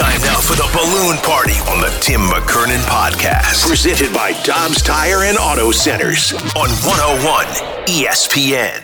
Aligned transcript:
Time 0.00 0.22
now 0.22 0.40
for 0.40 0.54
the 0.56 0.66
balloon 0.72 1.18
party 1.18 1.52
on 1.68 1.78
the 1.82 1.94
Tim 2.00 2.22
McKernan 2.22 2.80
podcast. 2.84 3.68
Presented 3.68 4.14
by 4.14 4.32
Dobbs 4.44 4.80
Tire 4.80 5.24
and 5.24 5.36
Auto 5.36 5.70
Centers 5.72 6.32
on 6.56 6.70
101 6.70 7.44
ESPN. 7.84 8.80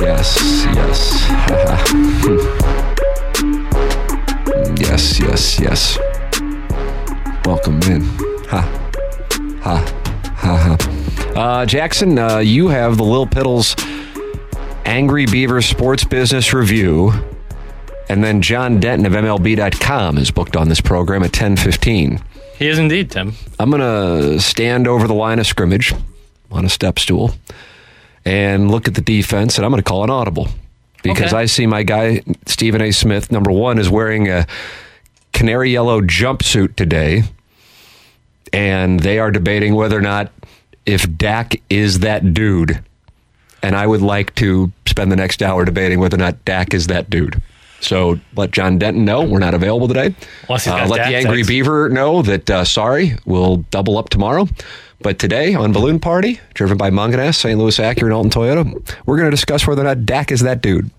Yes, 0.00 0.36
yes. 0.74 1.28
yes, 4.80 5.20
yes, 5.20 5.60
yes. 5.60 5.98
Welcome 7.44 7.80
in. 7.82 8.02
Ha. 8.48 8.62
Ha. 9.62 9.76
Ha 10.34 10.56
ha. 10.56 10.76
Uh, 11.40 11.64
Jackson, 11.66 12.18
uh, 12.18 12.38
you 12.38 12.66
have 12.66 12.96
the 12.96 13.04
Lil 13.04 13.28
Piddles 13.28 13.76
Angry 14.84 15.26
Beaver 15.26 15.62
Sports 15.62 16.02
Business 16.02 16.52
Review. 16.52 17.12
And 18.08 18.24
then 18.24 18.40
John 18.40 18.80
Denton 18.80 19.06
of 19.06 19.12
MLB.com 19.12 20.16
is 20.18 20.30
booked 20.30 20.56
on 20.56 20.68
this 20.68 20.80
program 20.80 21.22
at 21.22 21.26
1015. 21.36 22.22
He 22.58 22.68
is 22.68 22.78
indeed, 22.78 23.10
Tim. 23.10 23.34
I'm 23.58 23.70
going 23.70 23.82
to 23.82 24.40
stand 24.40 24.88
over 24.88 25.06
the 25.06 25.14
line 25.14 25.38
of 25.38 25.46
scrimmage 25.46 25.92
on 26.50 26.64
a 26.64 26.68
step 26.68 26.98
stool 26.98 27.32
and 28.24 28.70
look 28.70 28.88
at 28.88 28.94
the 28.94 29.00
defense, 29.00 29.56
and 29.58 29.64
I'm 29.64 29.70
going 29.70 29.82
to 29.82 29.88
call 29.88 30.04
an 30.04 30.10
audible 30.10 30.48
because 31.02 31.32
Okay. 31.32 31.42
I 31.42 31.46
see 31.46 31.66
my 31.66 31.82
guy, 31.82 32.22
Stephen 32.46 32.80
A. 32.80 32.90
Smith, 32.90 33.30
number 33.30 33.52
one, 33.52 33.78
is 33.78 33.88
wearing 33.90 34.28
a 34.28 34.46
canary 35.32 35.70
yellow 35.70 36.00
jumpsuit 36.00 36.74
today, 36.76 37.22
and 38.52 39.00
they 39.00 39.18
are 39.18 39.30
debating 39.30 39.74
whether 39.74 39.96
or 39.96 40.02
not 40.02 40.32
if 40.86 41.06
Dak 41.16 41.60
is 41.70 42.00
that 42.00 42.32
dude. 42.34 42.82
And 43.62 43.76
I 43.76 43.86
would 43.86 44.02
like 44.02 44.34
to 44.36 44.72
spend 44.86 45.12
the 45.12 45.16
next 45.16 45.42
hour 45.42 45.64
debating 45.64 46.00
whether 46.00 46.16
or 46.16 46.20
not 46.20 46.44
Dak 46.44 46.72
is 46.74 46.86
that 46.86 47.10
dude. 47.10 47.40
So 47.80 48.18
let 48.34 48.50
John 48.50 48.78
Denton 48.78 49.04
know 49.04 49.22
we're 49.22 49.38
not 49.38 49.54
available 49.54 49.88
today. 49.88 50.14
Uh, 50.48 50.54
let 50.88 51.08
the 51.08 51.16
Angry 51.16 51.38
text. 51.38 51.48
Beaver 51.48 51.88
know 51.88 52.22
that, 52.22 52.50
uh, 52.50 52.64
sorry, 52.64 53.16
we'll 53.24 53.58
double 53.70 53.96
up 53.98 54.08
tomorrow. 54.10 54.48
But 55.00 55.20
today 55.20 55.54
on 55.54 55.72
Balloon 55.72 56.00
Party, 56.00 56.40
driven 56.54 56.76
by 56.76 56.90
Mungenast, 56.90 57.36
St. 57.36 57.56
Louis 57.56 57.78
Acura, 57.78 58.04
and 58.04 58.12
Alton 58.12 58.30
Toyota, 58.32 58.96
we're 59.06 59.16
going 59.16 59.30
to 59.30 59.30
discuss 59.30 59.64
whether 59.66 59.82
or 59.82 59.84
not 59.84 60.04
Dak 60.04 60.32
is 60.32 60.40
that 60.40 60.60
dude. 60.60 60.90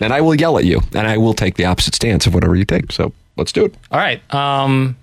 And 0.00 0.14
I 0.14 0.22
will 0.22 0.34
yell 0.34 0.56
at 0.56 0.64
you, 0.64 0.80
and 0.94 1.06
I 1.06 1.18
will 1.18 1.34
take 1.34 1.56
the 1.56 1.66
opposite 1.66 1.94
stance 1.94 2.26
of 2.26 2.32
whatever 2.32 2.56
you 2.56 2.64
take. 2.64 2.90
So 2.90 3.12
let's 3.36 3.52
do 3.52 3.66
it. 3.66 3.74
All 3.90 4.00
right. 4.00 4.22
Um, 4.32 4.96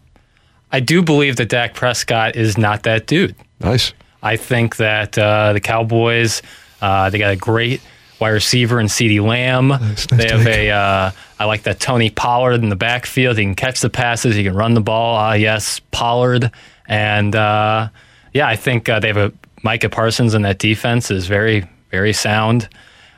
I 0.72 0.80
do 0.80 1.04
believe 1.04 1.36
that 1.36 1.50
Dak 1.50 1.76
Prescott 1.76 2.36
is 2.36 2.58
not 2.58 2.82
that 2.84 3.06
dude. 3.06 3.36
Nice. 3.60 3.94
I 4.24 4.36
think 4.36 4.78
that 4.78 5.16
uh, 5.16 5.54
the 5.54 5.60
Cowboys, 5.60 6.42
uh, 6.82 7.12
they 7.12 7.20
got 7.20 7.32
a 7.32 7.38
great 7.38 7.82
wide 8.20 8.30
receiver 8.30 8.80
and 8.80 8.90
CeeDee 8.90 9.26
Lamb. 9.26 9.68
nice 9.68 10.06
they 10.08 10.30
have 10.30 10.44
take. 10.44 10.70
a, 10.70 10.72
uh, 10.72 11.12
I 11.40 11.46
like 11.46 11.64
that 11.64 11.80
Tony 11.80 12.10
Pollard 12.10 12.64
in 12.64 12.70
the 12.70 12.76
backfield. 12.76 13.38
He 13.38 13.44
can 13.44 13.56
catch 13.56 13.82
the 13.82 13.90
passes. 13.90 14.36
He 14.36 14.44
can 14.44 14.56
run 14.56 14.74
the 14.74 14.82
ball. 14.82 15.16
Ah, 15.16 15.34
yes, 15.34 15.80
Pollard. 15.92 16.52
And 16.88 17.36
uh, 17.36 17.90
yeah, 18.34 18.48
I 18.48 18.56
think 18.56 18.90
uh, 18.90 19.00
they 19.00 19.08
have 19.08 19.18
a 19.18 19.34
Micah 19.64 19.90
Parsons 19.90 20.34
in 20.34 20.44
that 20.44 20.60
defense 20.60 21.12
is 21.12 21.28
very, 21.28 21.68
very 21.92 22.14
sound. 22.14 22.70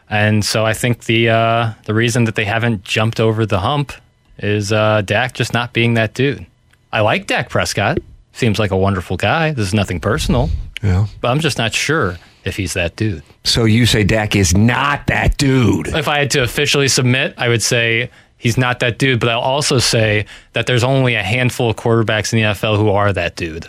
And 0.10 0.44
so 0.44 0.66
I 0.66 0.74
think 0.74 1.06
the 1.06 1.30
uh, 1.30 1.74
the 1.86 1.94
reason 1.94 2.24
that 2.24 2.36
they 2.36 2.46
haven't 2.46 2.84
jumped 2.84 3.20
over 3.20 3.46
the 3.46 3.60
hump 3.60 3.92
is 4.40 4.72
uh, 4.72 5.02
Dak 5.02 5.34
just 5.34 5.54
not 5.54 5.74
being 5.74 5.94
that 5.96 6.14
dude. 6.14 6.46
I 6.92 7.02
like 7.02 7.28
Dak 7.28 7.50
Prescott. 7.50 8.00
Seems 8.34 8.58
like 8.58 8.72
a 8.72 8.78
wonderful 8.78 9.18
guy. 9.18 9.52
This 9.52 9.68
is 9.68 9.74
nothing 9.74 10.00
personal. 10.00 10.50
Yeah. 10.82 11.08
But 11.22 11.30
I'm 11.30 11.40
just 11.40 11.58
not 11.58 11.74
sure 11.74 12.18
if 12.44 12.56
he's 12.56 12.74
that 12.74 12.96
dude. 12.96 13.24
So 13.44 13.66
you 13.66 13.86
say 13.86 14.04
Dak 14.04 14.36
is 14.36 14.56
not 14.56 15.08
that 15.08 15.38
dude. 15.38 15.88
If 15.90 16.08
I 16.08 16.20
had 16.20 16.32
to 16.32 16.44
officially 16.44 16.88
submit, 16.88 17.34
I 17.38 17.50
would 17.50 17.62
say 17.62 18.10
he's 18.38 18.58
not 18.58 18.80
that 18.80 18.98
dude. 18.98 19.20
But 19.20 19.30
I'll 19.30 19.40
also 19.40 19.80
say 19.80 20.26
that 20.54 20.66
there's 20.66 20.84
only 20.84 21.16
a 21.16 21.24
handful 21.24 21.70
of 21.70 21.76
quarterbacks 21.76 22.34
in 22.34 22.40
the 22.40 22.46
NFL 22.46 22.78
who 22.78 22.90
are 22.90 23.12
that 23.14 23.36
dude. 23.36 23.68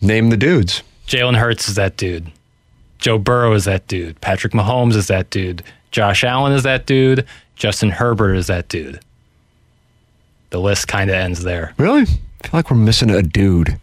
Name 0.00 0.30
the 0.30 0.36
dudes. 0.36 0.82
Jalen 1.06 1.36
Hurts 1.36 1.68
is 1.68 1.76
that 1.76 1.96
dude. 1.96 2.30
Joe 2.98 3.18
Burrow 3.18 3.52
is 3.54 3.64
that 3.64 3.86
dude. 3.86 4.20
Patrick 4.20 4.52
Mahomes 4.52 4.94
is 4.94 5.06
that 5.06 5.30
dude. 5.30 5.62
Josh 5.90 6.24
Allen 6.24 6.52
is 6.52 6.64
that 6.64 6.86
dude. 6.86 7.26
Justin 7.56 7.90
Herbert 7.90 8.34
is 8.34 8.48
that 8.48 8.68
dude. 8.68 9.00
The 10.50 10.60
list 10.60 10.88
kind 10.88 11.10
of 11.10 11.16
ends 11.16 11.42
there. 11.44 11.74
Really? 11.78 12.02
I 12.02 12.04
feel 12.04 12.50
like 12.52 12.70
we're 12.70 12.76
missing 12.76 13.10
a 13.10 13.22
dude. 13.22 13.78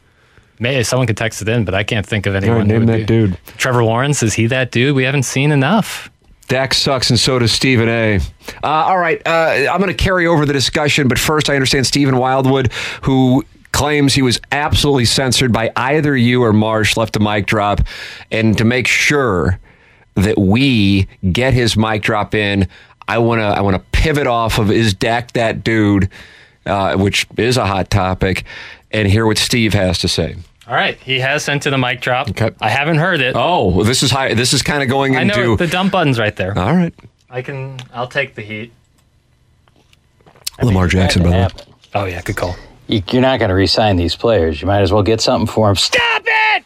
Maybe 0.59 0.83
someone 0.83 1.07
could 1.07 1.17
text 1.17 1.41
it 1.41 1.49
in, 1.49 1.65
but 1.65 1.73
I 1.73 1.83
can't 1.83 2.05
think 2.05 2.25
of 2.25 2.35
anyone. 2.35 2.59
right, 2.59 2.67
name 2.67 2.85
that 2.85 2.99
be- 2.99 3.05
dude. 3.05 3.37
Trevor 3.57 3.83
Lawrence 3.83 4.23
is 4.23 4.33
he 4.33 4.47
that 4.47 4.71
dude? 4.71 4.95
We 4.95 5.03
haven't 5.03 5.23
seen 5.23 5.51
enough. 5.51 6.09
Dak 6.47 6.73
sucks, 6.75 7.09
and 7.09 7.19
so 7.19 7.39
does 7.39 7.51
Stephen 7.51 7.89
A. 7.89 8.19
Uh, 8.63 8.67
all 8.67 8.99
right, 8.99 9.19
uh, 9.25 9.67
I'm 9.71 9.79
going 9.81 9.87
to 9.87 9.93
carry 9.95 10.27
over 10.27 10.45
the 10.45 10.53
discussion, 10.53 11.07
but 11.07 11.17
first, 11.17 11.49
I 11.49 11.55
understand 11.55 11.87
Stephen 11.87 12.17
Wildwood, 12.17 12.71
who 13.01 13.43
claims 13.71 14.13
he 14.13 14.21
was 14.21 14.39
absolutely 14.51 15.05
censored 15.05 15.51
by 15.51 15.71
either 15.75 16.15
you 16.15 16.43
or 16.43 16.53
Marsh, 16.53 16.97
left 16.97 17.15
a 17.15 17.19
mic 17.19 17.47
drop, 17.47 17.81
and 18.31 18.55
to 18.59 18.63
make 18.63 18.87
sure 18.87 19.59
that 20.13 20.37
we 20.37 21.07
get 21.31 21.53
his 21.53 21.75
mic 21.75 22.03
drop 22.03 22.35
in, 22.35 22.67
I 23.07 23.17
want 23.17 23.39
to 23.41 23.45
I 23.45 23.61
want 23.61 23.75
to 23.75 23.81
pivot 23.91 24.27
off 24.27 24.59
of 24.59 24.71
is 24.71 24.93
Dak 24.93 25.33
that 25.33 25.63
dude, 25.63 26.09
uh, 26.65 26.95
which 26.95 27.27
is 27.37 27.57
a 27.57 27.65
hot 27.65 27.89
topic, 27.89 28.45
and 28.95 29.07
hear 29.07 29.25
what 29.25 29.37
Steve 29.37 29.73
has 29.73 29.99
to 29.99 30.07
say. 30.07 30.35
All 30.67 30.73
right, 30.73 30.97
he 30.97 31.19
has 31.19 31.43
sent 31.43 31.63
to 31.63 31.69
the 31.69 31.77
mic 31.77 32.01
drop. 32.01 32.29
Okay. 32.29 32.49
I 32.59 32.69
haven't 32.69 32.97
heard 32.97 33.21
it. 33.21 33.35
Oh, 33.37 33.67
well, 33.69 33.85
this 33.85 34.01
is 34.01 34.09
high. 34.09 34.33
This 34.33 34.51
is 34.53 34.61
kind 34.63 34.81
of 34.81 34.89
going 34.89 35.15
I 35.15 35.21
into. 35.21 35.35
know 35.37 35.55
the 35.55 35.67
dump 35.67 35.91
button's 35.91 36.17
right 36.17 36.35
there. 36.35 36.57
all 36.57 36.73
right, 36.73 36.93
I 37.29 37.41
can. 37.43 37.79
I'll 37.93 38.07
take 38.07 38.33
the 38.35 38.41
heat. 38.41 38.71
Lamar 40.61 40.87
Jackson, 40.87 41.23
by 41.23 41.29
the 41.29 41.35
way. 41.35 41.47
Oh 41.93 42.05
yeah, 42.05 42.21
good 42.21 42.37
call. 42.37 42.55
You- 42.87 43.03
You're 43.11 43.21
not 43.21 43.39
going 43.39 43.49
to 43.49 43.55
re-sign 43.55 43.95
these 43.97 44.15
players. 44.15 44.61
You 44.61 44.67
might 44.67 44.81
as 44.81 44.91
well 44.91 45.03
get 45.03 45.21
something 45.21 45.47
for 45.47 45.67
them. 45.67 45.75
Stop 45.75 46.23
it! 46.25 46.63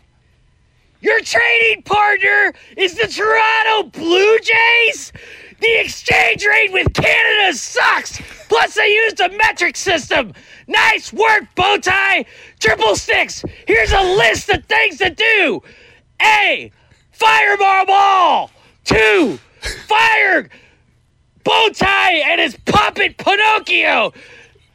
Your 1.02 1.20
trading 1.22 1.82
partner 1.84 2.54
is 2.78 2.96
the 2.96 3.08
Toronto 3.08 3.90
Blue 3.98 4.38
Jays? 4.40 5.14
The 5.60 5.82
exchange 5.82 6.46
rate 6.46 6.72
with 6.72 6.94
Canada 6.94 7.54
sucks! 7.58 8.20
Plus, 8.48 8.76
they 8.76 8.94
used 8.94 9.20
a 9.20 9.30
metric 9.30 9.76
system! 9.76 10.34
Nice 10.68 11.12
work, 11.12 11.44
bow 11.56 11.78
Bowtie! 11.78 12.26
Triple 12.60 12.96
six! 12.96 13.44
Here's 13.68 13.92
a 13.92 14.02
list 14.02 14.50
of 14.50 14.66
things 14.66 14.98
to 15.00 15.10
do! 15.10 15.62
A. 16.22 16.72
Fire 17.12 17.58
Ball! 17.58 18.52
Two. 18.86 19.38
Fire 19.88 20.50
Bowtie 21.44 22.24
and 22.24 22.40
his 22.40 22.56
puppet 22.66 23.18
Pinocchio! 23.18 24.14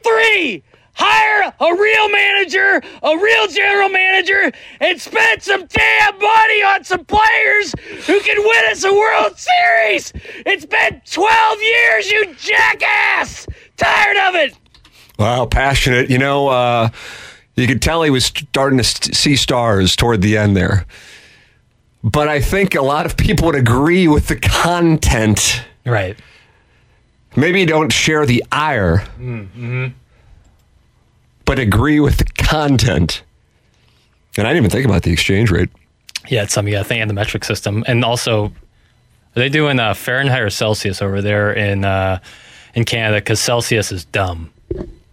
Three, 0.03 0.63
hire 0.95 1.53
a 1.61 1.75
real 1.75 2.09
manager, 2.09 2.83
a 3.03 3.19
real 3.19 3.49
general 3.49 3.89
manager, 3.89 4.53
and 4.81 5.01
spend 5.01 5.43
some 5.43 5.67
damn 5.67 6.19
money 6.19 6.63
on 6.63 6.85
some 6.85 7.05
players 7.05 7.75
who 8.07 8.21
can 8.21 8.39
win 8.39 8.65
us 8.71 8.85
a 8.85 8.93
World 8.93 9.39
Series. 9.39 10.13
It's 10.47 10.67
been 10.67 11.03
12 11.11 11.63
years, 11.63 12.11
you 12.11 12.35
jackass! 12.35 13.47
Tired 13.77 14.17
of 14.29 14.35
it! 14.37 14.57
Wow, 15.19 15.47
passionate. 15.47 16.11
You 16.11 16.19
know, 16.19 16.49
uh, 16.49 16.89
you 17.55 17.67
could 17.67 17.83
tell 17.83 18.03
he 18.03 18.11
was 18.11 18.27
starting 18.27 18.79
to 18.79 18.85
see 18.85 19.37
stars 19.37 19.97
toward 19.97 20.23
the 20.23 20.37
end 20.37 20.57
there. 20.57 20.87
But 22.03 22.29
I 22.29 22.41
think 22.41 22.75
a 22.75 22.83
lot 22.83 23.07
of 23.07 23.17
people 23.17 23.47
would 23.47 23.55
agree 23.55 24.09
with 24.09 24.29
the 24.29 24.37
content. 24.37 25.65
Right. 25.87 26.19
Maybe 27.37 27.61
you 27.61 27.67
don't 27.67 27.93
share 27.93 28.27
the 28.27 28.45
ire, 28.53 29.05
but 31.45 31.59
agree 31.59 32.01
with 32.01 32.19
the 32.19 32.25
content. 32.25 33.23
And 34.37 34.47
I 34.47 34.51
didn't 34.51 34.67
even 34.67 34.71
think 34.71 34.87
about 34.87 35.03
the 35.03 35.13
exchange 35.13 35.51
rate. 35.51 35.71
Yeah, 36.29 36.43
it's 36.43 36.53
something 36.55 36.73
you 36.73 36.79
got 36.79 36.85
to 36.85 36.89
think 36.89 37.03
of 37.03 37.09
the 37.09 37.15
metric 37.15 37.45
system, 37.45 37.85
and 37.87 38.05
also 38.05 38.47
are 38.47 39.41
they 39.41 39.49
doing 39.49 39.81
uh, 39.81 39.95
Fahrenheit 39.95 40.43
or 40.43 40.51
Celsius 40.51 41.03
over 41.03 41.21
there 41.21 41.53
in 41.53 41.85
uh, 41.85 42.21
in 42.75 42.85
Canada? 42.85 43.19
Because 43.19 43.41
Celsius 43.41 43.93
is 43.93 44.05
dumb. 44.05 44.51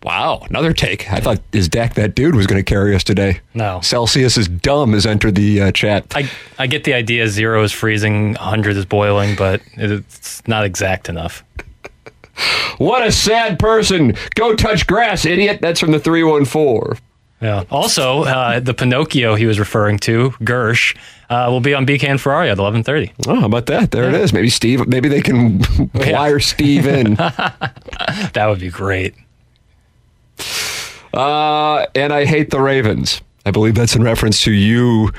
Wow, 0.04 0.46
another 0.50 0.74
take. 0.74 1.12
I 1.12 1.20
thought 1.20 1.40
is 1.52 1.70
Dak 1.70 1.94
that 1.94 2.16
dude 2.16 2.36
was 2.36 2.48
going 2.48 2.60
to 2.60 2.64
carry 2.64 2.96
us 2.96 3.04
today. 3.04 3.40
No. 3.54 3.82
Celsius 3.82 4.36
is 4.36 4.48
dumb 4.48 4.94
has 4.94 5.06
entered 5.06 5.36
the 5.36 5.62
uh, 5.62 5.72
chat. 5.72 6.06
I, 6.16 6.30
I 6.58 6.66
get 6.66 6.86
the 6.86 6.94
idea 6.94 7.28
zero 7.28 7.64
is 7.64 7.72
freezing, 7.72 8.34
100 8.34 8.78
is 8.78 8.86
boiling, 8.86 9.36
but 9.36 9.62
it's 9.74 10.46
not 10.48 10.66
exact 10.66 11.08
enough. 11.08 11.44
What 12.78 13.06
a 13.06 13.12
sad 13.12 13.60
person. 13.60 14.16
Go 14.36 14.56
touch 14.56 14.88
grass, 14.88 15.26
idiot. 15.26 15.60
That's 15.62 15.80
from 15.80 15.92
the 15.92 16.00
314. 16.00 17.00
Yeah. 17.42 17.64
Also, 17.72 18.24
uh, 18.24 18.60
the 18.60 18.74
Pinocchio 18.74 19.34
he 19.36 19.46
was 19.48 19.58
referring 19.60 19.98
to, 20.00 20.30
Girsch, 20.44 20.96
uh, 21.30 21.48
will 21.50 21.60
be 21.60 21.74
on 21.74 21.88
BK 21.88 22.04
and 22.08 22.22
Ferrari 22.22 22.50
at 22.52 22.58
11:30. 22.60 23.12
Oh, 23.28 23.40
how 23.40 23.46
about 23.48 23.66
that? 23.66 23.90
There 23.92 24.08
it 24.08 24.14
is. 24.14 24.32
Maybe 24.32 24.50
Steve. 24.50 24.88
Maybe 24.88 25.10
they 25.10 25.22
can 25.22 25.62
wire 25.94 26.40
Steve 26.40 26.86
in. 26.86 27.16
That 28.34 28.46
would 28.48 28.60
be 28.60 28.70
great. 28.70 29.16
Uh, 31.14 31.86
and 31.96 32.14
I 32.14 32.26
hate 32.26 32.50
the 32.52 32.60
Ravens. 32.62 33.22
I 33.46 33.52
believe 33.52 33.76
that's 33.76 33.96
in 33.96 34.04
reference 34.04 34.44
to 34.44 34.52
you 34.52 35.12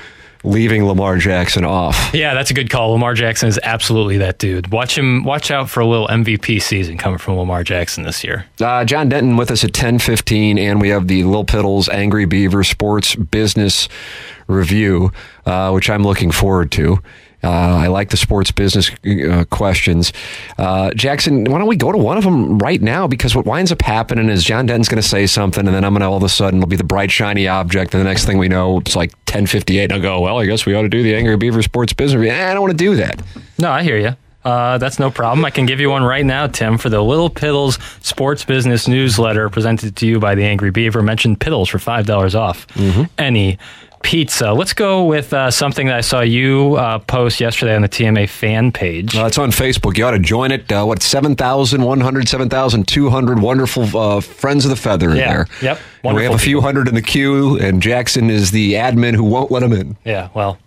leaving 0.44 0.85
Lamar 0.85 1.19
Jackson 1.19 1.65
off. 1.65 2.11
Yeah, 2.15 2.35
that's 2.35 2.50
a 2.50 2.55
good 2.55 2.71
call. 2.71 2.91
Lamar 2.91 3.15
Jackson 3.15 3.49
is 3.49 3.59
absolutely 3.62 4.19
that 4.19 4.39
dude. 4.39 4.71
Watch 4.73 4.97
him. 4.99 5.25
Watch 5.25 5.50
out 5.50 5.71
for 5.71 5.81
a 5.81 5.87
little 5.87 6.09
MVP 6.09 6.61
season 6.62 6.99
coming 6.99 7.19
from 7.19 7.37
Lamar 7.37 7.62
Jackson 7.65 8.05
this 8.05 8.23
year. 8.25 8.47
Uh, 8.61 8.85
John 8.85 9.09
Denton 9.09 9.37
with 9.37 9.50
us 9.50 9.65
at 9.65 9.73
ten 9.73 9.99
fifteen, 9.99 10.59
and 10.59 10.81
we 10.81 10.89
have 10.91 11.09
the 11.09 11.25
Lil 11.25 11.44
Piddles 11.44 11.89
Angry 11.89 12.25
Beaver 12.25 12.65
Sports 12.65 13.15
Business 13.15 13.89
Review, 14.47 15.12
uh, 15.47 15.71
which 15.71 15.89
I'm 15.89 16.03
looking 16.03 16.31
forward 16.31 16.71
to. 16.73 16.99
Uh, 17.44 17.50
I 17.50 17.89
like 17.89 18.11
the 18.11 18.17
sports 18.17 18.53
business 18.53 18.91
uh, 19.05 19.44
questions. 19.50 20.12
Uh, 20.59 20.93
Jackson, 20.94 21.44
why 21.44 21.59
don't 21.59 21.67
we 21.67 21.77
go 21.77 21.91
to 21.91 21.99
one 21.99 22.17
of 22.17 22.25
them 22.25 22.59
right 22.59 22.81
now? 22.81 23.06
Because 23.06 23.35
what 23.35 23.47
winds 23.47 23.73
up 23.73 23.83
happening 23.83 24.29
is 24.29 24.44
John 24.44 24.67
Denton's 24.67 24.89
going 24.89 25.03
to 25.03 25.09
say 25.09 25.27
something, 25.27 25.67
and 25.67 25.75
then 25.75 25.85
I'm 25.85 25.93
going 25.93 26.03
to 26.03 26.06
all 26.06 26.17
of 26.17 26.23
a 26.23 26.29
sudden 26.29 26.61
it'll 26.61 26.69
be 26.69 26.77
the 26.77 26.85
bright 26.85 27.11
shiny 27.11 27.49
object, 27.49 27.94
and 27.94 28.00
the 28.00 28.09
next 28.09 28.27
thing 28.27 28.39
we 28.39 28.49
know, 28.49 28.79
it's 28.79 28.94
like 28.94 29.12
10:58. 29.27 29.91
I'll 29.93 30.00
go, 30.00 30.21
well, 30.21 30.39
I 30.39 30.47
guess 30.47 30.67
we 30.67 30.75
ought 30.75 30.83
to 30.83 30.89
do 30.89 31.03
the 31.03 31.15
Angry 31.15 31.37
Beaver 31.37 31.62
Sports 31.62 31.93
Business 31.93 32.29
Eh, 32.29 32.50
I 32.50 32.53
don't 32.53 32.62
want 32.62 32.73
to 32.73 32.85
do 32.85 32.97
that. 32.97 33.23
No, 33.59 33.71
I 33.71 33.83
hear 33.83 33.97
you. 33.99 34.15
Uh, 34.45 34.77
that's 34.79 34.99
no 34.99 35.11
problem. 35.11 35.45
I 35.45 35.50
can 35.50 35.67
give 35.67 35.79
you 35.79 35.88
one 35.91 36.03
right 36.03 36.27
now, 36.27 36.49
Tim, 36.49 36.77
for 36.77 36.88
the 36.88 37.00
Little 37.00 37.31
Piddles 37.31 37.79
Sports 38.05 38.45
Business 38.45 38.88
Newsletter 38.88 39.49
presented 39.49 39.95
to 39.97 40.06
you 40.06 40.19
by 40.19 40.35
the 40.35 40.43
Angry 40.45 40.71
Beaver. 40.71 41.00
Mentioned 41.00 41.38
Piddles 41.38 41.69
for 41.69 41.79
$5 41.79 42.35
off 42.35 42.67
any 43.19 43.59
pizza. 44.02 44.52
Let's 44.52 44.72
go 44.72 45.04
with 45.04 45.32
uh, 45.32 45.50
something 45.50 45.87
that 45.87 45.96
I 45.96 46.00
saw 46.00 46.20
you 46.20 46.75
uh, 46.76 46.99
post 47.00 47.40
yesterday 47.40 47.75
on 47.76 47.82
the 47.82 47.88
TMA 47.88 48.28
fan 48.28 48.72
page. 48.72 49.14
It's 49.14 49.38
on 49.38 49.50
Facebook. 49.50 49.96
You 49.96 50.04
ought 50.06 50.10
to 50.12 50.19
join 50.19 50.52
it. 50.52 50.70
Uh, 50.70 50.84
what, 50.84 51.02
7,100, 51.02 52.28
7,200 52.28 53.40
wonderful 53.40 53.96
uh, 53.99 54.20
friends 54.20 54.64
of 54.64 54.70
the 54.70 54.76
feather 54.76 55.10
in 55.10 55.16
Yeah. 55.16 55.32
there. 55.32 55.46
Yep. 55.62 55.78
We 56.14 56.25
have 56.25 56.34
a 56.34 56.38
few 56.38 56.56
people. 56.56 56.62
hundred 56.62 56.88
in 56.88 56.94
the 56.94 57.02
queue, 57.02 57.58
and 57.58 57.81
Jackson 57.81 58.28
is 58.31 58.50
the 58.50 58.75
admin 58.75 59.14
who 59.14 59.25
won't 59.25 59.50
let 59.50 59.60
them 59.60 59.72
in. 59.72 59.96
Yeah, 60.04 60.28
well, 60.34 60.58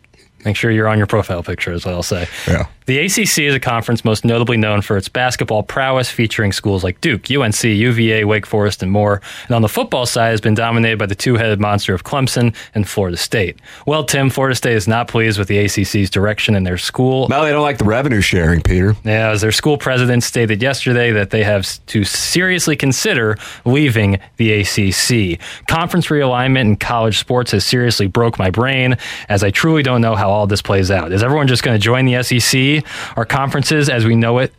make 0.46 0.56
sure 0.56 0.72
you're 0.72 0.88
on 0.88 0.98
your 0.98 1.08
profile 1.08 1.44
picture, 1.44 1.74
is 1.74 1.86
what 1.86 1.94
I'll 1.94 2.04
say. 2.04 2.28
Yeah. 2.48 2.68
The 2.86 3.00
ACC 3.00 3.40
is 3.40 3.56
a 3.56 3.60
conference 3.60 4.06
most 4.06 4.24
notably 4.24 4.58
known 4.58 4.82
for 4.84 4.96
its 4.96 5.10
basketball 5.10 5.64
prowess, 5.64 6.12
featuring 6.12 6.52
schools 6.52 6.84
like 6.84 7.02
Duke, 7.02 7.32
UNC, 7.32 7.64
UVA, 7.64 8.26
Wake 8.26 8.46
Forest, 8.46 8.84
and 8.84 8.92
more. 8.92 9.22
And 9.48 9.56
on 9.56 9.64
the 9.64 9.68
football 9.68 10.06
side, 10.06 10.30
has 10.30 10.42
been 10.42 10.54
dominated 10.54 11.00
by 11.00 11.08
the 11.08 11.16
two-headed 11.16 11.60
monster 11.60 11.96
of 11.96 12.04
Clemson 12.04 12.56
and 12.76 12.88
Florida 12.88 13.18
State. 13.18 13.58
Well, 13.88 14.04
Tim, 14.04 14.30
Florida 14.30 14.56
State 14.56 14.76
is 14.76 14.88
not 14.88 15.08
pleased 15.08 15.40
with 15.40 15.48
the 15.48 15.58
ACC's 15.58 16.12
direction 16.12 16.54
in 16.54 16.64
their 16.64 16.78
school. 16.78 17.28
Now 17.28 17.44
they 17.44 17.52
don't 17.52 17.64
like 17.64 17.80
the 17.80 17.86
revenue 17.86 18.22
sharing, 18.22 18.62
Peter. 18.62 18.96
Yeah, 19.04 19.32
as 19.32 19.42
their 19.42 19.52
school 19.52 19.80
president 19.80 20.24
stated 20.24 20.62
yesterday 20.62 21.12
that 21.12 21.32
they 21.32 21.44
have 21.44 21.66
to 21.88 22.04
seriously 22.04 22.76
consider 22.76 23.38
leaving 23.66 24.20
the 24.38 24.62
ACC. 24.62 25.40
Conference 25.68 26.08
realignment 26.08 26.62
in 26.62 26.76
college 26.76 27.18
sports 27.18 27.50
has 27.50 27.66
seriously 27.66 28.06
broke 28.06 28.38
my 28.38 28.52
brain, 28.52 28.98
as 29.28 29.44
I 29.44 29.50
truly 29.50 29.82
don't 29.82 30.02
know 30.02 30.16
how 30.16 30.35
all 30.36 30.48
this 30.48 30.62
plays 30.62 30.92
out. 30.92 31.12
Is 31.12 31.24
everyone 31.24 31.48
just 31.48 31.64
going 31.64 31.76
to 31.76 31.82
join 31.82 32.06
the 32.06 32.22
SEC? 32.24 32.84
Are 33.18 33.26
conferences, 33.26 33.90
as 33.90 34.06
we 34.06 34.16
know 34.16 34.40
it, 34.40 34.54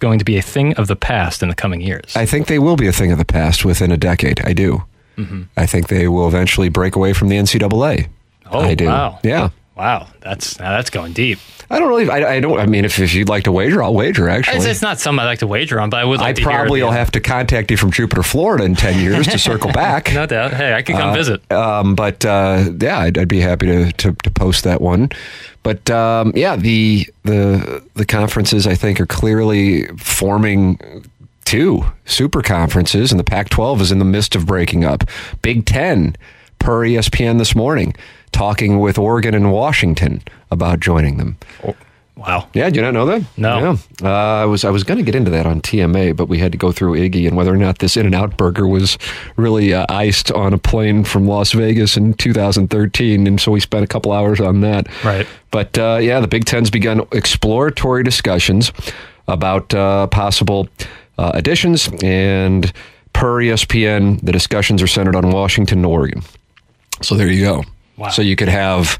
going 0.00 0.18
to 0.18 0.24
be 0.24 0.36
a 0.36 0.42
thing 0.42 0.74
of 0.74 0.88
the 0.88 0.96
past 0.96 1.42
in 1.42 1.48
the 1.48 1.54
coming 1.54 1.80
years? 1.80 2.14
I 2.16 2.26
think 2.26 2.46
they 2.48 2.58
will 2.58 2.76
be 2.76 2.86
a 2.86 2.92
thing 2.92 3.12
of 3.12 3.18
the 3.18 3.24
past 3.24 3.64
within 3.64 3.90
a 3.92 3.96
decade. 3.96 4.44
I 4.44 4.52
do. 4.52 4.84
Mm-hmm. 5.16 5.42
I 5.56 5.66
think 5.66 5.88
they 5.88 6.08
will 6.08 6.26
eventually 6.26 6.68
break 6.68 6.96
away 6.96 7.12
from 7.12 7.28
the 7.28 7.36
NCAA. 7.36 8.08
Oh, 8.50 8.60
I 8.60 8.74
do. 8.74 8.86
wow. 8.86 9.18
Yeah. 9.22 9.50
Wow, 9.76 10.08
that's 10.20 10.58
now 10.58 10.70
that's 10.70 10.90
going 10.90 11.12
deep. 11.12 11.38
I 11.70 11.78
don't 11.78 11.88
really. 11.88 12.08
I, 12.10 12.34
I 12.34 12.40
don't. 12.40 12.58
I 12.58 12.66
mean, 12.66 12.84
if, 12.84 12.98
if 12.98 13.14
you'd 13.14 13.28
like 13.28 13.44
to 13.44 13.52
wager, 13.52 13.82
I'll 13.82 13.94
wager. 13.94 14.28
Actually, 14.28 14.58
It's, 14.58 14.66
it's 14.66 14.82
not 14.82 15.00
something 15.00 15.20
I 15.20 15.24
like 15.24 15.38
to 15.38 15.46
wager 15.46 15.80
on, 15.80 15.90
but 15.90 16.00
I 16.00 16.04
would 16.04 16.20
like 16.20 16.38
I 16.38 16.42
probably 16.42 16.82
will 16.82 16.90
have 16.90 17.10
to 17.12 17.20
contact 17.20 17.70
you 17.70 17.76
from 17.76 17.90
Jupiter, 17.90 18.22
Florida, 18.22 18.64
in 18.64 18.74
ten 18.74 19.00
years 19.00 19.26
to 19.28 19.38
circle 19.38 19.72
back. 19.72 20.12
No 20.12 20.26
doubt. 20.26 20.52
Hey, 20.52 20.74
I 20.74 20.82
could 20.82 20.96
come 20.96 21.14
visit. 21.14 21.50
Um, 21.50 21.94
but 21.94 22.24
uh, 22.24 22.70
yeah, 22.78 22.98
I'd, 22.98 23.16
I'd 23.18 23.28
be 23.28 23.40
happy 23.40 23.66
to, 23.66 23.92
to, 23.92 24.12
to 24.12 24.30
post 24.30 24.64
that 24.64 24.80
one. 24.80 25.10
But 25.62 25.90
um, 25.90 26.32
yeah, 26.36 26.56
the 26.56 27.08
the 27.24 27.82
the 27.94 28.04
conferences 28.04 28.66
I 28.66 28.74
think 28.74 29.00
are 29.00 29.06
clearly 29.06 29.86
forming 29.96 30.78
two 31.46 31.84
super 32.04 32.42
conferences, 32.42 33.10
and 33.10 33.18
the 33.18 33.24
Pac-12 33.24 33.80
is 33.80 33.92
in 33.92 33.98
the 33.98 34.04
midst 34.04 34.34
of 34.36 34.46
breaking 34.46 34.84
up. 34.84 35.04
Big 35.42 35.64
Ten, 35.66 36.16
per 36.58 36.80
ESPN 36.80 37.38
this 37.38 37.54
morning, 37.54 37.94
talking 38.34 38.80
with 38.80 38.98
Oregon 38.98 39.34
and 39.34 39.52
Washington 39.52 40.22
about 40.50 40.80
joining 40.80 41.16
them. 41.16 41.38
Wow. 42.16 42.48
Yeah, 42.52 42.70
do 42.70 42.76
you 42.76 42.82
not 42.82 42.94
know 42.94 43.06
that? 43.06 43.24
No. 43.36 43.58
Yeah. 43.58 43.76
Uh, 44.08 44.42
I 44.42 44.44
was 44.44 44.64
I 44.64 44.70
was 44.70 44.84
going 44.84 44.98
to 44.98 45.04
get 45.04 45.14
into 45.14 45.30
that 45.30 45.46
on 45.46 45.60
TMA, 45.60 46.16
but 46.16 46.28
we 46.28 46.38
had 46.38 46.52
to 46.52 46.58
go 46.58 46.70
through 46.70 46.94
Iggy 46.94 47.26
and 47.26 47.36
whether 47.36 47.52
or 47.52 47.56
not 47.56 47.78
this 47.78 47.96
In 47.96 48.06
and 48.06 48.14
Out 48.14 48.36
burger 48.36 48.68
was 48.68 48.98
really 49.36 49.74
uh, 49.74 49.86
iced 49.88 50.30
on 50.32 50.52
a 50.52 50.58
plane 50.58 51.04
from 51.04 51.26
Las 51.26 51.52
Vegas 51.52 51.96
in 51.96 52.14
2013, 52.14 53.26
and 53.26 53.40
so 53.40 53.50
we 53.50 53.60
spent 53.60 53.84
a 53.84 53.88
couple 53.88 54.12
hours 54.12 54.40
on 54.40 54.60
that. 54.60 54.86
Right. 55.04 55.26
But 55.50 55.76
uh, 55.76 55.98
yeah, 56.00 56.20
the 56.20 56.28
Big 56.28 56.44
Ten's 56.44 56.70
begun 56.70 57.02
exploratory 57.12 58.04
discussions 58.04 58.72
about 59.26 59.74
uh, 59.74 60.06
possible 60.08 60.68
uh, 61.18 61.32
additions, 61.34 61.88
and 62.02 62.72
per 63.12 63.40
ESPN, 63.40 64.20
the 64.22 64.32
discussions 64.32 64.82
are 64.82 64.86
centered 64.86 65.16
on 65.16 65.30
Washington 65.30 65.78
and 65.78 65.86
Oregon. 65.86 66.22
So 67.02 67.16
there 67.16 67.28
you 67.28 67.44
go. 67.44 67.64
Wow. 67.96 68.08
So 68.08 68.22
you 68.22 68.36
could 68.36 68.48
have 68.48 68.98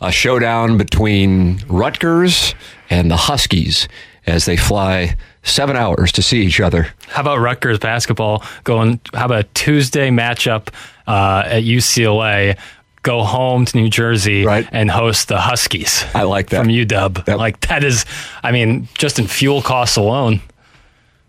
a 0.00 0.10
showdown 0.12 0.76
between 0.78 1.60
Rutgers 1.68 2.54
and 2.90 3.10
the 3.10 3.16
Huskies 3.16 3.88
as 4.26 4.44
they 4.44 4.56
fly 4.56 5.16
seven 5.42 5.76
hours 5.76 6.10
to 6.12 6.22
see 6.22 6.42
each 6.42 6.60
other. 6.60 6.88
How 7.08 7.20
about 7.22 7.38
Rutgers 7.38 7.78
basketball 7.78 8.42
going? 8.64 9.00
How 9.14 9.26
about 9.26 9.40
a 9.40 9.48
Tuesday 9.54 10.10
matchup 10.10 10.68
uh, 11.06 11.44
at 11.46 11.62
UCLA? 11.62 12.58
Go 13.02 13.22
home 13.22 13.64
to 13.66 13.76
New 13.76 13.88
Jersey 13.88 14.44
Right. 14.44 14.68
and 14.72 14.90
host 14.90 15.28
the 15.28 15.38
Huskies. 15.40 16.04
I 16.12 16.24
like 16.24 16.48
that. 16.50 16.58
from 16.58 16.68
UW. 16.72 17.24
Yep. 17.28 17.38
Like 17.38 17.60
that 17.68 17.84
is, 17.84 18.04
I 18.42 18.50
mean, 18.50 18.88
just 18.94 19.20
in 19.20 19.28
fuel 19.28 19.62
costs 19.62 19.96
alone. 19.96 20.40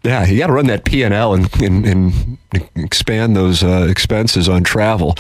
Yeah, 0.07 0.25
you 0.25 0.37
got 0.39 0.47
to 0.47 0.53
run 0.53 0.67
that 0.67 0.85
P 0.85 1.03
and 1.03 1.13
L 1.13 1.33
and 1.33 1.49
and 1.61 2.37
expand 2.75 3.35
those 3.35 3.61
uh, 3.63 3.87
expenses 3.89 4.47
on 4.47 4.63
travel. 4.63 5.15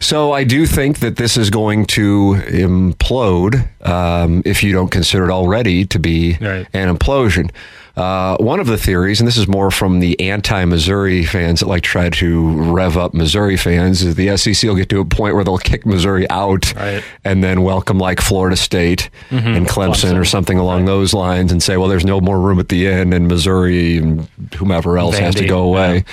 So 0.00 0.32
I 0.32 0.44
do 0.44 0.66
think 0.66 1.00
that 1.00 1.16
this 1.16 1.36
is 1.36 1.50
going 1.50 1.86
to 1.86 2.34
implode 2.48 3.66
um, 3.86 4.42
if 4.44 4.62
you 4.62 4.72
don't 4.72 4.90
consider 4.90 5.24
it 5.24 5.30
already 5.32 5.84
to 5.86 5.98
be 5.98 6.36
Right. 6.40 6.66
an 6.72 6.94
implosion. 6.96 7.50
Uh, 7.96 8.36
one 8.38 8.58
of 8.58 8.66
the 8.66 8.76
theories, 8.76 9.20
and 9.20 9.28
this 9.28 9.36
is 9.36 9.46
more 9.46 9.70
from 9.70 10.00
the 10.00 10.18
anti-Missouri 10.18 11.24
fans 11.24 11.60
that 11.60 11.66
like 11.68 11.84
try 11.84 12.10
to 12.10 12.48
rev 12.72 12.96
up 12.96 13.14
Missouri 13.14 13.56
fans, 13.56 14.02
is 14.02 14.16
the 14.16 14.36
SEC 14.36 14.68
will 14.68 14.74
get 14.74 14.88
to 14.88 14.98
a 14.98 15.04
point 15.04 15.36
where 15.36 15.44
they'll 15.44 15.58
kick 15.58 15.86
Missouri 15.86 16.28
out 16.28 16.74
Right. 16.74 17.04
and 17.24 17.44
then 17.44 17.62
welcome 17.62 17.98
like 17.98 18.20
Florida 18.20 18.56
State 18.56 19.10
and 19.30 19.66
Clemson, 19.68 20.18
or 20.18 20.24
something 20.24 20.58
along 20.58 20.86
those 20.86 21.14
lines, 21.14 21.52
and 21.52 21.62
say, 21.62 21.76
well, 21.76 21.88
there's 21.88 22.04
no 22.04 22.20
more 22.20 22.40
room 22.40 22.58
at 22.58 22.68
the 22.68 22.88
end, 22.88 23.14
and 23.14 23.28
Missouri 23.28 23.98
and 23.98 24.28
whomever 24.56 24.98
else 24.98 25.16
has 25.18 25.36
to 25.36 25.46
go 25.46 25.62
away. 25.62 26.04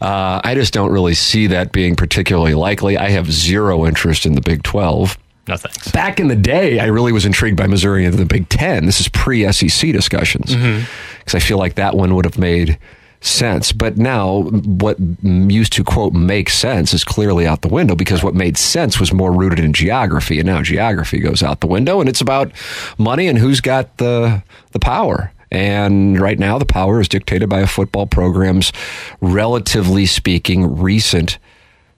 Uh, 0.00 0.40
I 0.44 0.54
just 0.54 0.72
don't 0.72 0.92
really 0.92 1.14
see 1.14 1.48
that 1.48 1.72
being 1.72 1.96
particularly 1.96 2.54
likely. 2.54 2.96
I 2.96 3.10
have 3.10 3.30
zero 3.32 3.84
interest 3.84 4.26
in 4.26 4.34
the 4.34 4.40
Big 4.40 4.62
Twelve. 4.62 5.18
No 5.50 5.56
thanks. 5.56 5.90
Back 5.90 6.20
in 6.20 6.28
the 6.28 6.36
day, 6.36 6.78
I 6.78 6.86
really 6.86 7.10
was 7.10 7.26
intrigued 7.26 7.56
by 7.56 7.66
Missouri 7.66 8.04
and 8.04 8.14
the 8.14 8.24
Big 8.24 8.48
Ten. 8.48 8.86
This 8.86 9.00
is 9.00 9.08
pre 9.08 9.50
SEC 9.52 9.90
discussions 9.90 10.54
mm-hmm. 10.54 10.86
because 11.18 11.34
I 11.34 11.40
feel 11.40 11.58
like 11.58 11.74
that 11.74 11.96
one 11.96 12.14
would 12.14 12.24
have 12.24 12.38
made 12.38 12.78
sense. 13.20 13.72
But 13.72 13.96
now, 13.96 14.42
what 14.42 14.96
used 15.24 15.72
to 15.72 15.82
quote 15.82 16.12
make 16.12 16.50
sense 16.50 16.94
is 16.94 17.02
clearly 17.02 17.48
out 17.48 17.62
the 17.62 17.68
window 17.68 17.96
because 17.96 18.22
what 18.22 18.32
made 18.32 18.56
sense 18.56 19.00
was 19.00 19.12
more 19.12 19.32
rooted 19.32 19.58
in 19.58 19.72
geography, 19.72 20.38
and 20.38 20.46
now 20.46 20.62
geography 20.62 21.18
goes 21.18 21.42
out 21.42 21.60
the 21.60 21.66
window, 21.66 21.98
and 21.98 22.08
it's 22.08 22.20
about 22.20 22.52
money 22.96 23.26
and 23.26 23.36
who's 23.36 23.60
got 23.60 23.96
the 23.96 24.44
the 24.70 24.78
power. 24.78 25.32
And 25.50 26.20
right 26.20 26.38
now, 26.38 26.58
the 26.58 26.64
power 26.64 27.00
is 27.00 27.08
dictated 27.08 27.48
by 27.48 27.58
a 27.58 27.66
football 27.66 28.06
program's, 28.06 28.72
relatively 29.20 30.06
speaking, 30.06 30.78
recent 30.78 31.38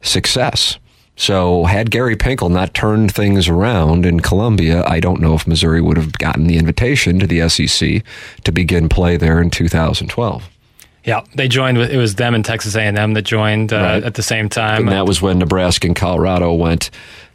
success. 0.01 0.79
So, 1.17 1.65
had 1.65 1.91
Gary 1.91 2.17
Pinkel 2.17 2.51
not 2.51 2.73
turned 2.75 3.13
things 3.15 3.47
around 3.49 4.07
in 4.07 4.21
Columbia, 4.21 4.83
I 4.87 4.99
don't 4.99 5.21
know 5.21 5.35
if 5.35 5.47
Missouri 5.47 5.81
would 5.81 5.97
have 5.99 6.13
gotten 6.15 6.47
the 6.47 6.57
invitation 6.57 7.19
to 7.21 7.27
the 7.27 7.47
SEC 7.49 8.03
to 8.45 8.53
begin 8.53 8.89
play 8.89 9.17
there 9.19 9.41
in 9.41 9.51
2012. 9.51 10.49
Yeah, 11.05 11.23
they 11.35 11.49
joined 11.49 11.79
with 11.79 11.91
it 11.91 11.97
was 11.97 12.15
them 12.15 12.35
and 12.35 12.45
Texas 12.45 12.77
A&M 12.77 13.15
that 13.15 13.23
joined 13.23 13.73
uh, 13.73 13.77
Right. 13.77 14.05
at 14.05 14.15
the 14.15 14.23
same 14.23 14.49
time. 14.49 14.83
And 14.85 14.93
that 14.93 15.05
was 15.07 15.21
when 15.21 15.39
Nebraska 15.39 15.87
and 15.89 15.97
Colorado 15.97 16.53
went 16.55 16.91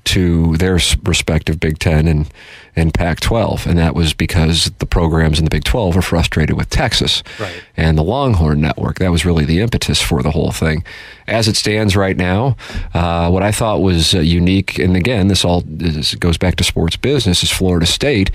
to 0.07 0.55
their 0.57 0.79
respective 1.03 1.59
Big 1.59 1.79
Ten 1.79 2.07
and, 2.07 2.29
and 2.75 2.93
Pac 2.93 3.19
12. 3.19 3.67
And 3.67 3.77
that 3.77 3.93
was 3.95 4.13
because 4.13 4.71
the 4.79 4.85
programs 4.85 5.39
in 5.39 5.45
the 5.45 5.49
Big 5.49 5.63
12 5.63 5.95
were 5.95 6.01
frustrated 6.01 6.55
with 6.57 6.69
Texas 6.69 7.23
Right. 7.39 7.61
and 7.75 7.97
the 7.97 8.03
Longhorn 8.03 8.61
Network. 8.61 8.99
That 8.99 9.11
was 9.11 9.25
really 9.25 9.45
the 9.45 9.59
impetus 9.59 10.01
for 10.01 10.23
the 10.23 10.31
whole 10.31 10.51
thing. 10.51 10.83
As 11.27 11.47
it 11.47 11.55
stands 11.57 11.95
right 11.95 12.15
now, 12.15 12.55
uh, 12.93 13.29
what 13.29 13.43
I 13.43 13.51
thought 13.51 13.81
was 13.81 14.15
uh, 14.15 14.19
unique, 14.19 14.79
and 14.79 14.95
again, 14.95 15.27
this 15.27 15.43
all 15.43 15.61
this 15.65 16.15
goes 16.15 16.37
back 16.37 16.55
to 16.57 16.63
sports 16.63 16.95
business, 16.95 17.43
is 17.43 17.51
Florida 17.51 17.85
State 17.85 18.31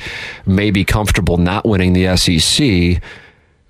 may 0.47 0.71
be 0.71 0.85
comfortable 0.85 1.37
not 1.39 1.65
winning 1.67 1.93
the 1.95 2.17
SEC 2.17 3.03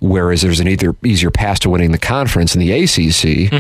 whereas 0.01 0.43
there's 0.43 0.59
an 0.59 0.67
either 0.67 0.97
easier 1.05 1.31
path 1.31 1.61
to 1.61 1.71
winning 1.71 1.93
the 1.93 1.99
conference 1.99 2.57
in 2.57 2.61
the 2.61 2.73
ACC, 2.73 3.53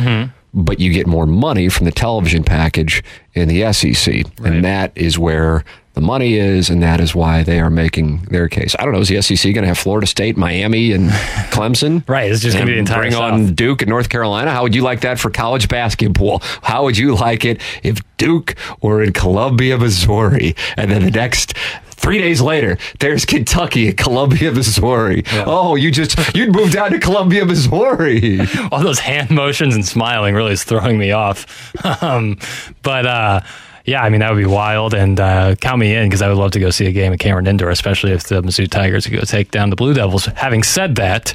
but 0.54 0.80
you 0.80 0.92
get 0.92 1.06
more 1.06 1.26
money 1.26 1.68
from 1.68 1.86
the 1.86 1.92
television 1.92 2.44
package 2.44 3.02
in 3.34 3.48
the 3.48 3.72
SEC, 3.72 4.24
and 4.44 4.64
that 4.64 4.92
is 4.94 5.18
where 5.18 5.64
the 5.94 6.00
money 6.00 6.34
is, 6.34 6.70
and 6.70 6.82
that 6.82 7.00
is 7.00 7.14
why 7.14 7.42
they 7.42 7.60
are 7.60 7.70
making 7.70 8.22
their 8.30 8.48
case. 8.48 8.74
I 8.78 8.84
don't 8.84 8.94
know. 8.94 9.00
Is 9.00 9.08
the 9.08 9.20
SEC 9.20 9.52
going 9.52 9.62
to 9.62 9.68
have 9.68 9.78
Florida 9.78 10.06
State, 10.06 10.36
Miami, 10.36 10.92
and 10.92 11.10
Clemson? 11.50 12.08
Right, 12.08 12.30
it's 12.30 12.40
just 12.40 12.56
gonna 12.56 12.66
be 12.66 12.78
And 12.78 12.86
the 12.86 12.92
entire 12.92 13.10
Bring 13.10 13.14
on 13.14 13.54
Duke 13.54 13.82
and 13.82 13.88
North 13.88 14.08
Carolina. 14.08 14.50
How 14.50 14.62
would 14.62 14.74
you 14.74 14.82
like 14.82 15.02
that 15.02 15.18
for 15.18 15.30
college 15.30 15.68
basketball? 15.68 16.40
How 16.62 16.84
would 16.84 16.96
you 16.96 17.14
like 17.14 17.44
it 17.44 17.60
if 17.82 18.00
Duke 18.16 18.54
were 18.80 19.02
in 19.02 19.12
Columbia, 19.12 19.76
Missouri, 19.76 20.54
and 20.76 20.90
then 20.90 21.04
the 21.04 21.10
next 21.10 21.56
three 22.02 22.18
days 22.18 22.40
later, 22.40 22.78
there's 22.98 23.24
Kentucky 23.24 23.88
and 23.88 23.96
Columbia, 23.96 24.50
Missouri? 24.52 25.24
Oh, 25.32 25.76
you 25.76 25.90
just 25.90 26.34
you'd 26.34 26.52
move 26.54 26.72
down 26.72 26.90
to 26.92 26.98
Columbia, 26.98 27.44
Missouri. 27.44 28.40
all 28.72 28.80
those 28.82 28.98
hand 28.98 29.30
motions 29.30 29.74
and 29.74 29.86
smiling 29.86 30.34
really 30.34 30.52
is 30.52 30.64
throwing 30.64 30.98
me 30.98 31.12
off. 31.12 31.74
um, 32.02 32.38
but 32.82 33.06
uh, 33.06 33.40
yeah, 33.84 34.02
I 34.02 34.08
mean 34.10 34.20
that 34.20 34.30
would 34.32 34.38
be 34.40 34.46
wild, 34.46 34.94
and 34.94 35.18
uh, 35.18 35.54
count 35.56 35.78
me 35.78 35.94
in 35.94 36.08
because 36.08 36.22
I 36.22 36.28
would 36.28 36.38
love 36.38 36.52
to 36.52 36.60
go 36.60 36.70
see 36.70 36.86
a 36.86 36.92
game 36.92 37.12
at 37.12 37.18
Cameron 37.18 37.46
Indoor, 37.46 37.70
especially 37.70 38.12
if 38.12 38.24
the 38.24 38.42
Mizzou 38.42 38.68
Tigers 38.68 39.06
go 39.06 39.20
take 39.22 39.50
down 39.50 39.70
the 39.70 39.76
Blue 39.76 39.94
Devils. 39.94 40.26
Having 40.26 40.62
said 40.62 40.96
that. 40.96 41.34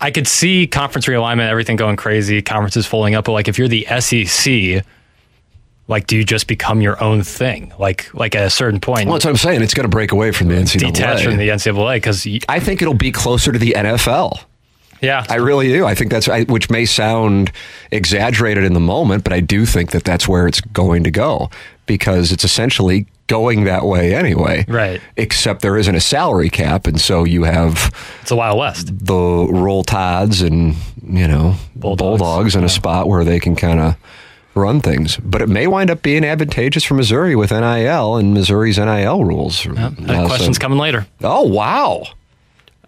I 0.00 0.10
could 0.10 0.26
see 0.26 0.66
conference 0.66 1.06
realignment, 1.06 1.48
everything 1.48 1.76
going 1.76 1.94
crazy, 1.94 2.42
conferences 2.42 2.86
folding 2.86 3.14
up. 3.14 3.26
But 3.26 3.32
like, 3.32 3.46
if 3.46 3.56
you're 3.56 3.68
the 3.68 3.86
SEC, 4.00 4.84
like, 5.86 6.08
do 6.08 6.16
you 6.16 6.24
just 6.24 6.48
become 6.48 6.80
your 6.80 7.00
own 7.00 7.22
thing? 7.22 7.72
Like, 7.78 8.12
like 8.12 8.34
at 8.34 8.44
a 8.44 8.50
certain 8.50 8.80
point, 8.80 9.06
Well, 9.06 9.14
that's 9.14 9.26
what 9.26 9.30
I'm 9.30 9.36
saying. 9.36 9.62
It's 9.62 9.74
going 9.74 9.84
to 9.84 9.88
break 9.88 10.10
away 10.10 10.32
from 10.32 10.48
the 10.48 10.56
NCAA. 10.56 10.78
detach 10.80 11.22
from 11.22 11.36
the 11.36 11.48
NCAA 11.48 11.96
because, 11.96 12.26
I 12.48 12.58
think 12.58 12.82
it'll 12.82 12.94
be 12.94 13.12
closer 13.12 13.52
to 13.52 13.58
the 13.60 13.74
NFL. 13.78 14.40
Yeah, 15.02 15.24
I 15.28 15.36
really 15.36 15.68
do. 15.68 15.84
I 15.84 15.94
think 15.94 16.10
that's 16.10 16.28
I, 16.28 16.44
which 16.44 16.70
may 16.70 16.86
sound 16.86 17.52
exaggerated 17.90 18.64
in 18.64 18.72
the 18.72 18.80
moment, 18.80 19.24
but 19.24 19.32
I 19.32 19.40
do 19.40 19.66
think 19.66 19.90
that 19.90 20.04
that's 20.04 20.26
where 20.28 20.46
it's 20.46 20.60
going 20.60 21.04
to 21.04 21.10
go 21.10 21.50
because 21.86 22.32
it's 22.32 22.44
essentially 22.44 23.06
going 23.26 23.64
that 23.64 23.84
way 23.84 24.14
anyway. 24.14 24.64
Right. 24.68 25.00
Except 25.16 25.62
there 25.62 25.76
isn't 25.76 25.94
a 25.94 26.00
salary 26.00 26.50
cap, 26.50 26.86
and 26.86 27.00
so 27.00 27.24
you 27.24 27.44
have 27.44 27.90
it's 28.22 28.30
a 28.30 28.36
Wild 28.36 28.58
West. 28.58 28.90
the 29.06 29.14
roll 29.50 29.84
tides 29.84 30.40
and 30.42 30.74
you 31.02 31.26
know 31.26 31.56
Bulldogs. 31.76 32.18
bulldogs, 32.18 32.56
in 32.56 32.64
a 32.64 32.68
spot 32.68 33.08
where 33.08 33.24
they 33.24 33.40
can 33.40 33.56
kind 33.56 33.80
of 33.80 33.96
run 34.54 34.80
things. 34.80 35.16
But 35.16 35.42
it 35.42 35.48
may 35.48 35.66
wind 35.66 35.90
up 35.90 36.02
being 36.02 36.24
advantageous 36.24 36.84
for 36.84 36.94
Missouri 36.94 37.34
with 37.34 37.50
NIL 37.50 38.16
and 38.16 38.34
Missouri's 38.34 38.78
NIL 38.78 39.24
rules. 39.24 39.66
Uh, 39.66 39.90
question's 40.26 40.56
so- 40.56 40.60
coming 40.60 40.78
later. 40.78 41.06
Oh 41.22 41.42
wow. 41.42 42.04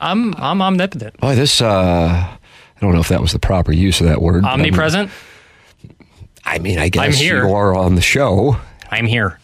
I'm 0.01 0.35
I'm 0.37 0.61
omnipotent, 0.61 1.19
Boy, 1.21 1.35
this, 1.35 1.61
uh, 1.63 1.67
I 1.67 2.81
don't 2.81 2.93
know 2.93 3.01
if 3.01 3.09
that 3.09 3.21
was 3.21 3.33
the 3.33 3.39
proper 3.39 3.73
use 3.73 4.01
of 4.01 4.07
that 4.09 4.21
word. 4.21 4.45
I'm- 4.45 4.55
omnipresent. 4.61 5.11
I 6.45 6.59
mean, 6.59 6.79
I 6.79 6.89
guess 6.91 7.19
here. 7.19 7.47
you 7.47 7.55
are 7.55 7.75
on 7.75 7.95
the 7.95 8.03
show. 8.03 8.59
I'm 8.91 9.07
here. 9.07 9.39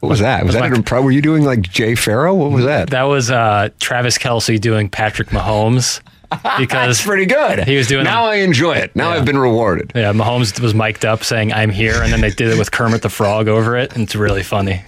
What 0.00 0.08
was 0.10 0.20
that? 0.20 0.44
Was 0.44 0.54
that 0.54 0.60
my- 0.60 0.66
an 0.66 0.82
improv? 0.82 1.04
Were 1.04 1.10
you 1.10 1.22
doing 1.22 1.44
like 1.44 1.62
Jay 1.62 1.94
Pharoah? 1.94 2.34
What 2.34 2.50
was 2.50 2.64
that? 2.64 2.90
That 2.90 3.04
was 3.04 3.30
uh, 3.30 3.68
Travis 3.78 4.18
Kelce 4.18 4.60
doing 4.60 4.88
Patrick 4.88 5.28
Mahomes 5.28 6.00
because 6.58 6.68
That's 6.98 7.02
pretty 7.04 7.26
good. 7.26 7.64
He 7.64 7.76
was 7.76 7.86
doing 7.86 8.04
Now 8.04 8.24
I 8.24 8.36
enjoy 8.36 8.72
it. 8.74 8.94
Now 8.96 9.10
Yeah. 9.12 9.18
I've 9.20 9.24
been 9.24 9.38
rewarded. 9.38 9.92
yeah, 9.94 10.12
Mahomes 10.12 10.58
was 10.60 10.74
mic'd 10.74 11.04
up 11.04 11.22
saying 11.22 11.52
"I'm 11.52 11.70
here," 11.70 12.02
and 12.02 12.12
then 12.12 12.20
they 12.20 12.30
did 12.30 12.48
it 12.48 12.58
with 12.58 12.72
Kermit 12.72 13.02
the 13.02 13.08
Frog 13.08 13.46
over 13.48 13.76
it, 13.76 13.94
and 13.94 14.02
it's 14.02 14.16
really 14.16 14.42
funny. 14.42 14.82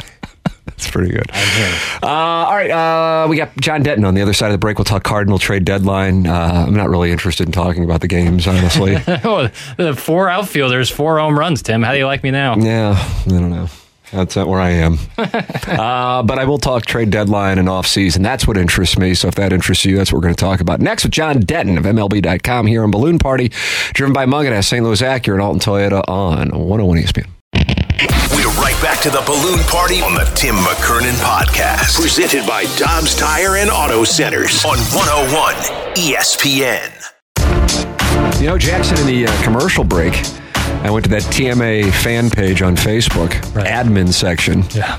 That's 0.78 0.92
pretty 0.92 1.10
good. 1.10 1.28
I'm 1.32 1.48
here. 1.56 1.78
Uh, 2.04 2.06
all 2.06 2.54
right, 2.54 2.70
uh, 2.70 3.26
we 3.26 3.36
got 3.36 3.56
John 3.56 3.82
Denton 3.82 4.04
on 4.04 4.14
the 4.14 4.22
other 4.22 4.32
side 4.32 4.46
of 4.46 4.52
the 4.52 4.58
break. 4.58 4.78
We'll 4.78 4.84
talk 4.84 5.02
Cardinal 5.02 5.40
trade 5.40 5.64
deadline. 5.64 6.24
Uh, 6.24 6.66
I'm 6.68 6.74
not 6.74 6.88
really 6.88 7.10
interested 7.10 7.48
in 7.48 7.52
talking 7.52 7.82
about 7.82 8.00
the 8.00 8.06
games, 8.06 8.46
honestly. 8.46 8.96
oh, 9.24 9.50
the 9.76 9.96
four 9.96 10.28
outfielders, 10.28 10.88
four 10.88 11.18
home 11.18 11.36
runs. 11.36 11.62
Tim, 11.62 11.82
how 11.82 11.90
do 11.90 11.98
you 11.98 12.06
like 12.06 12.22
me 12.22 12.30
now? 12.30 12.56
yeah, 12.58 12.94
I 12.96 13.28
don't 13.28 13.50
know. 13.50 13.66
That's 14.12 14.36
not 14.36 14.46
where 14.46 14.60
I 14.60 14.70
am. 14.70 14.98
uh, 15.18 16.22
but 16.22 16.38
I 16.38 16.44
will 16.44 16.58
talk 16.58 16.86
trade 16.86 17.10
deadline 17.10 17.58
and 17.58 17.68
off 17.68 17.88
season. 17.88 18.22
That's 18.22 18.46
what 18.46 18.56
interests 18.56 18.96
me. 18.96 19.14
So 19.14 19.26
if 19.26 19.34
that 19.34 19.52
interests 19.52 19.84
you, 19.84 19.96
that's 19.96 20.12
what 20.12 20.18
we're 20.18 20.22
going 20.22 20.36
to 20.36 20.40
talk 20.40 20.60
about 20.60 20.80
next 20.80 21.02
with 21.02 21.12
John 21.12 21.40
Denton 21.40 21.76
of 21.76 21.84
MLB.com 21.84 22.68
here 22.68 22.84
on 22.84 22.92
Balloon 22.92 23.18
Party, 23.18 23.48
driven 23.94 24.12
by 24.12 24.26
Mungenast, 24.26 24.66
St. 24.66 24.84
Louis 24.84 25.02
Acura, 25.02 25.32
and 25.32 25.42
Alton 25.42 25.60
Toyota 25.60 26.08
on 26.08 26.50
101 26.50 26.98
ESPN. 26.98 27.28
We're 28.80 28.84
right 28.84 28.94
back 28.94 29.02
to 29.02 29.10
the 29.10 29.22
balloon 29.26 29.58
party 29.64 30.00
on 30.02 30.14
the 30.14 30.24
Tim 30.34 30.54
McKernan 30.56 31.14
podcast. 31.20 31.94
Presented 32.00 32.46
by 32.46 32.64
Dobbs 32.76 33.14
Tire 33.16 33.56
and 33.56 33.70
Auto 33.70 34.04
Centers 34.04 34.64
on 34.64 34.78
101 34.78 35.54
ESPN. 35.96 36.92
You 38.40 38.46
know, 38.48 38.58
Jackson, 38.58 38.98
in 38.98 39.06
the 39.06 39.26
uh, 39.26 39.42
commercial 39.42 39.84
break, 39.84 40.14
I 40.84 40.90
went 40.90 41.04
to 41.04 41.10
that 41.10 41.22
TMA 41.22 41.90
fan 41.92 42.30
page 42.30 42.62
on 42.62 42.76
Facebook, 42.76 43.32
Right. 43.54 43.66
admin 43.66 44.12
section, 44.12 44.64
Yeah, 44.70 44.98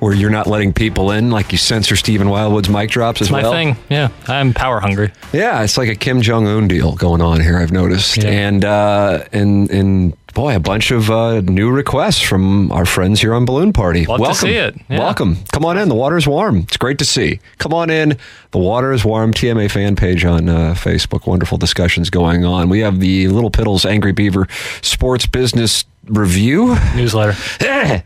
where 0.00 0.12
you're 0.14 0.30
not 0.30 0.46
letting 0.46 0.72
people 0.72 1.10
in, 1.12 1.30
like 1.30 1.50
you 1.52 1.58
censor 1.58 1.96
Stephen 1.96 2.28
Wildwood's 2.28 2.68
mic 2.68 2.90
drops 2.90 3.22
as 3.22 3.30
my 3.30 3.42
well. 3.42 3.52
thing. 3.52 3.76
Yeah, 3.88 4.08
I'm 4.28 4.52
power 4.52 4.80
hungry. 4.80 5.12
Yeah, 5.32 5.62
it's 5.62 5.78
like 5.78 5.88
a 5.88 5.94
Kim 5.94 6.20
Jong 6.20 6.46
Un 6.46 6.68
deal 6.68 6.92
going 6.94 7.22
on 7.22 7.40
here. 7.40 7.56
I've 7.58 7.72
noticed, 7.72 8.18
Yeah. 8.18 8.28
and 8.30 8.64
uh, 8.64 9.24
and 9.32 9.70
and 9.70 10.16
boy, 10.34 10.54
a 10.56 10.60
bunch 10.60 10.90
of 10.90 11.10
uh, 11.10 11.40
new 11.40 11.70
requests 11.70 12.20
from 12.20 12.70
our 12.72 12.84
friends 12.84 13.20
here 13.20 13.32
on 13.34 13.44
Balloon 13.44 13.72
Party. 13.72 14.04
Love 14.04 14.18
to 14.18 14.22
Welcome, 14.22 14.48
see 14.48 14.54
it. 14.56 14.76
Yeah. 14.88 14.98
welcome. 14.98 15.36
Come 15.52 15.64
on 15.64 15.78
in. 15.78 15.88
The 15.88 15.94
water's 15.94 16.26
warm. 16.26 16.58
It's 16.58 16.76
great 16.76 16.98
to 16.98 17.04
see. 17.04 17.40
Come 17.58 17.72
on 17.72 17.88
in. 17.90 18.18
The 18.50 18.58
water 18.58 18.92
is 18.92 19.04
warm. 19.04 19.32
TMA 19.32 19.70
fan 19.70 19.96
page 19.96 20.24
on 20.24 20.48
uh, 20.48 20.74
Facebook. 20.76 21.26
Wonderful 21.26 21.58
discussions 21.58 22.10
going 22.10 22.44
on. 22.44 22.68
We 22.68 22.80
have 22.80 23.00
the 23.00 23.28
Little 23.28 23.50
Piddles 23.50 23.88
Angry 23.88 24.12
Beaver 24.12 24.48
Sports 24.82 25.26
Business 25.26 25.84
Review 26.06 26.76
Newsletter. 26.94 27.34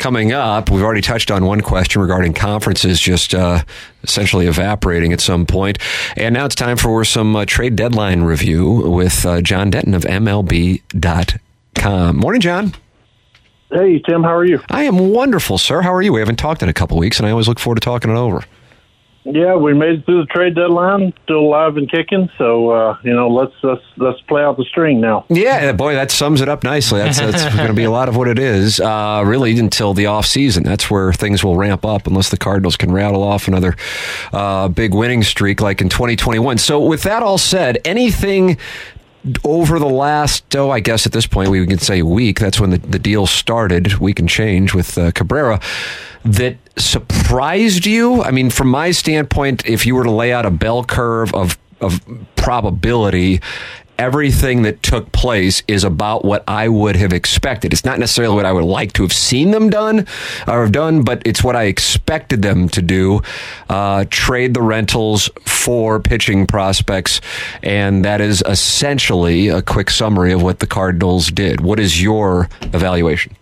coming 0.00 0.32
up. 0.32 0.70
We've 0.70 0.82
already 0.82 1.02
touched 1.02 1.30
on 1.30 1.44
one 1.44 1.60
question 1.60 2.02
regarding 2.02 2.32
conferences 2.34 2.98
just 2.98 3.34
uh, 3.34 3.62
essentially 4.02 4.46
evaporating 4.46 5.12
at 5.12 5.20
some 5.20 5.46
point. 5.46 5.78
And 6.16 6.34
now 6.34 6.46
it's 6.46 6.56
time 6.56 6.76
for 6.76 7.04
some 7.04 7.36
uh, 7.36 7.44
trade 7.44 7.76
deadline 7.76 8.22
review 8.22 8.90
with 8.90 9.24
uh, 9.24 9.40
John 9.42 9.70
Denton 9.70 9.94
of 9.94 10.02
MLB.com. 10.02 11.36
Morning, 12.16 12.40
John. 12.40 12.74
Hey, 13.70 14.00
Tim, 14.00 14.24
how 14.24 14.34
are 14.34 14.44
you? 14.44 14.60
I 14.68 14.82
am 14.82 15.10
wonderful, 15.10 15.56
sir. 15.56 15.82
How 15.82 15.94
are 15.94 16.02
you? 16.02 16.12
We 16.12 16.18
haven't 16.18 16.36
talked 16.36 16.62
in 16.62 16.68
a 16.68 16.72
couple 16.72 16.98
weeks, 16.98 17.20
and 17.20 17.28
I 17.28 17.30
always 17.30 17.46
look 17.46 17.60
forward 17.60 17.76
to 17.76 17.80
talking 17.80 18.10
it 18.10 18.16
over. 18.16 18.42
Yeah, 19.24 19.56
we 19.56 19.74
made 19.74 19.98
it 19.98 20.06
through 20.06 20.22
the 20.22 20.26
trade 20.26 20.54
deadline, 20.54 21.12
still 21.24 21.40
alive 21.40 21.76
and 21.76 21.90
kicking. 21.90 22.30
So, 22.38 22.70
uh, 22.70 22.96
you 23.02 23.12
know, 23.12 23.28
let's 23.28 23.52
let's 23.62 23.82
let's 23.98 24.20
play 24.22 24.42
out 24.42 24.56
the 24.56 24.64
string 24.64 24.98
now. 24.98 25.26
Yeah, 25.28 25.72
boy, 25.72 25.94
that 25.94 26.10
sums 26.10 26.40
it 26.40 26.48
up 26.48 26.64
nicely. 26.64 27.00
That's, 27.00 27.18
that's 27.18 27.54
going 27.56 27.68
to 27.68 27.74
be 27.74 27.84
a 27.84 27.90
lot 27.90 28.08
of 28.08 28.16
what 28.16 28.28
it 28.28 28.38
is, 28.38 28.80
uh, 28.80 29.22
really, 29.26 29.58
until 29.58 29.92
the 29.92 30.06
off 30.06 30.24
season. 30.24 30.62
That's 30.62 30.90
where 30.90 31.12
things 31.12 31.44
will 31.44 31.56
ramp 31.56 31.84
up, 31.84 32.06
unless 32.06 32.30
the 32.30 32.38
Cardinals 32.38 32.76
can 32.76 32.92
rattle 32.92 33.22
off 33.22 33.46
another 33.46 33.76
uh, 34.32 34.68
big 34.68 34.94
winning 34.94 35.22
streak 35.22 35.60
like 35.60 35.82
in 35.82 35.90
2021. 35.90 36.56
So, 36.56 36.80
with 36.80 37.02
that 37.02 37.22
all 37.22 37.38
said, 37.38 37.78
anything 37.84 38.56
over 39.44 39.78
the 39.78 39.88
last, 39.88 40.54
oh, 40.56 40.70
I 40.70 40.80
guess 40.80 41.06
at 41.06 41.12
this 41.12 41.26
point 41.26 41.50
we 41.50 41.66
can 41.66 41.78
say 41.78 42.02
week. 42.02 42.38
That's 42.38 42.58
when 42.58 42.70
the, 42.70 42.78
the 42.78 42.98
deal 42.98 43.26
started. 43.26 43.98
We 43.98 44.14
can 44.14 44.26
change 44.26 44.74
with 44.74 44.96
uh, 44.96 45.12
Cabrera. 45.12 45.60
That 46.24 46.56
surprised 46.76 47.86
you? 47.86 48.22
I 48.22 48.30
mean, 48.30 48.50
from 48.50 48.68
my 48.68 48.90
standpoint, 48.90 49.66
if 49.66 49.86
you 49.86 49.94
were 49.94 50.04
to 50.04 50.10
lay 50.10 50.32
out 50.32 50.46
a 50.46 50.50
bell 50.50 50.84
curve 50.84 51.34
of 51.34 51.58
of 51.80 52.00
probability, 52.36 53.40
everything 54.00 54.62
that 54.62 54.82
took 54.82 55.12
place 55.12 55.62
is 55.68 55.84
about 55.84 56.24
what 56.24 56.42
I 56.48 56.68
would 56.68 56.96
have 56.96 57.12
expected. 57.12 57.74
It's 57.74 57.84
not 57.84 57.98
necessarily 57.98 58.34
what 58.34 58.46
I 58.46 58.52
would 58.52 58.64
like 58.64 58.94
to 58.94 59.02
have 59.02 59.12
seen 59.12 59.50
them 59.50 59.68
done 59.68 60.06
or 60.48 60.62
have 60.62 60.72
done, 60.72 61.02
but 61.02 61.20
it's 61.26 61.44
what 61.44 61.54
I 61.54 61.64
expected 61.64 62.40
them 62.40 62.70
to 62.70 62.80
do. 62.80 63.20
Uh, 63.68 64.06
trade 64.08 64.54
the 64.54 64.62
rentals 64.62 65.28
for 65.44 66.00
pitching 66.00 66.46
prospects, 66.46 67.20
and 67.62 68.02
that 68.06 68.22
is 68.22 68.42
essentially 68.46 69.48
a 69.48 69.60
quick 69.60 69.90
summary 69.90 70.32
of 70.32 70.42
what 70.42 70.60
the 70.60 70.66
Cardinals 70.66 71.30
did. 71.30 71.60
What 71.60 71.78
is 71.78 72.02
your 72.02 72.48
evaluation? 72.62 73.36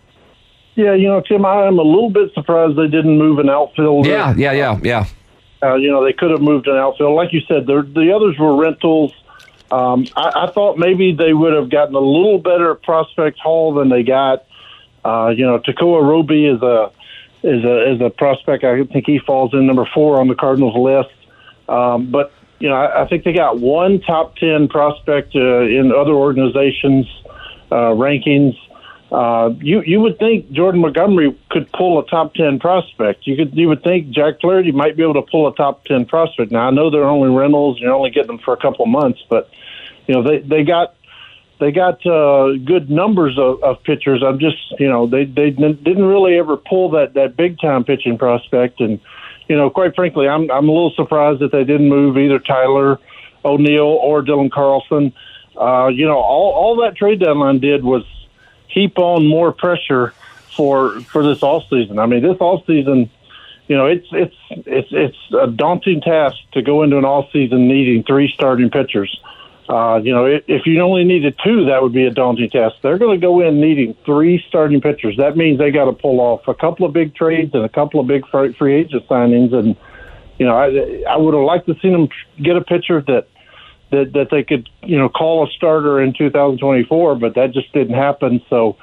Yeah, 0.75 0.93
you 0.93 1.07
know, 1.07 1.21
Tim, 1.21 1.45
I 1.45 1.67
am 1.67 1.79
a 1.79 1.83
little 1.83 2.09
bit 2.09 2.33
surprised 2.33 2.77
they 2.77 2.87
didn't 2.87 3.17
move 3.17 3.39
an 3.39 3.49
outfielder. 3.49 4.09
Yeah, 4.09 4.33
yeah, 4.35 4.51
yeah, 4.51 4.79
yeah. 4.83 5.05
Uh, 5.63 5.75
you 5.75 5.89
know, 5.89 6.03
they 6.03 6.13
could 6.13 6.31
have 6.31 6.41
moved 6.41 6.67
an 6.67 6.75
outfield. 6.75 7.15
Like 7.15 7.31
you 7.31 7.41
said, 7.47 7.65
the 7.65 7.89
the 7.95 8.13
others 8.13 8.37
were 8.37 8.57
rentals. 8.57 9.13
Um, 9.71 10.05
I, 10.15 10.47
I 10.47 10.51
thought 10.51 10.77
maybe 10.77 11.13
they 11.13 11.33
would 11.33 11.53
have 11.53 11.69
gotten 11.69 11.95
a 11.95 11.99
little 11.99 12.39
better 12.39 12.75
prospect 12.75 13.39
haul 13.39 13.73
than 13.73 13.89
they 13.89 14.03
got. 14.03 14.45
Uh, 15.03 15.29
you 15.35 15.45
know, 15.45 15.59
Tekoah 15.59 16.03
Roby 16.03 16.45
is 16.45 16.61
a 16.61 16.91
is 17.43 17.63
a 17.63 17.93
is 17.93 18.01
a 18.01 18.09
prospect. 18.09 18.63
I 18.63 18.83
think 18.85 19.05
he 19.05 19.19
falls 19.19 19.53
in 19.53 19.65
number 19.65 19.87
four 19.93 20.19
on 20.19 20.27
the 20.27 20.35
Cardinals 20.35 20.75
list. 20.75 21.15
Um, 21.69 22.11
but 22.11 22.31
you 22.59 22.67
know, 22.67 22.75
I, 22.75 23.03
I 23.03 23.07
think 23.07 23.23
they 23.23 23.33
got 23.33 23.59
one 23.59 24.01
top 24.01 24.35
ten 24.35 24.67
prospect 24.67 25.35
uh, 25.35 25.61
in 25.61 25.91
other 25.91 26.13
organizations' 26.13 27.07
uh, 27.71 27.93
rankings. 27.95 28.57
Uh, 29.11 29.49
you 29.59 29.81
you 29.81 29.99
would 29.99 30.19
think 30.19 30.51
Jordan 30.51 30.81
Montgomery 30.81 31.35
could 31.49 31.71
pull 31.71 31.97
a 31.99 32.05
top 32.05 32.35
ten 32.35 32.59
prospect. 32.59 33.25
You 33.25 33.35
could 33.35 33.55
you 33.55 33.67
would 33.67 33.83
think 33.83 34.11
Jack 34.11 34.39
Flaherty 34.39 34.71
might 34.71 34.95
be 34.95 35.01
able 35.01 35.15
to 35.15 35.23
pull 35.23 35.47
a 35.47 35.55
top 35.55 35.85
ten 35.85 36.05
prospect. 36.05 36.51
Now 36.51 36.67
I 36.67 36.69
know 36.69 36.91
they're 36.91 37.05
only 37.05 37.35
rentals, 37.35 37.77
and 37.77 37.85
you're 37.85 37.93
only 37.93 38.11
getting 38.11 38.27
them 38.27 38.39
for 38.39 38.53
a 38.53 38.57
couple 38.57 38.85
months, 38.85 39.23
but 39.27 39.49
you 40.05 40.13
know 40.13 40.21
they 40.21 40.39
they 40.39 40.63
got 40.63 40.95
they 41.59 41.71
got 41.71 42.05
uh, 42.05 42.53
good 42.63 42.91
numbers 42.91 43.37
of, 43.39 43.63
of 43.63 43.81
pitchers. 43.83 44.21
I'm 44.23 44.37
just 44.37 44.57
you 44.79 44.87
know 44.87 45.07
they 45.07 45.25
they 45.25 45.49
didn't 45.49 46.05
really 46.05 46.37
ever 46.37 46.55
pull 46.55 46.91
that 46.91 47.15
that 47.15 47.35
big 47.35 47.59
time 47.59 47.83
pitching 47.83 48.15
prospect, 48.15 48.79
and 48.79 48.99
you 49.47 49.55
know 49.55 49.71
quite 49.71 49.95
frankly 49.95 50.27
I'm 50.27 50.51
I'm 50.51 50.69
a 50.69 50.71
little 50.71 50.93
surprised 50.95 51.39
that 51.39 51.51
they 51.51 51.63
didn't 51.63 51.89
move 51.89 52.15
either 52.15 52.37
Tyler 52.37 52.99
O'Neill 53.43 53.81
or 53.81 54.21
Dylan 54.21 54.51
Carlson. 54.51 55.13
Uh, 55.59 55.87
you 55.87 56.05
know 56.05 56.17
all 56.17 56.53
all 56.53 56.75
that 56.83 56.95
trade 56.95 57.21
deadline 57.21 57.59
did 57.59 57.83
was 57.83 58.03
heap 58.69 58.97
on 58.97 59.27
more 59.27 59.51
pressure 59.51 60.13
for 60.55 61.01
for 61.01 61.23
this 61.23 61.43
off 61.43 61.63
season. 61.69 61.99
I 61.99 62.05
mean, 62.05 62.23
this 62.23 62.37
off 62.39 62.65
season, 62.65 63.09
you 63.67 63.75
know, 63.75 63.85
it's 63.85 64.07
it's 64.11 64.35
it's 64.49 64.89
it's 64.91 65.17
a 65.39 65.47
daunting 65.47 66.01
task 66.01 66.37
to 66.53 66.61
go 66.61 66.83
into 66.83 66.97
an 66.97 67.05
off 67.05 67.29
season 67.31 67.67
needing 67.67 68.03
three 68.03 68.31
starting 68.33 68.69
pitchers. 68.69 69.19
Uh, 69.69 70.01
you 70.03 70.11
know, 70.11 70.25
if 70.25 70.65
you 70.65 70.81
only 70.81 71.03
needed 71.03 71.39
two, 71.43 71.65
that 71.65 71.83
would 71.83 71.93
be 71.93 72.03
a 72.03 72.09
daunting 72.09 72.49
task. 72.49 72.75
They're 72.81 72.97
going 72.97 73.19
to 73.19 73.23
go 73.23 73.39
in 73.47 73.61
needing 73.61 73.95
three 74.03 74.43
starting 74.47 74.81
pitchers. 74.81 75.17
That 75.17 75.37
means 75.37 75.59
they 75.59 75.69
got 75.69 75.85
to 75.85 75.93
pull 75.93 76.19
off 76.19 76.47
a 76.47 76.55
couple 76.55 76.87
of 76.87 76.93
big 76.93 77.13
trades 77.13 77.53
and 77.53 77.63
a 77.63 77.69
couple 77.69 77.99
of 77.99 78.07
big 78.07 78.27
free 78.27 78.73
agent 78.73 79.07
signings. 79.07 79.53
And 79.53 79.75
you 80.39 80.47
know, 80.47 80.57
I 80.57 81.03
I 81.07 81.17
would 81.17 81.35
have 81.35 81.43
liked 81.43 81.67
to 81.67 81.75
see 81.81 81.91
them 81.91 82.09
get 82.41 82.55
a 82.55 82.61
pitcher 82.61 83.01
that 83.01 83.27
that 83.91 84.13
that 84.13 84.29
they 84.31 84.43
could 84.43 84.69
you 84.83 84.97
know 84.97 85.09
call 85.09 85.47
a 85.47 85.51
starter 85.51 86.01
in 86.01 86.13
2024, 86.13 87.15
but 87.15 87.35
that 87.35 87.51
just 87.51 87.71
didn't 87.73 87.95
happen. 87.95 88.41
So 88.49 88.77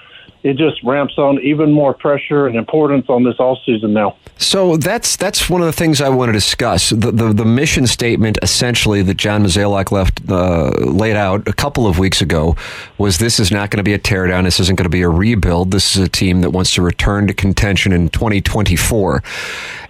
it 0.46 0.56
just 0.56 0.80
ramps 0.84 1.18
on 1.18 1.40
even 1.40 1.72
more 1.72 1.92
pressure 1.92 2.46
and 2.46 2.54
importance 2.54 3.06
on 3.08 3.25
this 3.25 3.34
all 3.40 3.58
season 3.66 3.92
now. 3.92 4.16
So 4.38 4.76
that's 4.76 5.16
that's 5.16 5.50
one 5.50 5.60
of 5.60 5.66
the 5.66 5.72
things 5.72 6.00
I 6.00 6.08
want 6.08 6.28
to 6.28 6.32
discuss. 6.32 6.90
The 6.90 7.10
the, 7.10 7.32
the 7.32 7.44
mission 7.44 7.86
statement 7.88 8.38
essentially 8.42 9.02
that 9.02 9.16
John 9.16 9.42
Mozeliak 9.42 9.90
left 9.90 10.20
uh, 10.28 10.70
laid 10.78 11.16
out 11.16 11.48
a 11.48 11.52
couple 11.52 11.88
of 11.88 11.98
weeks 11.98 12.20
ago 12.20 12.54
was 12.96 13.18
this 13.18 13.40
is 13.40 13.50
not 13.50 13.70
going 13.70 13.78
to 13.78 13.82
be 13.82 13.94
a 13.94 13.98
teardown. 13.98 14.44
This 14.44 14.60
isn't 14.60 14.76
going 14.76 14.84
to 14.84 14.90
be 14.90 15.02
a 15.02 15.08
rebuild. 15.08 15.72
This 15.72 15.96
is 15.96 16.02
a 16.02 16.08
team 16.08 16.42
that 16.42 16.50
wants 16.50 16.72
to 16.75 16.82
return 16.82 17.26
to 17.26 17.34
contention 17.34 17.92
in 17.92 18.08
2024. 18.10 19.22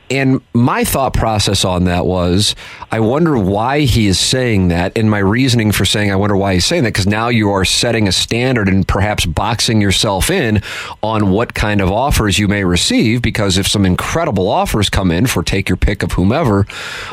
And 0.09 0.41
my 0.53 0.85
thought 0.85 1.15
process 1.15 1.65
on 1.65 1.85
that 1.85 2.07
was, 2.07 2.55
I 2.93 3.01
wonder 3.01 3.37
why 3.37 3.81
he 3.81 4.07
is 4.07 4.21
saying 4.21 4.69
that. 4.69 4.97
And 4.97 5.11
my 5.11 5.19
reasoning 5.19 5.73
for 5.73 5.85
saying, 5.85 6.13
I 6.13 6.17
wonder 6.17 6.37
why 6.37 6.55
he's 6.55 6.65
saying 6.65 6.85
that, 6.85 6.91
because 6.91 7.09
now 7.09 7.29
you 7.29 7.51
are 7.51 7.65
setting 7.65 8.07
a 8.07 8.13
standard 8.13 8.69
and 8.69 8.87
perhaps 8.87 9.27
boxing 9.27 9.81
yourself 9.81 10.31
in 10.31 10.63
on 11.03 11.31
what 11.31 11.55
kind 11.55 11.81
of 11.81 11.91
offers 11.91 12.39
you 12.39 12.47
may 12.47 12.63
receive. 12.63 13.21
Because 13.21 13.59
if 13.59 13.67
some 13.67 13.85
incredible 13.85 14.49
offers 14.49 14.89
come 14.89 15.11
in 15.11 15.27
for 15.27 15.43
take 15.43 15.69
your 15.69 15.77
pick 15.77 16.05
of 16.05 16.13
whomever 16.13 16.67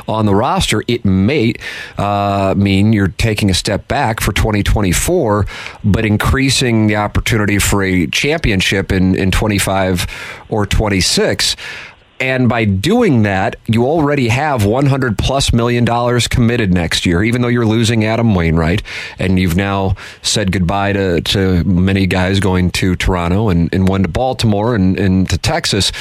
on 0.07 0.27
the 0.27 0.35
roster, 0.35 0.83
it 0.87 1.03
may 1.03 1.53
uh, 1.97 2.53
mean 2.55 2.93
you're 2.93 3.07
taking 3.07 3.49
a 3.49 3.55
step 3.55 3.87
back 3.87 4.21
for 4.21 4.33
2024, 4.33 5.47
but 5.83 6.05
increasing 6.05 6.85
the 6.85 6.95
opportunity 6.95 7.57
for 7.57 7.81
a 7.81 8.05
championship 8.07 8.91
in, 8.91 9.15
in 9.15 9.31
25 9.31 10.05
or 10.49 10.67
26. 10.67 11.55
And 12.23 12.47
by 12.47 12.63
doing 12.63 13.23
that, 13.23 13.57
you 13.67 13.85
already 13.85 14.29
have 14.29 14.65
100 14.65 15.17
plus 15.17 15.51
million 15.51 15.83
dollars 15.83 16.25
committed 16.25 16.73
next 16.73 17.05
year, 17.05 17.21
even 17.21 17.41
though 17.41 17.49
you're 17.49 17.65
losing 17.65 18.05
Adam 18.05 18.33
Wainwright. 18.33 18.81
And 19.19 19.37
you've 19.37 19.57
now 19.57 19.97
said 20.21 20.53
goodbye 20.53 20.93
to, 20.93 21.19
to 21.19 21.65
many 21.65 22.07
guys 22.07 22.39
going 22.39 22.71
to 22.71 22.95
Toronto 22.95 23.49
and, 23.49 23.67
and 23.73 23.89
one 23.89 24.03
to 24.03 24.07
Baltimore 24.07 24.73
and, 24.73 24.97
and 24.97 25.29
to 25.31 25.37
Texas. 25.37 25.91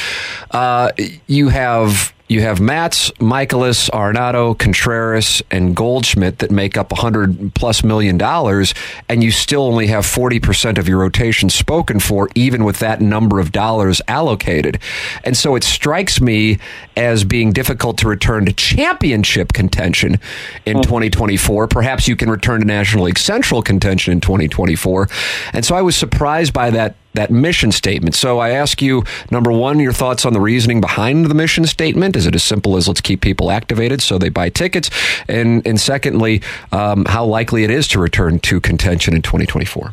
Uh, 0.53 0.93
you 1.27 1.49
have 1.49 2.13
you 2.33 2.41
have 2.41 2.61
Matz, 2.61 3.11
Mikolas, 3.13 3.91
Arenado, 3.91 4.59
Contreras, 4.59 5.43
and 5.51 5.77
Goldschmidt 5.77 6.39
that 6.39 6.51
make 6.51 6.79
up 6.79 6.91
100 6.91 7.55
plus 7.55 7.85
million 7.85 8.17
dollars, 8.17 8.75
and 9.09 9.23
you 9.23 9.31
still 9.31 9.65
only 9.65 9.89
have 9.89 10.05
40% 10.05 10.79
of 10.79 10.89
your 10.89 10.99
rotation 10.99 11.51
spoken 11.51 12.01
for, 12.01 12.31
even 12.35 12.65
with 12.65 12.79
that 12.79 13.01
number 13.01 13.39
of 13.39 13.53
dollars 13.53 14.01
allocated. 14.09 14.79
And 15.25 15.37
so 15.37 15.55
it 15.55 15.63
strikes 15.63 16.21
me 16.21 16.59
as 16.97 17.23
being 17.25 17.53
difficult 17.53 17.99
to 17.99 18.09
return 18.09 18.47
to 18.47 18.53
championship 18.53 19.53
contention 19.53 20.19
in 20.65 20.79
hmm. 20.79 20.83
2024. 20.83 21.69
Perhaps 21.69 22.09
you 22.09 22.17
can 22.17 22.31
return 22.31 22.61
to 22.61 22.67
National 22.67 23.05
League 23.05 23.19
Central 23.19 23.63
contention 23.63 24.13
in 24.13 24.21
2024. 24.21 25.09
And 25.53 25.65
so 25.65 25.75
I 25.75 25.83
was 25.83 25.97
surprised 25.97 26.55
by 26.55 26.71
that 26.71 26.97
that 27.15 27.31
mission 27.31 27.73
statement. 27.73 28.15
So 28.15 28.39
I 28.39 28.51
ask 28.51 28.81
you, 28.81 29.05
number 29.31 29.53
one, 29.53 29.81
your 29.81 29.93
thoughts 29.93 30.25
on 30.25 30.33
the 30.33 30.41
reasoning 30.41 30.81
behind 30.81 31.27
the 31.27 31.35
mission 31.35 31.67
statement. 31.67 32.17
Is 32.17 32.27
it 32.27 32.35
as 32.35 32.43
simple 32.43 32.77
as 32.77 32.89
let's 32.89 33.01
keep 33.01 33.21
people 33.21 33.51
activated 33.51 34.01
so 34.01 34.19
they 34.19 34.29
buy 34.29 34.49
tickets? 34.49 34.91
And 35.29 35.67
and 35.67 35.81
secondly, 35.81 36.43
um, 36.73 37.05
how 37.05 37.25
likely 37.25 37.65
it 37.65 37.71
is 37.71 37.89
to 37.89 38.01
return 38.01 38.39
to 38.41 38.61
contention 38.61 39.15
in 39.15 39.23
2024? 39.23 39.93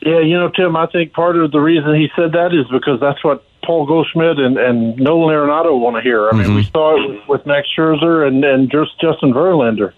Yeah, 0.00 0.20
you 0.20 0.38
know, 0.38 0.48
Tim, 0.48 0.76
I 0.76 0.86
think 0.86 1.12
part 1.12 1.36
of 1.36 1.50
the 1.50 1.58
reason 1.58 1.94
he 1.94 2.08
said 2.14 2.32
that 2.32 2.54
is 2.54 2.66
because 2.70 3.00
that's 3.00 3.22
what 3.24 3.44
Paul 3.64 3.84
Goldschmidt 3.84 4.38
and, 4.38 4.56
and 4.56 4.96
Nolan 4.96 5.34
Arenado 5.34 5.78
want 5.78 5.96
to 5.96 6.02
hear. 6.02 6.28
I 6.28 6.32
mean, 6.32 6.46
mm-hmm. 6.46 6.54
we 6.54 6.64
saw 6.64 6.96
it 6.96 7.08
with, 7.08 7.28
with 7.28 7.46
Max 7.46 7.68
Scherzer 7.76 8.26
and, 8.26 8.44
and 8.44 8.70
just 8.70 8.98
Justin 9.00 9.32
Verlander. 9.32 9.92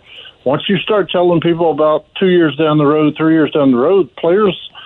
Once 0.45 0.63
you 0.71 0.79
start 0.79 1.11
telling 1.11 1.41
people 1.43 1.71
about 1.71 2.07
two 2.19 2.29
years 2.29 2.57
down 2.57 2.79
the 2.79 2.87
road, 2.87 3.15
three 3.15 3.35
years 3.35 3.51
down 3.51 3.73
the 3.73 3.77
road, 3.77 4.15
players– 4.17 4.71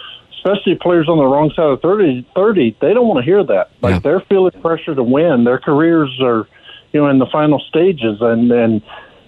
especially 0.45 0.75
players 0.75 1.09
on 1.09 1.17
the 1.17 1.25
wrong 1.25 1.51
side 1.57 1.65
of 1.65 1.81
30, 1.81 2.27
30 2.35 2.77
they 2.81 2.93
don't 2.93 3.09
want 3.09 3.19
to 3.19 3.25
hear 3.25 3.43
that. 3.45 3.71
Like 3.81 3.95
yeah. 3.95 3.99
they're 4.01 4.21
feeling 4.21 4.53
pressure 4.61 4.95
to 4.95 5.03
win. 5.03 5.45
Their 5.45 5.59
careers 5.59 6.17
are, 6.21 6.47
you 6.93 7.01
know, 7.01 7.09
in 7.09 7.19
the 7.19 7.27
final 7.27 7.59
stages, 7.61 8.19
and 8.21 8.51
and 8.53 8.83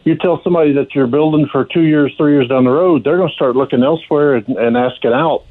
you 0.04 0.16
tell 0.16 0.40
somebody 0.44 0.72
that 0.74 0.94
you're 0.94 1.06
building 1.06 1.48
for 1.50 1.64
two 1.64 1.82
years, 1.82 2.12
three 2.16 2.34
years 2.34 2.48
down 2.48 2.64
the 2.64 2.70
road, 2.70 3.02
they're 3.02 3.16
going 3.16 3.28
to 3.28 3.34
start 3.34 3.56
looking 3.56 3.82
elsewhere 3.82 4.36
and, 4.36 4.48
and 4.56 4.76
asking 4.76 5.12
out. 5.12 5.44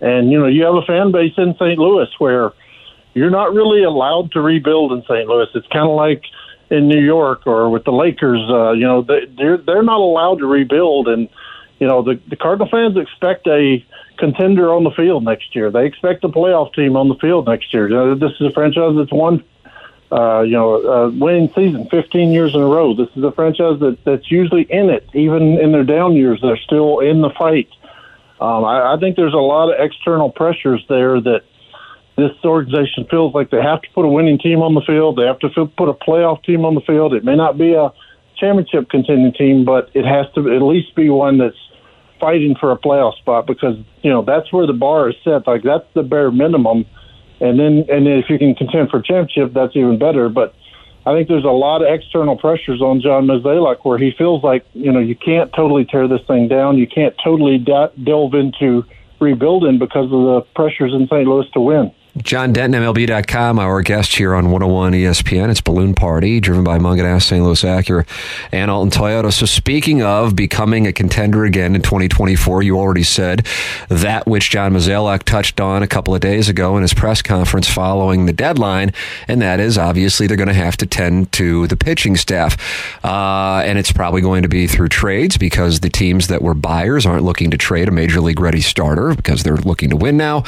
And 0.00 0.30
you 0.30 0.38
know, 0.38 0.46
you 0.46 0.64
have 0.64 0.74
a 0.74 0.82
fan 0.82 1.10
base 1.10 1.32
in 1.36 1.54
St. 1.54 1.78
Louis 1.78 2.08
where 2.18 2.52
you're 3.14 3.30
not 3.30 3.52
really 3.52 3.82
allowed 3.82 4.32
to 4.32 4.40
rebuild 4.40 4.92
in 4.92 5.02
St. 5.02 5.26
Louis. 5.26 5.48
It's 5.54 5.66
kind 5.68 5.88
of 5.88 5.96
like 5.96 6.22
in 6.70 6.86
New 6.86 7.00
York 7.00 7.46
or 7.46 7.70
with 7.70 7.84
the 7.84 7.92
Lakers. 7.92 8.42
Uh, 8.48 8.72
you 8.72 8.84
know, 8.84 9.02
they, 9.02 9.24
they're 9.36 9.56
they're 9.56 9.82
not 9.82 10.00
allowed 10.00 10.38
to 10.40 10.46
rebuild, 10.46 11.08
and 11.08 11.28
you 11.80 11.86
know 11.86 12.02
the 12.02 12.20
the 12.28 12.36
Cardinal 12.36 12.68
fans 12.68 12.96
expect 12.96 13.46
a 13.46 13.84
contender 14.18 14.72
on 14.72 14.84
the 14.84 14.90
field 14.90 15.24
next 15.24 15.54
year. 15.54 15.70
They 15.70 15.86
expect 15.86 16.24
a 16.24 16.28
playoff 16.28 16.74
team 16.74 16.96
on 16.96 17.08
the 17.08 17.14
field 17.16 17.46
next 17.46 17.72
year. 17.72 17.88
You 17.88 17.94
know, 17.94 18.14
this 18.14 18.32
is 18.40 18.46
a 18.46 18.52
franchise 18.52 18.94
that's 18.96 19.12
won, 19.12 19.42
uh, 20.12 20.42
you 20.42 20.52
know, 20.52 20.76
uh, 20.76 21.10
winning 21.10 21.50
season 21.54 21.88
15 21.90 22.32
years 22.32 22.54
in 22.54 22.60
a 22.60 22.66
row. 22.66 22.94
This 22.94 23.08
is 23.16 23.24
a 23.24 23.32
franchise 23.32 23.80
that, 23.80 23.98
that's 24.04 24.30
usually 24.30 24.62
in 24.62 24.90
it, 24.90 25.08
even 25.14 25.58
in 25.58 25.72
their 25.72 25.84
down 25.84 26.14
years. 26.14 26.40
They're 26.42 26.58
still 26.58 27.00
in 27.00 27.22
the 27.22 27.30
fight. 27.30 27.68
Um, 28.40 28.64
I, 28.64 28.94
I 28.94 28.96
think 29.00 29.16
there's 29.16 29.34
a 29.34 29.36
lot 29.36 29.72
of 29.72 29.80
external 29.80 30.30
pressures 30.30 30.84
there 30.88 31.20
that 31.20 31.42
this 32.16 32.32
organization 32.44 33.06
feels 33.08 33.32
like 33.32 33.50
they 33.50 33.62
have 33.62 33.80
to 33.82 33.88
put 33.94 34.04
a 34.04 34.08
winning 34.08 34.38
team 34.38 34.60
on 34.60 34.74
the 34.74 34.82
field. 34.82 35.16
They 35.16 35.26
have 35.26 35.38
to 35.40 35.48
put 35.66 35.88
a 35.88 35.94
playoff 35.94 36.42
team 36.44 36.64
on 36.64 36.74
the 36.74 36.80
field. 36.80 37.14
It 37.14 37.24
may 37.24 37.36
not 37.36 37.56
be 37.56 37.74
a 37.74 37.92
championship 38.36 38.90
contending 38.90 39.32
team, 39.32 39.64
but 39.64 39.90
it 39.94 40.04
has 40.04 40.26
to 40.34 40.52
at 40.54 40.62
least 40.62 40.94
be 40.94 41.08
one 41.10 41.38
that's 41.38 41.56
fighting 42.20 42.54
for 42.58 42.72
a 42.72 42.76
playoff 42.78 43.16
spot 43.18 43.46
because 43.46 43.76
you 44.02 44.10
know 44.10 44.22
that's 44.22 44.52
where 44.52 44.66
the 44.66 44.72
bar 44.72 45.08
is 45.10 45.16
set. 45.24 45.46
Like 45.46 45.62
that's 45.62 45.86
the 45.94 46.02
bare 46.02 46.30
minimum, 46.30 46.84
and 47.40 47.58
then 47.58 47.84
and 47.88 48.06
then 48.06 48.18
if 48.18 48.26
you 48.28 48.38
can 48.38 48.54
contend 48.54 48.90
for 48.90 49.00
championship, 49.00 49.54
that's 49.54 49.74
even 49.76 49.98
better. 49.98 50.28
But 50.28 50.54
I 51.06 51.14
think 51.14 51.28
there's 51.28 51.44
a 51.44 51.48
lot 51.48 51.82
of 51.82 51.88
external 51.92 52.36
pressures 52.36 52.82
on 52.82 53.00
John 53.00 53.26
Mozeliak 53.26 53.78
where 53.84 53.98
he 53.98 54.12
feels 54.16 54.42
like 54.42 54.64
you 54.74 54.92
know 54.92 55.00
you 55.00 55.16
can't 55.16 55.52
totally 55.52 55.84
tear 55.84 56.08
this 56.08 56.20
thing 56.26 56.48
down. 56.48 56.78
You 56.78 56.86
can't 56.86 57.14
totally 57.22 57.58
de- 57.58 57.92
delve 58.04 58.34
into 58.34 58.84
rebuilding 59.20 59.78
because 59.78 60.04
of 60.04 60.10
the 60.10 60.40
pressures 60.54 60.92
in 60.92 61.06
St. 61.06 61.26
Louis 61.26 61.46
to 61.54 61.60
win. 61.60 61.92
John 62.16 62.52
Denton, 62.52 62.82
MLB.com, 62.82 63.58
our 63.58 63.82
guest 63.82 64.16
here 64.16 64.34
on 64.34 64.50
101 64.50 64.92
ESPN. 64.92 65.50
It's 65.50 65.60
Balloon 65.60 65.94
Party, 65.94 66.40
driven 66.40 66.64
by 66.64 66.78
Mungenast, 66.78 67.22
St. 67.24 67.44
Louis 67.44 67.62
Acura, 67.62 68.06
and 68.50 68.70
Alton 68.70 68.90
Toyota. 68.90 69.32
So, 69.32 69.46
speaking 69.46 70.02
of 70.02 70.34
becoming 70.34 70.86
a 70.86 70.92
contender 70.92 71.44
again 71.44 71.76
in 71.76 71.82
2024, 71.82 72.62
you 72.62 72.78
already 72.78 73.02
said 73.02 73.46
that 73.88 74.26
which 74.26 74.50
John 74.50 74.72
Mozeliak 74.72 75.24
touched 75.24 75.60
on 75.60 75.82
a 75.82 75.86
couple 75.86 76.14
of 76.14 76.20
days 76.20 76.48
ago 76.48 76.76
in 76.76 76.82
his 76.82 76.94
press 76.94 77.22
conference 77.22 77.68
following 77.68 78.26
the 78.26 78.32
deadline, 78.32 78.92
and 79.28 79.40
that 79.42 79.60
is 79.60 79.76
obviously 79.78 80.26
they're 80.26 80.36
going 80.36 80.48
to 80.48 80.54
have 80.54 80.76
to 80.78 80.86
tend 80.86 81.30
to 81.32 81.66
the 81.66 81.76
pitching 81.76 82.16
staff. 82.16 82.56
Uh, 83.04 83.62
and 83.64 83.78
it's 83.78 83.92
probably 83.92 84.22
going 84.22 84.42
to 84.42 84.48
be 84.48 84.66
through 84.66 84.88
trades 84.88 85.36
because 85.36 85.80
the 85.80 85.90
teams 85.90 86.28
that 86.28 86.42
were 86.42 86.54
buyers 86.54 87.06
aren't 87.06 87.24
looking 87.24 87.50
to 87.50 87.58
trade 87.58 87.86
a 87.86 87.92
major 87.92 88.20
league 88.20 88.40
ready 88.40 88.60
starter 88.60 89.14
because 89.14 89.42
they're 89.42 89.56
looking 89.56 89.90
to 89.90 89.96
win 89.96 90.16
now, 90.16 90.42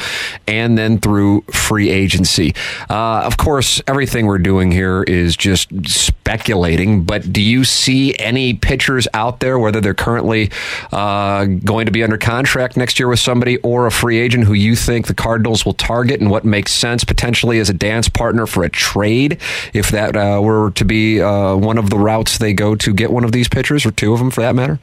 and 0.47 0.77
then 0.77 0.99
through 0.99 1.43
free 1.53 1.89
agency. 1.89 2.53
Uh, 2.89 3.21
of 3.21 3.37
course, 3.37 3.81
everything 3.87 4.25
we're 4.25 4.37
doing 4.37 4.71
here 4.71 5.03
is 5.03 5.35
just 5.35 5.69
speculating, 5.87 7.03
but 7.03 7.31
do 7.31 7.41
you 7.41 7.63
see 7.63 8.17
any 8.19 8.53
pitchers 8.53 9.07
out 9.13 9.39
there, 9.39 9.59
whether 9.59 9.81
they're 9.81 9.93
currently 9.93 10.49
uh, 10.91 11.45
going 11.45 11.85
to 11.85 11.91
be 11.91 12.03
under 12.03 12.17
contract 12.17 12.77
next 12.77 12.99
year 12.99 13.07
with 13.07 13.19
somebody 13.19 13.57
or 13.59 13.87
a 13.87 13.91
free 13.91 14.19
agent 14.19 14.45
who 14.45 14.53
you 14.53 14.75
think 14.75 15.07
the 15.07 15.13
Cardinals 15.13 15.65
will 15.65 15.73
target 15.73 16.19
and 16.19 16.29
what 16.29 16.45
makes 16.45 16.71
sense 16.71 17.03
potentially 17.03 17.59
as 17.59 17.69
a 17.69 17.73
dance 17.73 18.09
partner 18.09 18.45
for 18.45 18.63
a 18.63 18.69
trade 18.69 19.39
if 19.73 19.91
that 19.91 20.15
uh, 20.15 20.39
were 20.41 20.71
to 20.71 20.85
be 20.85 21.21
uh, 21.21 21.55
one 21.55 21.77
of 21.77 21.89
the 21.89 21.97
routes 21.97 22.37
they 22.37 22.53
go 22.53 22.75
to 22.75 22.93
get 22.93 23.11
one 23.11 23.23
of 23.23 23.31
these 23.31 23.47
pitchers 23.47 23.85
or 23.85 23.91
two 23.91 24.13
of 24.13 24.19
them 24.19 24.31
for 24.31 24.41
that 24.41 24.55
matter? 24.55 24.79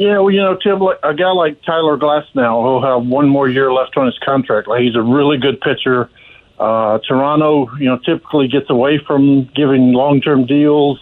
Yeah, 0.00 0.18
well, 0.20 0.30
you 0.30 0.40
know, 0.40 0.56
Tim, 0.56 0.80
a 0.80 1.12
guy 1.14 1.30
like 1.32 1.60
Tyler 1.62 1.98
Glasnow, 1.98 2.62
who'll 2.62 2.82
have 2.82 3.06
one 3.06 3.28
more 3.28 3.46
year 3.46 3.70
left 3.70 3.98
on 3.98 4.06
his 4.06 4.18
contract. 4.24 4.66
Like 4.66 4.80
he's 4.80 4.96
a 4.96 5.02
really 5.02 5.36
good 5.36 5.60
pitcher. 5.60 6.08
Uh, 6.58 7.00
Toronto, 7.06 7.68
you 7.76 7.84
know, 7.84 7.98
typically 7.98 8.48
gets 8.48 8.70
away 8.70 8.98
from 9.06 9.44
giving 9.54 9.92
long-term 9.92 10.46
deals. 10.46 10.98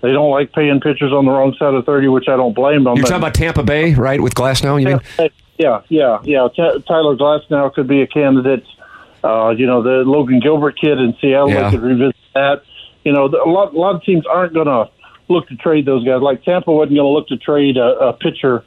They 0.00 0.12
don't 0.12 0.30
like 0.30 0.52
paying 0.52 0.80
pitchers 0.80 1.12
on 1.12 1.26
the 1.26 1.30
wrong 1.30 1.54
side 1.58 1.74
of 1.74 1.84
thirty, 1.84 2.08
which 2.08 2.26
I 2.26 2.36
don't 2.36 2.54
blame 2.54 2.84
them. 2.84 2.96
You're 2.96 3.04
talking 3.04 3.18
about 3.18 3.34
Tampa 3.34 3.62
Bay, 3.62 3.92
right? 3.92 4.18
With 4.18 4.34
Glasnow, 4.34 4.80
you 4.80 4.86
mean? 5.18 5.30
Yeah, 5.58 5.82
yeah, 5.90 6.20
yeah. 6.24 6.48
T- 6.48 6.82
Tyler 6.88 7.16
Glasnow 7.16 7.74
could 7.74 7.86
be 7.86 8.00
a 8.00 8.06
candidate. 8.06 8.64
Uh, 9.22 9.50
you 9.50 9.66
know, 9.66 9.82
the 9.82 10.04
Logan 10.10 10.40
Gilbert 10.40 10.80
kid 10.80 10.98
in 10.98 11.14
Seattle, 11.20 11.50
Yeah. 11.50 11.64
they 11.64 11.76
could 11.76 11.82
revisit 11.82 12.16
that. 12.34 12.62
You 13.04 13.12
know, 13.12 13.26
a 13.26 13.50
lot, 13.50 13.74
a 13.74 13.78
lot 13.78 13.94
of 13.96 14.02
teams 14.04 14.24
aren't 14.26 14.54
going 14.54 14.68
to 14.68 14.88
look 15.28 15.48
to 15.48 15.56
trade 15.56 15.86
those 15.86 16.04
guys. 16.04 16.20
Like 16.22 16.42
Tampa 16.42 16.72
wasn't 16.72 16.96
going 16.96 17.06
to 17.06 17.12
look 17.12 17.28
to 17.28 17.36
trade 17.36 17.76
a, 17.76 18.08
a 18.08 18.12
pitcher 18.12 18.64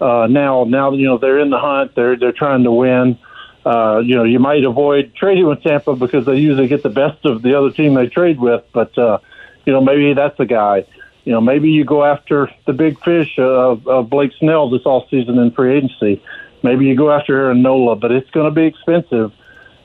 uh, 0.00 0.26
now. 0.28 0.64
Now 0.64 0.92
you 0.92 1.06
know 1.06 1.18
they're 1.18 1.38
in 1.38 1.50
the 1.50 1.58
hunt. 1.58 1.94
They're 1.94 2.16
they're 2.16 2.32
trying 2.32 2.64
to 2.64 2.72
win. 2.72 3.18
Uh, 3.64 4.00
you 4.02 4.16
know, 4.16 4.24
you 4.24 4.38
might 4.38 4.64
avoid 4.64 5.14
trading 5.14 5.46
with 5.46 5.62
Tampa 5.62 5.94
because 5.94 6.24
they 6.24 6.36
usually 6.36 6.66
get 6.66 6.82
the 6.82 6.88
best 6.88 7.24
of 7.26 7.42
the 7.42 7.58
other 7.58 7.70
team 7.70 7.94
they 7.94 8.06
trade 8.06 8.40
with. 8.40 8.64
But 8.72 8.96
uh, 8.96 9.18
you 9.66 9.72
know, 9.72 9.80
maybe 9.80 10.14
that's 10.14 10.36
the 10.38 10.46
guy. 10.46 10.84
You 11.24 11.32
know, 11.32 11.40
maybe 11.40 11.70
you 11.70 11.84
go 11.84 12.02
after 12.02 12.50
the 12.66 12.72
big 12.72 12.98
fish 13.04 13.38
of, 13.38 13.86
of 13.86 14.08
Blake 14.08 14.32
Snell 14.38 14.70
this 14.70 14.86
off 14.86 15.08
season 15.10 15.38
in 15.38 15.50
free 15.50 15.76
agency. 15.76 16.22
Maybe 16.62 16.86
you 16.86 16.96
go 16.96 17.10
after 17.10 17.36
Aaron 17.36 17.62
Nola, 17.62 17.96
but 17.96 18.10
it's 18.10 18.30
going 18.30 18.46
to 18.46 18.50
be 18.50 18.66
expensive. 18.66 19.32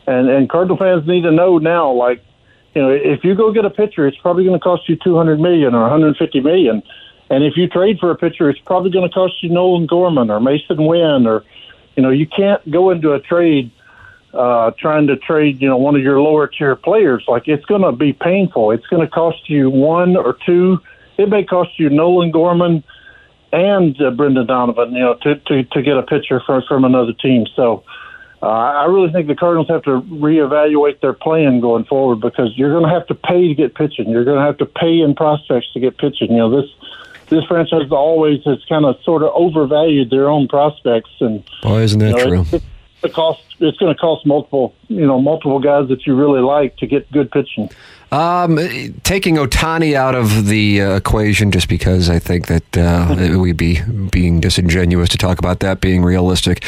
And 0.08 0.30
and 0.30 0.50
Cardinal 0.50 0.78
fans 0.78 1.06
need 1.06 1.24
to 1.24 1.32
know 1.32 1.58
now, 1.58 1.92
like 1.92 2.24
you 2.76 2.82
know, 2.82 2.90
if 2.90 3.24
you 3.24 3.36
go 3.36 3.52
get 3.52 3.66
a 3.66 3.70
pitcher, 3.70 4.06
it's 4.06 4.18
probably 4.18 4.44
going 4.44 4.60
to 4.60 4.64
cost 4.64 4.90
you 4.90 4.98
two 4.98 5.16
hundred 5.16 5.40
million 5.40 5.74
or 5.74 5.82
one 5.82 5.90
hundred 5.90 6.18
fifty 6.18 6.42
million. 6.42 6.84
And 7.30 7.44
if 7.44 7.58
you 7.58 7.68
trade 7.68 7.98
for 8.00 8.12
a 8.12 8.16
pitcher, 8.16 8.50
it's 8.50 8.60
probably 8.60 8.92
going 8.92 9.10
to 9.10 9.14
cost 9.14 9.42
you 9.42 9.50
Nolan 9.50 9.88
Gorman 9.88 10.30
or 10.30 10.40
Masyn 10.40 10.88
Winn 10.88 11.26
or, 11.26 11.44
you 11.96 12.04
know, 12.04 12.12
you 12.12 12.28
can't 12.28 12.70
go 12.70 12.92
into 12.92 13.14
a 13.14 13.20
trade 13.20 13.72
uh, 14.32 14.72
trying 14.78 15.08
to 15.08 15.16
trade, 15.16 15.60
you 15.60 15.68
know, 15.68 15.78
one 15.78 15.96
of 15.96 16.04
your 16.04 16.22
lower 16.22 16.46
tier 16.46 16.76
players. 16.76 17.24
Like 17.28 17.48
it's 17.48 17.66
going 17.66 17.82
to 17.82 17.94
be 17.94 18.14
painful. 18.14 18.70
It's 18.72 18.86
going 18.88 19.02
to 19.02 19.12
cost 19.12 19.50
you 19.50 19.72
one 19.72 20.16
or 20.16 20.38
two. 20.46 20.80
It 21.18 21.30
may 21.30 21.44
cost 21.46 21.80
you 21.80 21.90
Nolan 21.90 22.30
Gorman 22.30 22.84
and 23.54 24.00
uh, 24.02 24.12
Brendan 24.12 24.46
Donovan, 24.46 24.92
you 24.92 25.00
know, 25.00 25.16
to, 25.24 25.36
to, 25.36 25.64
to 25.64 25.82
get 25.82 25.98
a 25.98 26.04
pitcher 26.04 26.42
from, 26.46 26.62
from 26.68 26.84
another 26.84 27.14
team. 27.14 27.48
So, 27.56 27.86
uh, 28.42 28.48
I 28.48 28.86
really 28.86 29.12
think 29.12 29.28
the 29.28 29.36
Cardinals 29.36 29.68
have 29.70 29.84
to 29.84 30.02
reevaluate 30.02 31.00
their 31.02 31.14
plan 31.14 31.62
going 31.62 31.86
forward 31.86 32.20
because 32.22 32.56
you're 32.58 32.72
going 32.72 32.84
to 32.84 32.90
have 32.90 33.08
to 33.08 33.16
pay 33.16 33.48
to 33.48 33.56
get 33.56 33.76
pitching. 33.76 34.10
You're 34.10 34.26
going 34.26 34.38
to 34.38 34.46
have 34.46 34.58
to 34.58 34.66
pay 34.66 35.00
in 35.00 35.16
prospects 35.16 35.72
to 35.74 35.80
get 35.80 35.98
pitching. 35.98 36.32
You 36.32 36.38
know 36.38 36.62
this 36.62 36.70
this 37.30 37.44
franchise 37.46 37.92
always 37.92 38.44
has 38.44 38.64
kind 38.70 38.86
of 38.86 39.02
sort 39.04 39.24
of 39.24 39.32
overvalued 39.34 40.10
their 40.10 40.30
own 40.30 40.48
prospects, 40.48 41.12
and 41.20 41.44
why 41.64 41.82
isn't 41.82 42.00
that 42.00 42.18
you 42.18 42.26
know, 42.26 42.44
true? 42.44 42.62
The 43.02 43.10
cost. 43.10 43.42
It's 43.60 43.78
going 43.78 43.94
to 43.94 44.00
cost 44.00 44.26
multiple, 44.26 44.76
you 44.90 45.06
know, 45.06 45.22
multiple 45.22 45.60
guys 45.60 45.88
that 45.88 46.06
you 46.06 46.14
really 46.14 46.42
like 46.42 46.76
to 46.78 46.88
get 46.88 47.10
good 47.12 47.32
pitching. 47.32 47.70
Um, 48.16 48.58
taking 49.04 49.36
Ohtani 49.36 49.94
out 49.94 50.16
of 50.16 50.46
the 50.46 50.82
uh, 50.82 50.96
equation, 50.96 51.52
just 51.52 51.68
because 51.68 52.10
I 52.10 52.18
think 52.18 52.48
that 52.48 52.78
uh, 52.78 53.38
we'd 53.40 53.58
be 53.58 53.82
being 54.10 54.40
disingenuous 54.40 55.10
to 55.10 55.18
talk 55.18 55.38
about 55.38 55.60
that 55.60 55.82
being 55.82 56.02
realistic. 56.02 56.64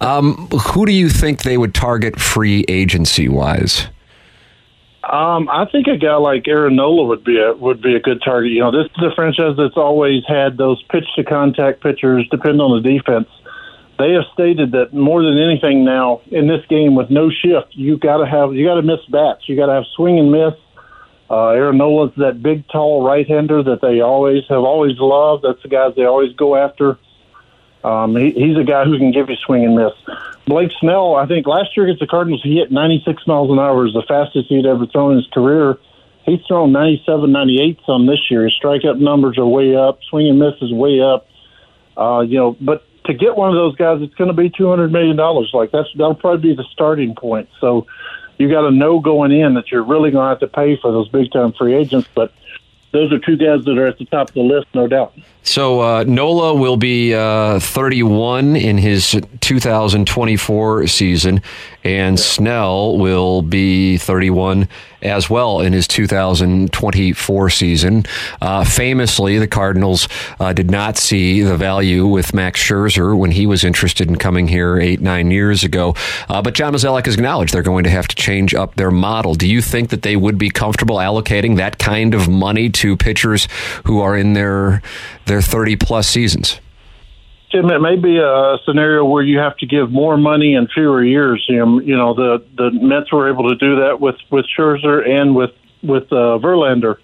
Um, 0.00 0.48
who 0.48 0.86
do 0.86 0.92
you 0.92 1.08
think 1.08 1.42
they 1.42 1.56
would 1.56 1.72
target 1.72 2.18
free 2.18 2.64
agency 2.66 3.28
wise? 3.28 3.86
Um, 5.04 5.48
I 5.48 5.66
think 5.70 5.86
a 5.86 5.96
guy 5.96 6.16
like 6.16 6.48
Aaron 6.48 6.74
Nola 6.74 7.04
would 7.04 7.22
be 7.22 7.38
a 7.40 7.54
would 7.54 7.80
be 7.80 7.94
a 7.94 8.00
good 8.00 8.20
target. 8.24 8.50
You 8.50 8.60
know, 8.60 8.72
this 8.72 8.90
is 8.90 9.04
a 9.04 9.14
franchise 9.14 9.54
that's 9.56 9.76
always 9.76 10.24
had 10.26 10.56
those 10.56 10.82
pitch 10.90 11.06
to 11.14 11.22
contact 11.22 11.80
pitchers, 11.80 12.26
depending 12.28 12.60
on 12.60 12.82
the 12.82 12.88
defense. 12.98 13.28
They 14.00 14.14
have 14.14 14.24
stated 14.34 14.72
that 14.72 14.92
more 14.92 15.22
than 15.22 15.38
anything 15.38 15.84
now 15.84 16.22
in 16.26 16.48
this 16.48 16.64
game 16.68 16.96
with 16.96 17.08
no 17.08 17.30
shift, 17.30 17.68
you 17.70 17.98
got 17.98 18.18
to 18.18 18.26
have 18.26 18.52
you 18.54 18.66
got 18.66 18.74
to 18.74 18.82
miss 18.82 19.04
bats. 19.08 19.48
You 19.48 19.54
got 19.54 19.66
to 19.66 19.74
have 19.74 19.84
swing 19.94 20.18
and 20.18 20.32
miss. 20.32 20.54
Uh, 21.30 21.48
Aaron 21.48 21.76
Nola's 21.76 22.12
that 22.16 22.42
big, 22.42 22.66
tall 22.68 23.04
right-hander 23.04 23.62
that 23.64 23.80
they 23.82 24.00
always 24.00 24.44
have 24.48 24.64
always 24.64 24.98
loved. 24.98 25.44
That's 25.44 25.62
the 25.62 25.68
guys 25.68 25.94
they 25.94 26.04
always 26.04 26.32
go 26.34 26.56
after. 26.56 26.98
Um, 27.84 28.16
he, 28.16 28.30
he's 28.32 28.56
a 28.56 28.64
guy 28.64 28.84
who 28.84 28.98
can 28.98 29.12
give 29.12 29.28
you 29.28 29.36
swing 29.36 29.64
and 29.64 29.76
miss. 29.76 29.92
Blake 30.46 30.70
Snell, 30.80 31.14
I 31.14 31.26
think 31.26 31.46
last 31.46 31.76
year 31.76 31.86
against 31.86 32.00
the 32.00 32.06
Cardinals, 32.06 32.42
he 32.42 32.56
hit 32.56 32.72
96 32.72 33.26
miles 33.26 33.50
an 33.50 33.58
hour, 33.58 33.86
is 33.86 33.92
the 33.92 34.04
fastest 34.08 34.48
he'd 34.48 34.64
ever 34.64 34.86
thrown 34.86 35.12
in 35.12 35.18
his 35.18 35.26
career. 35.28 35.78
He's 36.24 36.40
thrown 36.46 36.72
97, 36.72 37.30
98 37.30 37.78
some 37.86 38.06
this 38.06 38.30
year. 38.30 38.44
His 38.44 38.58
strikeout 38.62 38.98
numbers 38.98 39.38
are 39.38 39.46
way 39.46 39.76
up. 39.76 40.00
Swing 40.08 40.28
and 40.28 40.38
miss 40.38 40.54
is 40.60 40.72
way 40.72 41.00
up. 41.00 41.28
Uh, 41.96 42.20
you 42.20 42.38
know, 42.38 42.56
but 42.60 42.84
to 43.04 43.14
get 43.14 43.36
one 43.36 43.48
of 43.48 43.56
those 43.56 43.74
guys, 43.76 44.02
it's 44.02 44.14
going 44.14 44.28
to 44.28 44.36
be 44.36 44.50
200 44.50 44.92
million 44.92 45.16
dollars. 45.16 45.50
Like 45.52 45.70
that's 45.70 45.88
that'll 45.94 46.14
probably 46.14 46.50
be 46.50 46.54
the 46.54 46.64
starting 46.72 47.14
point. 47.14 47.48
So 47.60 47.86
you 48.38 48.50
got 48.50 48.62
to 48.62 48.70
know 48.70 49.00
going 49.00 49.32
in 49.32 49.54
that 49.54 49.70
you're 49.70 49.82
really 49.82 50.10
going 50.10 50.24
to 50.24 50.28
have 50.28 50.40
to 50.40 50.48
pay 50.48 50.76
for 50.76 50.92
those 50.92 51.08
big 51.08 51.30
time 51.32 51.52
free 51.52 51.74
agents. 51.74 52.08
But 52.14 52.32
those 52.92 53.12
are 53.12 53.18
two 53.18 53.36
guys 53.36 53.64
that 53.64 53.76
are 53.76 53.86
at 53.86 53.98
the 53.98 54.06
top 54.06 54.28
of 54.28 54.34
the 54.34 54.40
list, 54.40 54.66
no 54.74 54.86
doubt. 54.86 55.14
So 55.42 55.80
uh, 55.80 56.04
Nola 56.04 56.54
will 56.54 56.76
be 56.76 57.14
uh, 57.14 57.58
31 57.58 58.56
in 58.56 58.78
his 58.78 59.20
2024 59.40 60.86
season, 60.86 61.42
and 61.84 62.18
Snell 62.18 62.96
will 62.96 63.42
be 63.42 63.98
31 63.98 64.68
as 65.02 65.30
well 65.30 65.60
in 65.60 65.72
his 65.72 65.86
2024 65.88 67.50
season. 67.50 68.04
Uh, 68.40 68.64
famously, 68.64 69.38
the 69.38 69.46
Cardinals 69.46 70.08
uh, 70.40 70.52
did 70.52 70.70
not 70.70 70.96
see 70.96 71.42
the 71.42 71.56
value 71.56 72.06
with 72.06 72.34
Max 72.34 72.60
Scherzer 72.60 73.16
when 73.16 73.30
he 73.30 73.46
was 73.46 73.64
interested 73.64 74.08
in 74.08 74.16
coming 74.16 74.48
here 74.48 74.78
eight, 74.78 75.00
nine 75.00 75.30
years 75.30 75.64
ago. 75.64 75.94
Uh, 76.28 76.42
but 76.42 76.54
John 76.54 76.72
Mozeliak 76.72 77.06
has 77.06 77.14
acknowledged 77.14 77.52
they're 77.52 77.62
going 77.62 77.84
to 77.84 77.90
have 77.90 78.08
to 78.08 78.16
change 78.16 78.54
up 78.54 78.74
their 78.74 78.90
model. 78.90 79.34
Do 79.34 79.48
you 79.48 79.62
think 79.62 79.90
that 79.90 80.02
they 80.02 80.16
would 80.16 80.38
be 80.38 80.50
comfortable 80.50 80.96
allocating 80.96 81.56
that 81.56 81.78
kind 81.78 82.14
of 82.14 82.28
money 82.28 82.70
to 82.70 82.96
pitchers 82.96 83.48
who 83.84 84.00
are 84.00 84.16
in 84.16 84.32
their 84.32 84.82
their 85.26 85.42
30 85.42 85.76
plus 85.76 86.08
seasons? 86.08 86.60
Tim, 87.50 87.70
it 87.70 87.80
may 87.80 87.96
be 87.96 88.18
a 88.18 88.58
scenario 88.66 89.06
where 89.06 89.22
you 89.22 89.38
have 89.38 89.56
to 89.58 89.66
give 89.66 89.90
more 89.90 90.18
money 90.18 90.54
in 90.54 90.68
fewer 90.68 91.02
years. 91.02 91.44
You 91.48 91.56
know, 91.56 91.80
you 91.80 91.96
know 91.96 92.12
the 92.12 92.44
the 92.56 92.70
Mets 92.70 93.10
were 93.10 93.30
able 93.30 93.48
to 93.48 93.56
do 93.56 93.76
that 93.76 94.00
with 94.00 94.16
with 94.30 94.44
Scherzer 94.46 95.08
and 95.08 95.34
with 95.34 95.52
with 95.82 96.12
uh, 96.12 96.38
Verlander, 96.38 96.96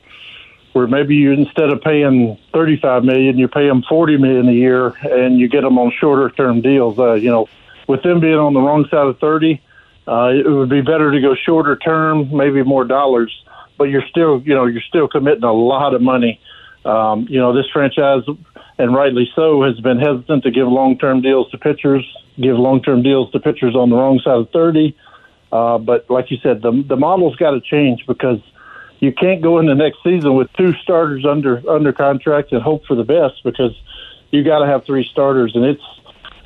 where 0.74 0.86
maybe 0.86 1.14
you 1.14 1.32
instead 1.32 1.70
of 1.70 1.80
paying 1.80 2.36
thirty 2.52 2.76
five 2.76 3.04
million, 3.04 3.38
you 3.38 3.48
pay 3.48 3.66
them 3.66 3.82
forty 3.88 4.18
million 4.18 4.46
a 4.48 4.52
year, 4.52 4.88
and 4.88 5.38
you 5.38 5.48
get 5.48 5.62
them 5.62 5.78
on 5.78 5.90
shorter 5.98 6.28
term 6.28 6.60
deals. 6.60 6.98
Uh, 6.98 7.14
you 7.14 7.30
know, 7.30 7.48
with 7.88 8.02
them 8.02 8.20
being 8.20 8.34
on 8.34 8.52
the 8.52 8.60
wrong 8.60 8.84
side 8.90 9.06
of 9.06 9.18
thirty, 9.18 9.62
uh, 10.06 10.30
it 10.34 10.46
would 10.46 10.68
be 10.68 10.82
better 10.82 11.10
to 11.10 11.20
go 11.22 11.34
shorter 11.34 11.76
term, 11.76 12.36
maybe 12.36 12.62
more 12.62 12.84
dollars, 12.84 13.34
but 13.78 13.84
you're 13.84 14.06
still 14.10 14.42
you 14.42 14.54
know 14.54 14.66
you're 14.66 14.82
still 14.82 15.08
committing 15.08 15.44
a 15.44 15.52
lot 15.52 15.94
of 15.94 16.02
money. 16.02 16.38
Um, 16.84 17.26
you 17.28 17.40
know, 17.40 17.54
this 17.54 17.66
franchise 17.72 18.22
and 18.78 18.94
rightly 18.94 19.30
so, 19.34 19.62
has 19.62 19.78
been 19.80 19.98
hesitant 19.98 20.42
to 20.44 20.50
give 20.50 20.66
long-term 20.66 21.22
deals 21.22 21.50
to 21.50 21.58
pitchers, 21.58 22.04
give 22.36 22.56
long-term 22.58 23.02
deals 23.02 23.30
to 23.30 23.40
pitchers 23.40 23.76
on 23.76 23.90
the 23.90 23.96
wrong 23.96 24.20
side 24.24 24.38
of 24.38 24.50
30. 24.50 24.96
Uh, 25.52 25.78
but 25.78 26.10
like 26.10 26.30
you 26.30 26.38
said, 26.42 26.62
the 26.62 26.84
the 26.88 26.96
model's 26.96 27.36
got 27.36 27.52
to 27.52 27.60
change 27.60 28.04
because 28.08 28.40
you 28.98 29.12
can't 29.12 29.40
go 29.40 29.60
into 29.60 29.74
next 29.74 29.98
season 30.02 30.34
with 30.34 30.52
two 30.54 30.72
starters 30.82 31.24
under 31.24 31.62
under 31.70 31.92
contract 31.92 32.50
and 32.50 32.60
hope 32.60 32.84
for 32.86 32.96
the 32.96 33.04
best 33.04 33.44
because 33.44 33.70
you 34.32 34.42
got 34.42 34.58
to 34.58 34.66
have 34.66 34.84
three 34.84 35.06
starters, 35.12 35.52
and 35.54 35.64
it's 35.64 35.82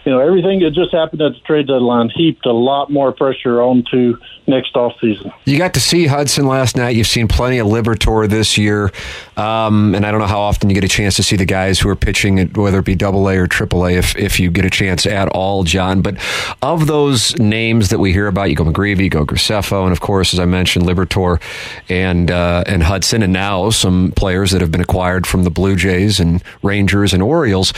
you 0.05 0.12
know 0.12 0.20
everything 0.20 0.61
that 0.61 0.72
just 0.72 0.92
happened 0.92 1.22
at 1.22 1.33
the 1.33 1.40
trade 1.40 1.68
deadline 1.68 2.11
heaped 2.11 2.44
a 2.44 2.53
lot 2.53 2.90
more 2.90 3.11
pressure 3.12 3.62
onto 3.62 4.18
next 4.48 4.74
off 4.76 4.94
season. 5.00 5.32
You 5.44 5.58
got 5.58 5.74
to 5.74 5.80
see 5.80 6.06
Hudson 6.06 6.46
last 6.46 6.76
night. 6.76 6.96
You've 6.96 7.06
seen 7.06 7.28
plenty 7.28 7.58
of 7.58 7.66
Liberatore 7.66 8.28
this 8.28 8.58
year, 8.58 8.90
um, 9.37 9.94
and 9.94 10.04
I 10.06 10.11
don't 10.11 10.20
know 10.20 10.26
how 10.26 10.40
often 10.40 10.70
you 10.70 10.74
get 10.74 10.84
a 10.84 10.88
chance 10.88 11.16
to 11.16 11.22
see 11.22 11.37
the 11.37 11.44
guys 11.44 11.78
who 11.78 11.88
are 11.88 11.96
pitching 11.96 12.48
whether 12.54 12.78
it 12.78 12.84
be 12.84 12.94
Double 12.94 13.28
A 13.28 13.37
or 13.37 13.46
Triple 13.46 13.87
A, 13.87 13.92
if 13.92 14.16
if 14.16 14.40
you 14.40 14.50
get 14.50 14.64
a 14.64 14.70
chance 14.70 15.06
at 15.06 15.28
all, 15.28 15.64
John. 15.64 16.02
But 16.02 16.16
of 16.62 16.87
those 16.87 17.37
names 17.38 17.90
that 17.90 17.98
we 17.98 18.12
hear 18.12 18.26
about, 18.26 18.50
you 18.50 18.56
go 18.56 18.64
McGreevy, 18.64 19.04
you 19.04 19.11
go 19.11 19.24
Graceffo, 19.24 19.84
and 19.84 19.92
of 19.92 20.00
course, 20.00 20.32
as 20.32 20.40
I 20.40 20.46
mentioned, 20.46 20.87
Liberatore 20.87 21.40
and 21.88 22.30
uh, 22.30 22.64
and 22.66 22.82
Hudson, 22.82 23.22
and 23.22 23.32
now 23.32 23.70
some 23.70 24.12
players 24.16 24.50
that 24.52 24.61
have 24.61 24.72
been 24.72 24.80
acquired 24.80 25.26
from 25.26 25.44
the 25.44 25.50
Blue 25.50 25.76
Jays 25.76 26.20
and 26.20 26.42
Rangers 26.62 27.12
and 27.12 27.22
Orioles. 27.22 27.72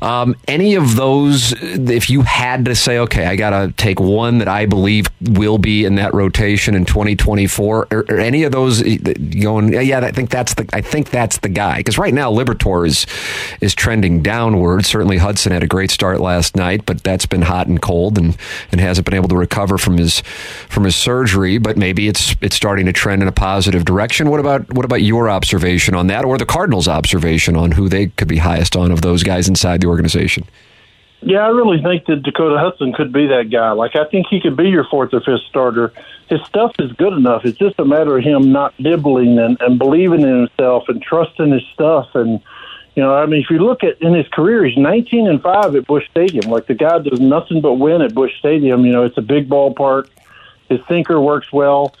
Um, 0.00 0.36
any 0.48 0.74
of 0.74 0.96
those, 0.96 1.52
if 1.62 2.08
you 2.08 2.22
had 2.22 2.64
to 2.64 2.74
say, 2.74 2.98
okay, 2.98 3.26
I 3.26 3.36
got 3.36 3.50
to 3.50 3.72
take 3.76 4.00
one 4.00 4.38
that 4.38 4.48
I 4.48 4.66
believe 4.66 5.06
will 5.20 5.58
be 5.58 5.84
in 5.84 5.96
that 5.96 6.13
rotation 6.14 6.74
in 6.74 6.84
2024, 6.84 7.88
or, 7.90 8.04
or 8.08 8.18
any 8.18 8.44
of 8.44 8.52
those 8.52 8.82
going, 8.82 9.72
yeah, 9.72 10.00
I 10.00 10.12
think 10.12 10.30
that's 10.30 10.54
the, 10.54 10.68
I 10.72 10.80
think 10.80 11.10
that's 11.10 11.38
the 11.38 11.48
guy. 11.48 11.78
Because 11.78 11.98
right 11.98 12.14
now, 12.14 12.32
Liberatore 12.32 12.86
is 12.86 13.06
is 13.60 13.74
trending 13.74 14.22
downward. 14.22 14.86
Certainly, 14.86 15.18
Hudson 15.18 15.52
had 15.52 15.62
a 15.62 15.66
great 15.66 15.90
start 15.90 16.20
last 16.20 16.56
night, 16.56 16.86
but 16.86 17.02
that's 17.02 17.26
been 17.26 17.42
hot 17.42 17.66
and 17.66 17.80
cold, 17.80 18.18
and 18.18 18.36
and 18.72 18.80
hasn't 18.80 19.04
been 19.04 19.14
able 19.14 19.28
to 19.28 19.36
recover 19.36 19.78
from 19.78 19.98
his 19.98 20.20
from 20.68 20.84
his 20.84 20.96
surgery. 20.96 21.58
But 21.58 21.76
maybe 21.76 22.08
it's 22.08 22.36
it's 22.40 22.56
starting 22.56 22.86
to 22.86 22.92
trend 22.92 23.22
in 23.22 23.28
a 23.28 23.32
positive 23.32 23.84
direction. 23.84 24.30
What 24.30 24.40
about 24.40 24.72
what 24.72 24.84
about 24.84 25.02
your 25.02 25.28
observation 25.28 25.94
on 25.94 26.06
that, 26.06 26.24
or 26.24 26.38
the 26.38 26.46
Cardinals' 26.46 26.88
observation 26.88 27.56
on 27.56 27.72
who 27.72 27.88
they 27.88 28.06
could 28.08 28.28
be 28.28 28.38
highest 28.38 28.76
on 28.76 28.90
of 28.90 29.02
those 29.02 29.22
guys 29.22 29.48
inside 29.48 29.80
the 29.80 29.88
organization? 29.88 30.44
Yeah, 31.26 31.46
I 31.46 31.48
really 31.48 31.82
think 31.82 32.04
that 32.06 32.22
Dakota 32.22 32.58
Hudson 32.58 32.92
could 32.92 33.10
be 33.10 33.26
that 33.28 33.48
guy. 33.50 33.72
Like, 33.72 33.96
I 33.96 34.04
think 34.04 34.26
he 34.28 34.40
could 34.40 34.58
be 34.58 34.68
your 34.68 34.84
fourth 34.84 35.14
or 35.14 35.20
fifth 35.20 35.40
starter. 35.48 35.90
His 36.28 36.42
stuff 36.42 36.72
is 36.78 36.92
good 36.92 37.14
enough. 37.14 37.46
It's 37.46 37.56
just 37.56 37.78
a 37.78 37.84
matter 37.84 38.18
of 38.18 38.22
him 38.22 38.52
not 38.52 38.78
nibbling 38.78 39.38
and, 39.38 39.56
and 39.62 39.78
believing 39.78 40.20
in 40.20 40.40
himself 40.40 40.84
and 40.88 41.00
trusting 41.00 41.50
his 41.50 41.62
stuff. 41.72 42.10
And, 42.14 42.42
you 42.94 43.02
know, 43.02 43.14
I 43.14 43.24
mean, 43.24 43.40
if 43.40 43.48
you 43.48 43.58
look 43.58 43.82
at 43.82 44.02
in 44.02 44.12
his 44.12 44.28
career, 44.28 44.66
he's 44.66 44.76
19 44.76 45.26
and 45.26 45.40
5 45.40 45.76
at 45.76 45.86
Busch 45.86 46.04
Stadium. 46.10 46.50
Like, 46.50 46.66
the 46.66 46.74
guy 46.74 46.98
does 46.98 47.20
nothing 47.20 47.62
but 47.62 47.74
win 47.74 48.02
at 48.02 48.14
Busch 48.14 48.38
Stadium. 48.38 48.84
You 48.84 48.92
know, 48.92 49.04
it's 49.04 49.16
a 49.16 49.22
big 49.22 49.48
ballpark. 49.48 50.08
His 50.68 50.80
sinker 50.88 51.18
works 51.18 51.50
well. 51.50 51.94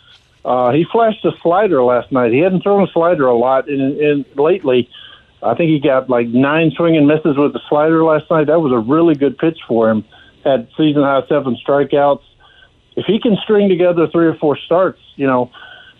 Uh, 0.44 0.72
he 0.72 0.84
flashed 0.84 1.24
a 1.24 1.32
slider 1.40 1.82
last 1.82 2.12
night. 2.12 2.30
He 2.32 2.40
hadn't 2.40 2.62
thrown 2.62 2.86
a 2.86 2.92
slider 2.92 3.26
a 3.26 3.34
lot 3.34 3.70
in, 3.70 3.80
in 3.80 4.26
lately. 4.34 4.90
I 5.44 5.54
think 5.54 5.70
he 5.70 5.78
got 5.78 6.08
like 6.08 6.28
nine 6.28 6.72
swinging 6.74 7.06
misses 7.06 7.36
with 7.36 7.52
the 7.52 7.60
slider 7.68 8.02
last 8.02 8.30
night. 8.30 8.46
That 8.46 8.60
was 8.60 8.72
a 8.72 8.78
really 8.78 9.14
good 9.14 9.36
pitch 9.36 9.58
for 9.68 9.90
him. 9.90 10.04
Had 10.44 10.68
season 10.76 11.02
high 11.02 11.22
seven 11.28 11.56
strikeouts. 11.66 12.22
If 12.96 13.06
he 13.06 13.20
can 13.20 13.36
string 13.42 13.68
together 13.68 14.06
three 14.08 14.26
or 14.26 14.34
four 14.34 14.56
starts, 14.56 15.00
you 15.16 15.26
know, 15.26 15.50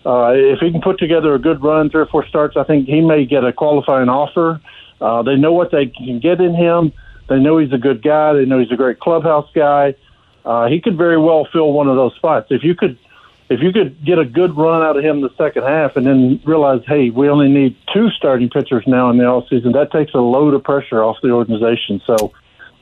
uh, 0.05 0.33
if 0.35 0.59
he 0.59 0.71
can 0.71 0.81
put 0.81 0.99
together 0.99 1.33
a 1.33 1.39
good 1.39 1.63
run, 1.63 1.89
three 1.89 2.01
or 2.01 2.05
four 2.07 2.25
starts, 2.27 2.55
I 2.57 2.63
think 2.63 2.87
he 2.87 3.01
may 3.01 3.25
get 3.25 3.43
a 3.43 3.51
qualifying 3.51 4.09
offer. 4.09 4.61
Uh, 5.01 5.23
they 5.23 5.35
know 5.35 5.51
what 5.51 5.71
they 5.71 5.87
can 5.87 6.19
get 6.19 6.39
in 6.39 6.55
him. 6.55 6.93
They 7.27 7.39
know 7.39 7.57
he's 7.57 7.73
a 7.73 7.77
good 7.77 8.01
guy. 8.01 8.33
They 8.33 8.45
know 8.45 8.59
he's 8.59 8.71
a 8.71 8.75
great 8.75 8.99
clubhouse 8.99 9.49
guy. 9.53 9.95
Uh, 10.45 10.67
he 10.67 10.79
could 10.79 10.95
very 10.97 11.17
well 11.17 11.47
fill 11.51 11.73
one 11.73 11.87
of 11.87 11.95
those 11.95 12.13
spots. 12.15 12.47
If 12.51 12.63
you 12.63 12.75
could 12.75 12.97
if 13.49 13.61
you 13.61 13.71
could 13.71 14.03
get 14.03 14.17
a 14.17 14.25
good 14.25 14.57
run 14.57 14.81
out 14.81 14.97
of 14.97 15.03
him 15.03 15.21
the 15.21 15.29
second 15.37 15.63
half 15.63 15.95
and 15.95 16.05
then 16.05 16.41
realize, 16.45 16.81
hey, 16.87 17.09
we 17.11 17.29
only 17.29 17.47
need 17.47 17.75
two 17.93 18.09
starting 18.09 18.49
pitchers 18.49 18.83
now 18.87 19.09
in 19.09 19.17
the 19.17 19.25
off 19.25 19.47
season, 19.49 19.71
that 19.73 19.91
takes 19.91 20.13
a 20.13 20.19
load 20.19 20.53
of 20.53 20.63
pressure 20.63 21.03
off 21.03 21.17
the 21.21 21.29
organization. 21.29 22.01
So 22.05 22.33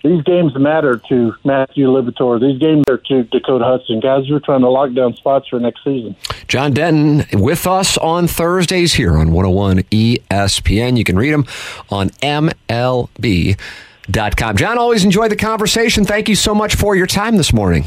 these 0.04 0.22
games 0.24 0.54
matter 0.58 1.02
to 1.10 1.34
Matthew 1.44 1.88
Liberatore. 1.88 2.40
These 2.40 2.60
games 2.60 2.84
are 2.90 2.98
to 2.98 3.24
Dakota 3.24 3.66
Hudson. 3.66 4.00
Guys 4.00 4.28
who 4.28 4.36
are 4.36 4.40
trying 4.40 4.62
to 4.62 4.70
lock 4.70 4.94
down 4.94 5.16
spots 5.16 5.48
for 5.50 5.60
next 5.60 5.84
season. 5.84 6.16
John 6.48 6.74
Denton 6.74 7.42
with 7.42 7.68
us 7.68 7.98
on 7.98 8.28
Thursdays 8.28 8.94
here 8.94 9.18
on 9.18 9.32
101 9.32 9.80
ESPN. 9.84 10.98
You 10.98 11.04
can 11.04 11.18
read 11.18 11.34
him 11.34 11.46
on 11.90 12.10
MLB.com. 12.22 13.58
John, 14.58 14.78
always 14.78 15.04
enjoy 15.06 15.30
the 15.30 15.36
conversation. 15.36 16.06
Thank 16.06 16.30
you 16.30 16.36
so 16.36 16.54
much 16.54 16.76
for 16.76 16.96
your 16.96 17.08
time 17.08 17.38
this 17.38 17.54
morning. 17.54 17.86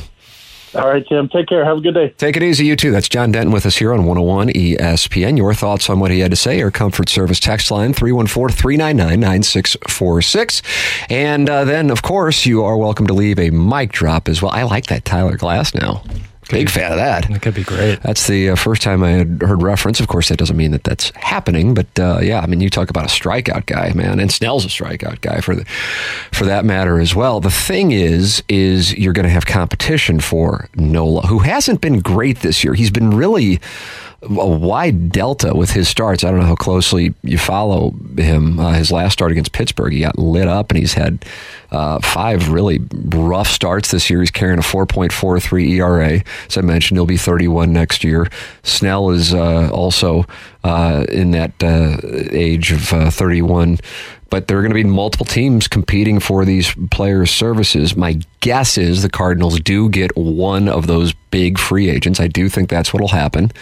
All 0.74 0.88
right, 0.88 1.06
Tim. 1.06 1.28
Take 1.28 1.48
care. 1.48 1.64
Have 1.64 1.78
a 1.78 1.80
good 1.80 1.94
day. 1.94 2.10
Take 2.18 2.36
it 2.36 2.42
easy, 2.42 2.66
you 2.66 2.76
too. 2.76 2.90
That's 2.90 3.08
John 3.08 3.32
Denton 3.32 3.52
with 3.52 3.66
us 3.66 3.76
here 3.76 3.92
on 3.92 4.04
101 4.04 4.48
ESPN. 4.48 5.36
Your 5.36 5.54
thoughts 5.54 5.88
on 5.88 6.00
what 6.00 6.10
he 6.10 6.20
had 6.20 6.30
to 6.32 6.36
say, 6.36 6.60
our 6.62 6.70
comfort 6.70 7.08
service 7.08 7.40
text 7.40 7.70
line 7.70 7.94
314 7.94 8.54
399 8.54 9.20
9646. 9.20 10.62
And 11.08 11.48
uh, 11.48 11.64
then, 11.64 11.90
of 11.90 12.02
course, 12.02 12.44
you 12.46 12.64
are 12.64 12.76
welcome 12.76 13.06
to 13.06 13.14
leave 13.14 13.38
a 13.38 13.50
mic 13.50 13.92
drop 13.92 14.28
as 14.28 14.42
well. 14.42 14.52
I 14.52 14.64
like 14.64 14.86
that 14.86 15.04
Tyler 15.04 15.36
Glasnow. 16.46 16.50
Big 16.50 16.70
fan 16.70 16.92
of 16.92 16.98
that. 16.98 17.28
It 17.30 17.42
could 17.42 17.54
be 17.54 17.64
great. 17.64 18.00
That's 18.02 18.26
the 18.26 18.50
uh, 18.50 18.56
first 18.56 18.82
time 18.82 19.02
I 19.02 19.10
had 19.10 19.42
heard 19.42 19.62
reference. 19.62 20.00
Of 20.00 20.08
course, 20.08 20.28
that 20.28 20.38
doesn't 20.38 20.56
mean 20.56 20.70
that 20.70 20.84
that's 20.84 21.10
happening, 21.16 21.74
but 21.74 21.86
uh, 21.98 22.20
yeah, 22.22 22.40
I 22.40 22.46
mean, 22.46 22.60
you 22.60 22.70
talk 22.70 22.90
about 22.90 23.04
a 23.04 23.08
strikeout 23.08 23.66
guy, 23.66 23.92
man, 23.94 24.20
and 24.20 24.30
Snell's 24.30 24.64
a 24.64 24.68
strikeout 24.68 25.20
guy 25.20 25.40
for 25.40 25.54
the, 25.54 25.64
for 26.32 26.44
that 26.44 26.64
matter 26.64 26.98
as 27.00 27.14
well. 27.14 27.40
The 27.40 27.50
thing 27.50 27.92
is, 27.92 28.42
is 28.48 28.96
you're 28.96 29.12
going 29.12 29.24
to 29.24 29.30
have 29.30 29.46
competition 29.46 30.20
for 30.20 30.68
Nola, 30.76 31.22
who 31.22 31.40
hasn't 31.40 31.80
been 31.80 32.00
great 32.00 32.40
this 32.40 32.62
year. 32.62 32.74
He's 32.74 32.90
been 32.90 33.10
really 33.10 33.60
a 34.28 34.46
wide 34.46 35.10
delta 35.12 35.54
with 35.54 35.70
his 35.70 35.88
starts. 35.88 36.24
I 36.24 36.30
don't 36.30 36.40
know 36.40 36.46
how 36.46 36.54
closely 36.54 37.14
you 37.22 37.38
follow 37.38 37.92
him. 38.16 38.58
Uh, 38.58 38.72
his 38.72 38.90
last 38.90 39.14
start 39.14 39.32
against 39.32 39.52
Pittsburgh, 39.52 39.92
he 39.92 40.00
got 40.00 40.18
lit 40.18 40.48
up, 40.48 40.70
and 40.70 40.78
he's 40.78 40.94
had 40.94 41.24
uh, 41.70 42.00
five 42.00 42.48
really 42.48 42.80
rough 42.92 43.48
starts 43.48 43.90
this 43.90 44.10
year. 44.10 44.20
He's 44.20 44.30
carrying 44.30 44.58
a 44.58 44.62
4.43 44.62 45.70
ERA. 45.70 46.22
As 46.48 46.56
I 46.56 46.60
mentioned, 46.60 46.98
he'll 46.98 47.06
be 47.06 47.16
31 47.16 47.72
next 47.72 48.04
year. 48.04 48.26
Snell 48.62 49.10
is 49.10 49.34
uh, 49.34 49.70
also 49.70 50.24
uh, 50.64 51.06
in 51.08 51.30
that 51.32 51.52
uh, 51.62 51.98
age 52.32 52.72
of 52.72 52.92
uh, 52.92 53.10
31 53.10 53.78
but 54.28 54.48
there 54.48 54.58
are 54.58 54.60
going 54.60 54.70
to 54.70 54.74
be 54.74 54.84
multiple 54.84 55.24
teams 55.24 55.68
competing 55.68 56.18
for 56.18 56.44
these 56.44 56.74
players' 56.90 57.30
services. 57.30 57.96
My 57.96 58.20
guess 58.40 58.76
is 58.76 59.02
the 59.02 59.08
Cardinals 59.08 59.60
do 59.60 59.88
get 59.88 60.16
one 60.16 60.68
of 60.68 60.88
those 60.88 61.12
big 61.30 61.58
free 61.58 61.88
agents. 61.88 62.18
I 62.18 62.26
do 62.26 62.48
think 62.48 62.68
that's 62.68 62.92
what 62.92 63.00
will 63.00 63.08
happen. 63.08 63.52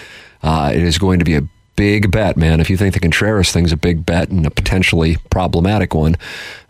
Uh, 0.44 0.70
it 0.74 0.82
is 0.82 0.98
going 0.98 1.18
to 1.18 1.24
be 1.24 1.34
a 1.34 1.42
big 1.74 2.10
bet, 2.10 2.36
man. 2.36 2.60
If 2.60 2.68
you 2.70 2.76
think 2.76 2.92
the 2.94 3.00
Contreras 3.00 3.50
thing's 3.50 3.72
a 3.72 3.76
big 3.76 4.04
bet 4.04 4.28
and 4.28 4.46
a 4.46 4.50
potentially 4.50 5.16
problematic 5.30 5.94
one, 5.94 6.16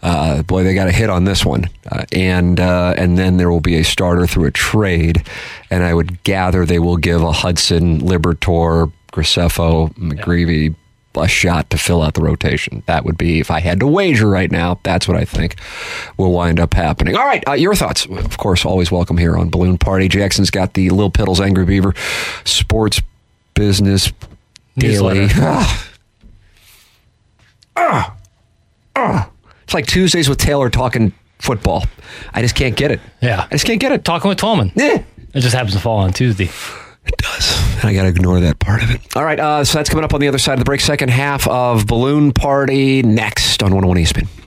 uh, 0.03 0.43
boy, 0.45 0.63
they 0.63 0.75
got 0.75 0.89
a 0.89 0.93
hit 0.93 1.11
on 1.11 1.25
this 1.25 1.45
one. 1.45 1.69
Uh, 1.91 2.05
and 2.13 2.61
uh, 2.61 2.95
and 2.97 3.19
then 3.19 3.37
there 3.37 3.51
will 3.51 3.61
be 3.61 3.77
a 3.77 3.85
starter 3.85 4.27
through 4.27 4.47
a 4.47 4.51
trade, 4.51 5.27
and 5.71 5.83
I 5.83 5.93
would 5.93 6.23
gather 6.23 6.65
they 6.65 6.79
will 6.79 6.97
give 6.97 7.23
a 7.23 7.33
Hudson, 7.33 8.01
Liberatore, 8.01 8.93
Graceffo, 9.13 9.93
McGreevy. 9.95 10.77
A 11.17 11.29
shot 11.29 11.71
to 11.71 11.79
fill 11.79 12.03
out 12.03 12.15
the 12.15 12.23
rotation. 12.23 12.83
That 12.87 13.05
would 13.05 13.17
be, 13.17 13.39
if 13.39 13.49
I 13.49 13.61
had 13.61 13.79
to 13.79 13.87
wager 13.87 14.29
right 14.29 14.51
now, 14.51 14.81
that's 14.83 15.07
what 15.07 15.17
I 15.17 15.25
think 15.25 15.55
will 16.17 16.33
wind 16.33 16.59
up 16.59 16.75
happening. 16.75 17.15
All 17.15 17.25
right, 17.25 17.47
uh, 17.47 17.53
your 17.53 17.77
thoughts, 17.77 18.05
of 18.05 18.37
course, 18.37 18.65
always 18.65 18.91
welcome 18.91 19.17
here 19.17 19.37
on 19.37 19.49
Balloon 19.49 19.79
Party. 19.79 20.09
Jackson's 20.09 20.51
got 20.51 20.75
the 20.75 20.91
Lil 20.91 21.13
Piddles 21.13 21.39
Angry 21.39 21.65
Beaver 21.65 21.95
Sports 22.43 23.01
Business 23.55 24.13
Daily. 24.77 25.29
Ah. 25.37 25.91
Ah. 27.77 28.17
Ah. 28.97 29.31
It's 29.65 29.75
like 29.75 29.87
Tuesdays 29.87 30.29
with 30.29 30.39
Taylor 30.39 30.71
talking 30.71 31.13
football. 31.41 31.85
I 32.33 32.41
just 32.43 32.55
can't 32.55 32.77
get 32.77 32.91
it. 32.93 33.01
Yeah. 33.21 33.47
I 33.51 33.55
just 33.55 33.67
can't 33.67 33.81
get 33.81 33.91
it. 33.93 34.05
Talking 34.05 34.29
with 34.29 34.39
Tolman. 34.39 34.73
Yeah. 34.77 35.03
It 35.35 35.41
just 35.41 35.55
happens 35.55 35.75
to 35.75 35.81
fall 35.81 35.99
on 35.99 36.13
Tuesday. 36.13 36.49
It 37.07 37.17
does. 37.19 37.75
And 37.81 37.85
I 37.87 37.95
got 37.95 38.03
to 38.05 38.09
ignore 38.09 38.39
that 38.41 38.61
part 38.61 38.83
of 38.83 38.91
it. 38.91 39.01
All 39.17 39.25
right. 39.25 39.39
Uh, 39.41 39.65
so 39.65 39.79
that's 39.79 39.91
coming 39.91 40.05
up 40.05 40.15
on 40.15 40.21
the 40.21 40.29
other 40.29 40.39
side 40.39 40.55
of 40.55 40.59
the 40.61 40.65
break. 40.65 40.81
Second 40.81 41.11
half 41.11 41.47
of 41.49 41.87
Balloon 41.87 42.33
Party 42.33 43.03
next 43.03 43.63
on 43.63 43.75
101 43.75 44.05
ESPN. 44.05 44.29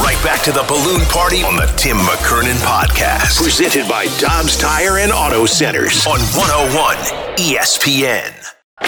We're 0.00 0.06
right 0.06 0.24
back 0.24 0.42
to 0.44 0.52
the 0.52 0.64
balloon 0.66 1.02
party 1.06 1.42
on 1.42 1.56
the 1.56 1.66
Tim 1.76 1.98
McKernan 1.98 2.56
podcast. 2.64 3.36
Presented 3.36 3.86
by 3.86 4.06
Dobbs 4.18 4.56
Tire 4.56 4.98
and 4.98 5.12
Auto 5.12 5.44
Centers 5.44 6.06
on 6.06 6.20
101 6.20 6.96
ESPN. 7.36 8.32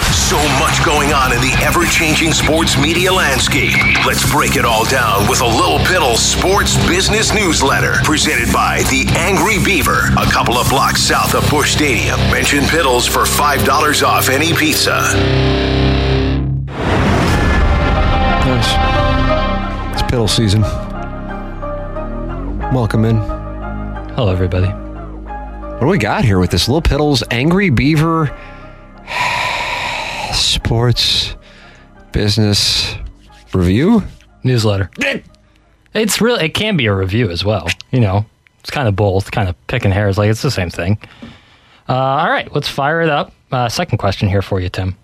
So 0.09 0.37
much 0.57 0.83
going 0.83 1.13
on 1.13 1.31
in 1.31 1.37
the 1.39 1.53
ever 1.61 1.85
changing 1.85 2.33
sports 2.33 2.77
media 2.81 3.13
landscape. 3.13 3.75
Let's 4.07 4.29
break 4.31 4.55
it 4.55 4.65
all 4.65 4.85
down 4.85 5.29
with 5.29 5.41
a 5.41 5.45
Little 5.45 5.77
Piddle 5.79 6.17
Sports 6.17 6.77
Business 6.87 7.31
Newsletter 7.31 7.93
presented 8.03 8.51
by 8.51 8.81
The 8.89 9.05
Angry 9.15 9.63
Beaver, 9.63 10.09
a 10.17 10.25
couple 10.31 10.55
of 10.55 10.67
blocks 10.69 11.01
south 11.01 11.35
of 11.35 11.47
Busch 11.51 11.73
Stadium. 11.73 12.19
Mention 12.31 12.61
Piddles 12.63 13.07
for 13.07 13.21
$5 13.21 14.07
off 14.07 14.29
any 14.29 14.53
pizza. 14.53 14.97
Nice. 18.49 18.73
It's 19.93 20.01
piddle 20.11 20.27
season. 20.27 20.63
Welcome 22.73 23.05
in. 23.05 23.17
Hello, 24.15 24.31
everybody. 24.31 24.65
What 24.65 25.79
do 25.79 25.85
we 25.85 25.99
got 25.99 26.25
here 26.25 26.39
with 26.39 26.49
this 26.49 26.67
Little 26.67 26.81
Piddles 26.81 27.21
Angry 27.29 27.69
Beaver 27.69 28.35
Sports 30.33 31.35
Business 32.11 32.95
Review? 33.53 34.01
Newsletter. 34.43 34.89
It's 35.93 36.19
really, 36.19 36.45
it 36.45 36.55
can 36.55 36.75
be 36.75 36.87
a 36.87 36.95
review 36.95 37.29
as 37.29 37.45
well. 37.45 37.67
You 37.91 37.99
know, 37.99 38.25
it's 38.61 38.71
kind 38.71 38.87
of 38.87 38.95
both, 38.95 39.29
kind 39.29 39.49
of 39.49 39.67
picking 39.67 39.91
hairs. 39.91 40.17
Like 40.17 40.31
it's 40.31 40.41
the 40.41 40.49
same 40.49 40.71
thing. 40.71 40.97
Uh, 41.87 41.93
all 41.93 42.29
right, 42.29 42.51
let's 42.55 42.67
fire 42.67 43.01
it 43.01 43.09
up. 43.09 43.33
Uh, 43.51 43.69
second 43.69 43.99
question 43.99 44.29
here 44.29 44.41
for 44.41 44.59
you, 44.59 44.69
Tim. 44.69 44.97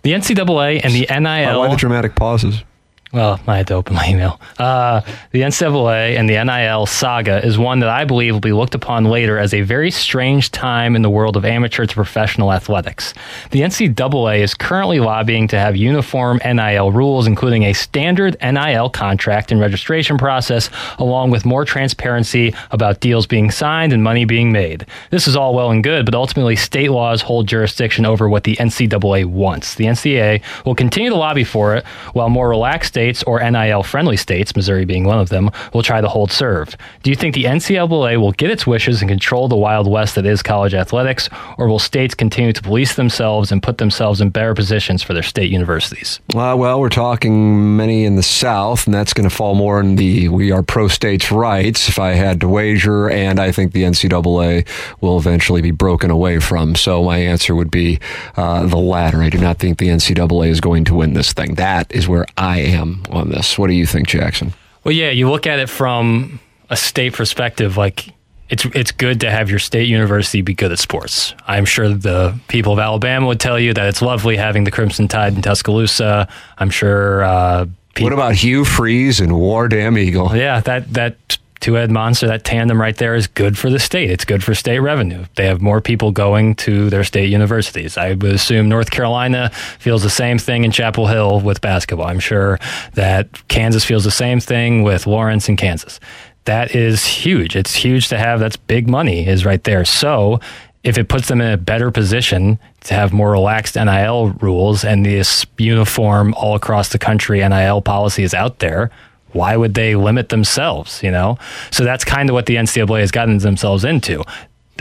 The 0.00 0.12
NCAA 0.12 0.80
and 0.82 0.94
the 0.94 1.06
NIL. 1.10 1.58
Why 1.60 1.68
the 1.68 1.76
dramatic 1.76 2.14
pauses? 2.14 2.64
Well, 3.10 3.40
I 3.46 3.56
had 3.56 3.66
to 3.68 3.74
open 3.74 3.94
my 3.94 4.06
email. 4.06 4.38
Uh, 4.58 5.00
the 5.30 5.40
NCAA 5.40 6.18
and 6.18 6.28
the 6.28 6.44
NIL 6.44 6.84
saga 6.84 7.42
is 7.42 7.56
one 7.56 7.78
that 7.78 7.88
I 7.88 8.04
believe 8.04 8.34
will 8.34 8.40
be 8.40 8.52
looked 8.52 8.74
upon 8.74 9.06
later 9.06 9.38
as 9.38 9.54
a 9.54 9.62
very 9.62 9.90
strange 9.90 10.50
time 10.50 10.94
in 10.94 11.00
the 11.00 11.08
world 11.08 11.34
of 11.34 11.46
amateur 11.46 11.86
to 11.86 11.94
professional 11.94 12.52
athletics. 12.52 13.14
The 13.50 13.62
NCAA 13.62 14.40
is 14.40 14.52
currently 14.52 15.00
lobbying 15.00 15.48
to 15.48 15.58
have 15.58 15.74
uniform 15.74 16.38
NIL 16.44 16.92
rules, 16.92 17.26
including 17.26 17.62
a 17.62 17.72
standard 17.72 18.36
NIL 18.42 18.90
contract 18.90 19.52
and 19.52 19.58
registration 19.60 20.18
process, 20.18 20.68
along 20.98 21.30
with 21.30 21.46
more 21.46 21.64
transparency 21.64 22.54
about 22.72 23.00
deals 23.00 23.26
being 23.26 23.50
signed 23.50 23.94
and 23.94 24.04
money 24.04 24.26
being 24.26 24.52
made. 24.52 24.84
This 25.10 25.26
is 25.26 25.34
all 25.34 25.54
well 25.54 25.70
and 25.70 25.82
good, 25.82 26.04
but 26.04 26.14
ultimately, 26.14 26.56
state 26.56 26.90
laws 26.90 27.22
hold 27.22 27.46
jurisdiction 27.46 28.04
over 28.04 28.28
what 28.28 28.44
the 28.44 28.56
NCAA 28.56 29.24
wants. 29.24 29.76
The 29.76 29.86
NCAA 29.86 30.42
will 30.66 30.74
continue 30.74 31.08
to 31.08 31.16
lobby 31.16 31.44
for 31.44 31.74
it, 31.74 31.86
while 32.12 32.28
more 32.28 32.50
relaxed 32.50 32.97
states 32.98 33.22
or 33.28 33.38
NIL 33.48 33.84
friendly 33.84 34.16
states, 34.16 34.56
Missouri 34.56 34.84
being 34.84 35.04
one 35.04 35.20
of 35.20 35.28
them, 35.28 35.52
will 35.72 35.84
try 35.84 36.00
to 36.00 36.08
hold 36.08 36.32
serve. 36.32 36.76
Do 37.04 37.10
you 37.10 37.16
think 37.16 37.32
the 37.32 37.44
NCAA 37.44 38.20
will 38.20 38.32
get 38.32 38.50
its 38.50 38.66
wishes 38.66 39.00
and 39.00 39.08
control 39.08 39.46
the 39.46 39.54
Wild 39.54 39.88
West 39.88 40.16
that 40.16 40.26
is 40.26 40.42
college 40.42 40.74
athletics, 40.74 41.28
or 41.58 41.68
will 41.68 41.78
states 41.78 42.16
continue 42.16 42.52
to 42.52 42.60
police 42.60 42.96
themselves 42.96 43.52
and 43.52 43.62
put 43.62 43.78
themselves 43.78 44.20
in 44.20 44.30
better 44.30 44.52
positions 44.52 45.00
for 45.00 45.14
their 45.14 45.22
state 45.22 45.48
universities? 45.48 46.18
Uh, 46.34 46.56
well, 46.58 46.80
we're 46.80 46.88
talking 46.88 47.76
many 47.76 48.04
in 48.04 48.16
the 48.16 48.22
South, 48.24 48.86
and 48.86 48.94
that's 48.94 49.12
going 49.12 49.28
to 49.28 49.34
fall 49.34 49.54
more 49.54 49.78
in 49.78 49.94
the 49.94 50.28
we 50.28 50.50
are 50.50 50.64
pro 50.64 50.88
states' 50.88 51.30
rights, 51.30 51.88
if 51.88 52.00
I 52.00 52.14
had 52.14 52.40
to 52.40 52.48
wager, 52.48 53.08
and 53.08 53.38
I 53.38 53.52
think 53.52 53.74
the 53.74 53.84
NCAA 53.84 54.66
will 55.00 55.18
eventually 55.18 55.62
be 55.62 55.70
broken 55.70 56.10
away 56.10 56.40
from. 56.40 56.74
So 56.74 57.04
my 57.04 57.18
answer 57.18 57.54
would 57.54 57.70
be 57.70 58.00
uh, 58.36 58.66
the 58.66 58.76
latter. 58.76 59.22
I 59.22 59.30
do 59.30 59.38
not 59.38 59.58
think 59.58 59.78
the 59.78 59.86
NCAA 59.86 60.48
is 60.48 60.60
going 60.60 60.84
to 60.86 60.96
win 60.96 61.12
this 61.12 61.32
thing. 61.32 61.54
That 61.54 61.94
is 61.94 62.08
where 62.08 62.26
I 62.36 62.58
am 62.58 62.87
on 63.10 63.30
this. 63.30 63.58
What 63.58 63.68
do 63.68 63.74
you 63.74 63.86
think, 63.86 64.08
Jackson? 64.08 64.52
Well, 64.84 64.94
yeah, 64.94 65.10
you 65.10 65.30
look 65.30 65.46
at 65.46 65.58
it 65.58 65.68
from 65.68 66.40
a 66.70 66.76
state 66.76 67.14
perspective, 67.14 67.76
like 67.76 68.12
it's 68.48 68.64
it's 68.74 68.92
good 68.92 69.20
to 69.20 69.30
have 69.30 69.50
your 69.50 69.58
state 69.58 69.88
university 69.88 70.42
be 70.42 70.54
good 70.54 70.72
at 70.72 70.78
sports. 70.78 71.34
I'm 71.46 71.64
sure 71.64 71.88
the 71.88 72.38
people 72.48 72.72
of 72.72 72.78
Alabama 72.78 73.26
would 73.26 73.40
tell 73.40 73.58
you 73.58 73.74
that 73.74 73.86
it's 73.86 74.00
lovely 74.00 74.36
having 74.36 74.64
the 74.64 74.70
Crimson 74.70 75.08
Tide 75.08 75.34
in 75.34 75.42
Tuscaloosa. 75.42 76.28
I'm 76.56 76.70
sure. 76.70 77.24
Uh, 77.24 77.66
what 78.00 78.12
about 78.12 78.34
Hugh 78.34 78.64
Freeze 78.64 79.20
and 79.20 79.36
War 79.36 79.68
Damn 79.68 79.98
Eagle? 79.98 80.34
Yeah, 80.34 80.60
that 80.60 80.92
that 80.94 81.38
two 81.60 81.74
head 81.74 81.90
monster, 81.90 82.26
that 82.26 82.44
tandem 82.44 82.80
right 82.80 82.96
there 82.96 83.14
is 83.14 83.26
good 83.26 83.58
for 83.58 83.70
the 83.70 83.78
state. 83.78 84.10
It's 84.10 84.24
good 84.24 84.42
for 84.44 84.54
state 84.54 84.78
revenue. 84.78 85.24
They 85.36 85.46
have 85.46 85.60
more 85.60 85.80
people 85.80 86.12
going 86.12 86.54
to 86.56 86.90
their 86.90 87.04
state 87.04 87.30
universities. 87.30 87.96
I 87.96 88.10
would 88.10 88.24
assume 88.24 88.68
North 88.68 88.90
Carolina 88.90 89.50
feels 89.78 90.02
the 90.02 90.10
same 90.10 90.38
thing 90.38 90.64
in 90.64 90.70
Chapel 90.70 91.06
Hill 91.06 91.40
with 91.40 91.60
basketball. 91.60 92.06
I'm 92.06 92.20
sure 92.20 92.58
that 92.94 93.48
Kansas 93.48 93.84
feels 93.84 94.04
the 94.04 94.10
same 94.10 94.40
thing 94.40 94.82
with 94.82 95.06
Lawrence 95.06 95.48
and 95.48 95.58
Kansas. 95.58 96.00
That 96.44 96.74
is 96.74 97.04
huge. 97.04 97.56
It's 97.56 97.74
huge 97.74 98.08
to 98.08 98.18
have. 98.18 98.40
That's 98.40 98.56
big 98.56 98.88
money 98.88 99.26
is 99.26 99.44
right 99.44 99.62
there. 99.64 99.84
So 99.84 100.40
if 100.84 100.96
it 100.96 101.08
puts 101.08 101.28
them 101.28 101.40
in 101.40 101.52
a 101.52 101.56
better 101.56 101.90
position 101.90 102.58
to 102.84 102.94
have 102.94 103.12
more 103.12 103.30
relaxed 103.30 103.74
NIL 103.76 104.30
rules 104.40 104.84
and 104.84 105.04
this 105.04 105.44
uniform 105.58 106.32
all 106.34 106.54
across 106.54 106.90
the 106.90 106.98
country 106.98 107.46
NIL 107.46 107.82
policy 107.82 108.22
is 108.22 108.32
out 108.32 108.60
there, 108.60 108.90
why 109.32 109.56
would 109.56 109.74
they 109.74 109.94
limit 109.94 110.28
themselves? 110.28 111.02
You 111.02 111.10
know, 111.10 111.38
so 111.70 111.84
that's 111.84 112.04
kind 112.04 112.28
of 112.28 112.34
what 112.34 112.46
the 112.46 112.56
NCAA 112.56 113.00
has 113.00 113.10
gotten 113.10 113.38
themselves 113.38 113.84
into. 113.84 114.24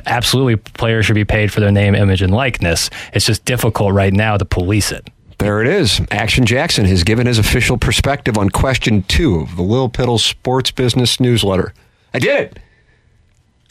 Absolutely, 0.06 0.56
players 0.56 1.06
should 1.06 1.16
be 1.16 1.26
paid 1.26 1.52
for 1.52 1.60
their 1.60 1.72
name, 1.72 1.96
image, 1.96 2.22
and 2.22 2.34
likeness. 2.34 2.90
It's 3.14 3.26
just 3.26 3.46
difficult 3.46 3.94
right 3.94 4.14
now 4.14 4.38
to 4.38 4.46
police 4.46 4.92
it. 4.92 5.10
There 5.40 5.62
it 5.62 5.68
is. 5.68 6.02
Action 6.10 6.46
Jackson 6.46 6.86
has 6.86 7.04
given 7.04 7.28
his 7.28 7.38
official 7.38 7.78
perspective 7.78 8.38
on 8.38 8.50
question 8.50 9.04
two 9.04 9.40
of 9.42 9.56
the 9.56 9.62
Lil 9.62 9.90
Piddle 9.90 10.20
Sports 10.20 10.72
Business 10.72 11.20
Newsletter. 11.20 11.74
I 12.14 12.20
did 12.20 12.40
it. 12.40 12.60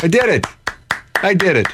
I 0.01 0.09
did 0.09 0.29
it. 0.29 0.47
I 1.17 1.35
did 1.35 1.57
it. 1.57 1.67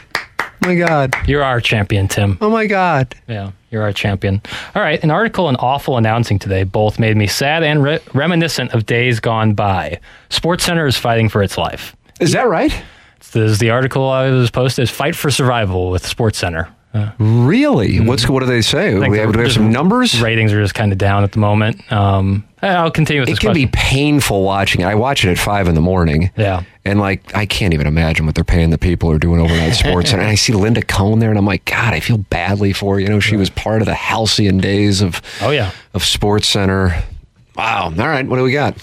Oh 0.64 0.68
my 0.68 0.74
God. 0.76 1.14
You're 1.26 1.42
our 1.42 1.60
champion, 1.60 2.06
Tim. 2.08 2.38
Oh 2.40 2.48
my 2.50 2.66
God. 2.66 3.14
Yeah, 3.26 3.50
you're 3.70 3.82
our 3.82 3.92
champion. 3.92 4.40
All 4.74 4.82
right, 4.82 5.02
an 5.02 5.10
article 5.10 5.48
and 5.48 5.56
awful 5.60 5.96
announcing 5.96 6.38
today 6.38 6.62
both 6.62 6.98
made 7.00 7.16
me 7.16 7.26
sad 7.26 7.62
and 7.64 7.82
re- 7.82 7.98
reminiscent 8.14 8.72
of 8.72 8.86
days 8.86 9.18
gone 9.18 9.54
by. 9.54 9.98
Sports 10.30 10.64
Center 10.64 10.86
is 10.86 10.96
fighting 10.96 11.28
for 11.28 11.42
its 11.42 11.58
life. 11.58 11.96
Is 12.20 12.32
that 12.32 12.48
right? 12.48 12.72
This 13.32 13.50
is 13.52 13.58
the 13.58 13.70
article 13.70 14.08
I 14.08 14.30
was 14.30 14.50
posted. 14.50 14.88
Fight 14.90 15.16
for 15.16 15.30
survival 15.30 15.90
with 15.90 16.06
Sports 16.06 16.38
Center. 16.38 16.68
Uh, 16.94 17.10
really? 17.18 17.94
Mm-hmm. 17.94 18.06
What's 18.06 18.28
what 18.28 18.40
do 18.40 18.46
they 18.46 18.60
say? 18.60 18.94
We 18.94 19.18
have, 19.18 19.32
do 19.32 19.38
we 19.38 19.44
have 19.44 19.52
some 19.52 19.72
numbers. 19.72 20.20
Ratings 20.20 20.52
are 20.52 20.60
just 20.60 20.74
kind 20.74 20.92
of 20.92 20.98
down 20.98 21.24
at 21.24 21.32
the 21.32 21.38
moment. 21.38 21.90
Um, 21.90 22.46
I'll 22.60 22.90
continue 22.90 23.22
with. 23.22 23.30
It 23.30 23.40
can 23.40 23.48
question. 23.48 23.64
be 23.64 23.70
painful 23.72 24.42
watching 24.44 24.82
it. 24.82 24.84
I 24.84 24.94
watch 24.94 25.24
it 25.24 25.30
at 25.30 25.38
five 25.38 25.68
in 25.68 25.74
the 25.74 25.80
morning. 25.80 26.30
Yeah, 26.36 26.64
and 26.84 27.00
like 27.00 27.34
I 27.34 27.46
can't 27.46 27.72
even 27.72 27.86
imagine 27.86 28.26
what 28.26 28.34
they're 28.34 28.44
paying 28.44 28.70
the 28.70 28.78
people 28.78 29.08
who 29.08 29.16
are 29.16 29.18
doing 29.18 29.40
overnight 29.40 29.74
sports. 29.74 30.12
and 30.12 30.20
I 30.20 30.34
see 30.34 30.52
Linda 30.52 30.82
Cohn 30.82 31.18
there, 31.18 31.30
and 31.30 31.38
I'm 31.38 31.46
like, 31.46 31.64
God, 31.64 31.94
I 31.94 32.00
feel 32.00 32.18
badly 32.18 32.74
for 32.74 32.94
her. 32.94 33.00
You 33.00 33.08
know, 33.08 33.20
she 33.20 33.36
right. 33.36 33.40
was 33.40 33.50
part 33.50 33.80
of 33.80 33.86
the 33.86 33.94
halcyon 33.94 34.58
days 34.58 35.00
of 35.00 35.22
oh 35.40 35.50
yeah 35.50 35.70
of 35.94 36.04
Sports 36.04 36.46
Center. 36.46 37.02
Wow. 37.56 37.84
All 37.84 37.90
right, 37.90 38.26
what 38.26 38.36
do 38.36 38.42
we 38.42 38.52
got? 38.52 38.76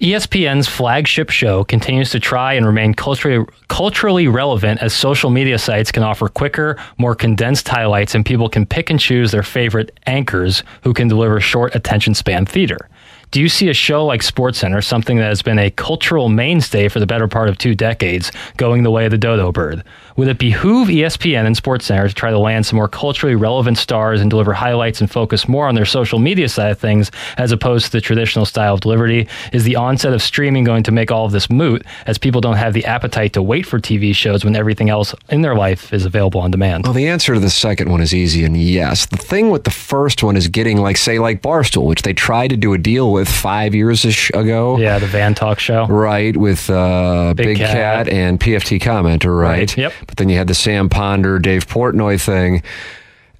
ESPN's 0.00 0.68
flagship 0.68 1.28
show 1.28 1.64
continues 1.64 2.10
to 2.10 2.20
try 2.20 2.52
and 2.52 2.64
remain 2.64 2.94
culturally 2.94 3.44
culturally 3.66 4.28
relevant 4.28 4.80
as 4.80 4.94
social 4.94 5.28
media 5.28 5.58
sites 5.58 5.90
can 5.90 6.04
offer 6.04 6.28
quicker, 6.28 6.76
more 6.98 7.16
condensed 7.16 7.66
highlights 7.66 8.14
and 8.14 8.24
people 8.24 8.48
can 8.48 8.64
pick 8.64 8.90
and 8.90 9.00
choose 9.00 9.32
their 9.32 9.42
favorite 9.42 9.98
anchors 10.06 10.62
who 10.84 10.94
can 10.94 11.08
deliver 11.08 11.40
short 11.40 11.74
attention 11.74 12.14
span 12.14 12.46
theater. 12.46 12.88
Do 13.32 13.40
you 13.40 13.48
see 13.48 13.68
a 13.68 13.74
show 13.74 14.06
like 14.06 14.20
SportsCenter, 14.20 14.84
something 14.84 15.16
that 15.16 15.24
has 15.28 15.42
been 15.42 15.58
a 15.58 15.70
cultural 15.70 16.28
mainstay 16.28 16.88
for 16.88 17.00
the 17.00 17.06
better 17.06 17.26
part 17.26 17.48
of 17.48 17.58
two 17.58 17.74
decades, 17.74 18.30
going 18.56 18.84
the 18.84 18.92
way 18.92 19.04
of 19.04 19.10
the 19.10 19.18
dodo 19.18 19.50
bird? 19.50 19.82
Would 20.18 20.26
it 20.26 20.38
behoove 20.40 20.88
ESPN 20.88 21.46
and 21.46 21.54
SportsCenter 21.54 22.08
to 22.08 22.12
try 22.12 22.32
to 22.32 22.38
land 22.40 22.66
some 22.66 22.76
more 22.76 22.88
culturally 22.88 23.36
relevant 23.36 23.78
stars 23.78 24.20
and 24.20 24.28
deliver 24.28 24.52
highlights 24.52 25.00
and 25.00 25.08
focus 25.08 25.46
more 25.46 25.68
on 25.68 25.76
their 25.76 25.84
social 25.84 26.18
media 26.18 26.48
side 26.48 26.72
of 26.72 26.78
things 26.80 27.12
as 27.36 27.52
opposed 27.52 27.86
to 27.86 27.92
the 27.92 28.00
traditional 28.00 28.44
style 28.44 28.74
of 28.74 28.80
delivery? 28.80 29.28
Is 29.52 29.62
the 29.62 29.76
onset 29.76 30.12
of 30.12 30.20
streaming 30.20 30.64
going 30.64 30.82
to 30.82 30.90
make 30.90 31.12
all 31.12 31.24
of 31.24 31.30
this 31.30 31.48
moot 31.48 31.86
as 32.06 32.18
people 32.18 32.40
don't 32.40 32.56
have 32.56 32.72
the 32.72 32.84
appetite 32.84 33.32
to 33.34 33.42
wait 33.42 33.64
for 33.64 33.78
TV 33.78 34.12
shows 34.12 34.44
when 34.44 34.56
everything 34.56 34.90
else 34.90 35.14
in 35.28 35.42
their 35.42 35.54
life 35.54 35.92
is 35.92 36.04
available 36.04 36.40
on 36.40 36.50
demand? 36.50 36.82
Well, 36.82 36.94
the 36.94 37.06
answer 37.06 37.34
to 37.34 37.40
the 37.40 37.48
second 37.48 37.88
one 37.88 38.00
is 38.00 38.12
easy 38.12 38.42
and 38.42 38.56
yes. 38.56 39.06
The 39.06 39.18
thing 39.18 39.50
with 39.50 39.62
the 39.62 39.70
first 39.70 40.24
one 40.24 40.36
is 40.36 40.48
getting 40.48 40.78
like 40.78 40.96
say 40.96 41.20
like 41.20 41.42
Barstool, 41.42 41.84
which 41.84 42.02
they 42.02 42.12
tried 42.12 42.48
to 42.48 42.56
do 42.56 42.74
a 42.74 42.78
deal 42.78 43.12
with 43.12 43.28
five 43.28 43.72
years 43.72 44.04
ago. 44.34 44.78
Yeah, 44.78 44.98
the 44.98 45.06
Van 45.06 45.36
Talk 45.36 45.60
show. 45.60 45.86
Right, 45.86 46.36
with 46.36 46.68
uh, 46.68 47.34
Big, 47.36 47.46
Big 47.46 47.58
Cat. 47.58 47.68
Cat. 47.68 48.08
and 48.08 48.40
PFT 48.40 48.80
Commenter, 48.80 49.40
right? 49.40 49.58
right? 49.58 49.76
Yep. 49.76 49.92
But 50.08 50.16
then 50.16 50.28
you 50.28 50.36
had 50.36 50.48
the 50.48 50.54
Sam 50.54 50.88
Ponder, 50.88 51.38
Dave 51.38 51.66
Portnoy 51.66 52.20
thing. 52.20 52.62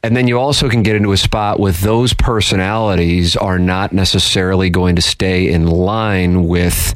And 0.04 0.16
then 0.16 0.28
you 0.28 0.38
also 0.38 0.68
can 0.68 0.84
get 0.84 0.94
into 0.94 1.10
a 1.10 1.16
spot 1.16 1.58
with 1.58 1.80
those 1.80 2.12
personalities 2.12 3.36
are 3.36 3.58
not 3.58 3.92
necessarily 3.92 4.70
going 4.70 4.94
to 4.96 5.02
stay 5.02 5.50
in 5.50 5.66
line 5.66 6.46
with 6.46 6.94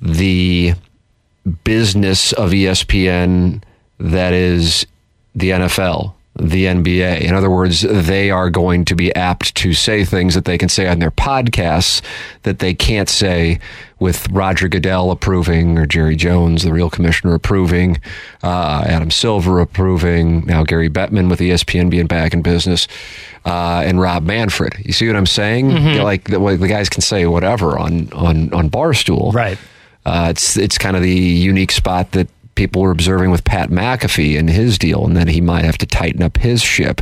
the 0.00 0.74
business 1.64 2.32
of 2.32 2.50
ESPN 2.50 3.62
that 3.98 4.32
is 4.32 4.86
the 5.34 5.50
NFL 5.50 6.15
the 6.38 6.66
NBA. 6.66 7.20
In 7.22 7.34
other 7.34 7.50
words, 7.50 7.80
they 7.80 8.30
are 8.30 8.50
going 8.50 8.84
to 8.86 8.94
be 8.94 9.14
apt 9.14 9.54
to 9.56 9.72
say 9.72 10.04
things 10.04 10.34
that 10.34 10.44
they 10.44 10.58
can 10.58 10.68
say 10.68 10.86
on 10.86 10.98
their 10.98 11.10
podcasts 11.10 12.02
that 12.42 12.58
they 12.58 12.74
can't 12.74 13.08
say 13.08 13.58
with 13.98 14.28
Roger 14.30 14.68
Goodell 14.68 15.10
approving 15.10 15.78
or 15.78 15.86
Jerry 15.86 16.14
Jones, 16.16 16.62
the 16.62 16.72
real 16.72 16.90
commissioner, 16.90 17.32
approving, 17.34 17.98
uh, 18.42 18.84
Adam 18.86 19.10
Silver 19.10 19.60
approving, 19.60 20.44
now 20.44 20.62
Gary 20.64 20.90
Bettman 20.90 21.30
with 21.30 21.40
ESPN 21.40 21.88
being 21.88 22.06
back 22.06 22.34
in 22.34 22.42
business, 22.42 22.86
uh, 23.46 23.82
and 23.86 23.98
Rob 23.98 24.24
Manfred. 24.24 24.74
You 24.84 24.92
see 24.92 25.06
what 25.06 25.16
I'm 25.16 25.24
saying? 25.26 25.70
Mhm. 25.70 26.02
Like 26.02 26.24
the, 26.24 26.38
the 26.38 26.68
guys 26.68 26.90
can 26.90 27.00
say 27.00 27.24
whatever 27.26 27.78
on 27.78 28.10
on 28.12 28.52
on 28.52 28.68
Barstool, 28.68 29.32
right? 29.32 29.58
Uh, 30.04 30.26
it's 30.30 30.58
it's 30.58 30.76
kind 30.76 30.94
of 30.96 31.02
the 31.02 31.10
unique 31.10 31.72
spot 31.72 32.12
that 32.12 32.28
people 32.56 32.82
were 32.82 32.90
observing 32.90 33.30
with 33.30 33.44
Pat 33.44 33.70
McAfee 33.70 34.38
and 34.38 34.50
his 34.50 34.78
deal, 34.78 35.06
and 35.06 35.16
then 35.16 35.28
he 35.28 35.40
might 35.40 35.64
have 35.64 35.78
to 35.78 35.86
tighten 35.86 36.22
up 36.22 36.38
his 36.38 36.62
ship. 36.62 37.00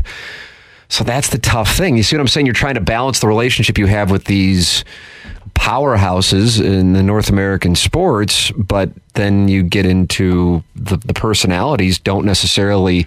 So 0.89 1.03
that's 1.03 1.29
the 1.29 1.39
tough 1.39 1.75
thing. 1.75 1.97
You 1.97 2.03
see 2.03 2.17
what 2.17 2.21
I'm 2.21 2.29
saying? 2.29 2.47
You're 2.47 2.55
trying 2.55 2.75
to 2.75 2.81
balance 2.81 3.21
the 3.21 3.27
relationship 3.27 3.79
you 3.79 3.87
have 3.87 4.11
with 4.11 4.25
these 4.25 4.85
powerhouses 5.55 6.63
in 6.63 6.93
the 6.93 7.03
North 7.03 7.31
American 7.31 7.75
sports, 7.75 8.51
but 8.53 8.91
then 9.15 9.49
you 9.49 9.63
get 9.63 9.87
into 9.87 10.63
the, 10.77 10.97
the 10.99 11.15
personalities 11.15 11.99
don't 11.99 12.27
necessarily 12.27 13.07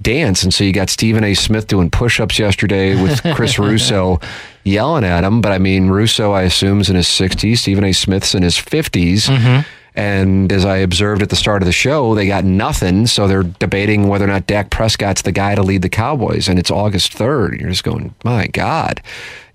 dance. 0.00 0.42
And 0.42 0.54
so 0.54 0.64
you 0.64 0.72
got 0.72 0.88
Stephen 0.88 1.24
A. 1.24 1.34
Smith 1.34 1.66
doing 1.66 1.90
push 1.90 2.20
ups 2.20 2.38
yesterday 2.38 3.00
with 3.00 3.22
Chris 3.34 3.58
Russo 3.58 4.18
yelling 4.64 5.04
at 5.04 5.24
him. 5.24 5.40
But 5.40 5.52
I 5.52 5.58
mean, 5.58 5.88
Russo, 5.88 6.32
I 6.32 6.42
assume, 6.42 6.80
is 6.80 6.88
in 6.88 6.96
his 6.96 7.06
60s. 7.06 7.58
Stephen 7.58 7.84
A. 7.84 7.92
Smith's 7.92 8.34
in 8.34 8.42
his 8.42 8.56
50s. 8.56 9.64
And 9.94 10.52
as 10.52 10.64
I 10.64 10.76
observed 10.78 11.22
at 11.22 11.30
the 11.30 11.36
start 11.36 11.62
of 11.62 11.66
the 11.66 11.72
show, 11.72 12.14
they 12.14 12.26
got 12.26 12.44
nothing. 12.44 13.06
So 13.06 13.26
they're 13.26 13.42
debating 13.42 14.08
whether 14.08 14.24
or 14.24 14.28
not 14.28 14.46
Dak 14.46 14.70
Prescott's 14.70 15.22
the 15.22 15.32
guy 15.32 15.54
to 15.54 15.62
lead 15.62 15.82
the 15.82 15.88
Cowboys. 15.88 16.48
And 16.48 16.58
it's 16.58 16.70
August 16.70 17.12
3rd. 17.12 17.60
You're 17.60 17.70
just 17.70 17.84
going, 17.84 18.14
my 18.24 18.46
God, 18.48 19.02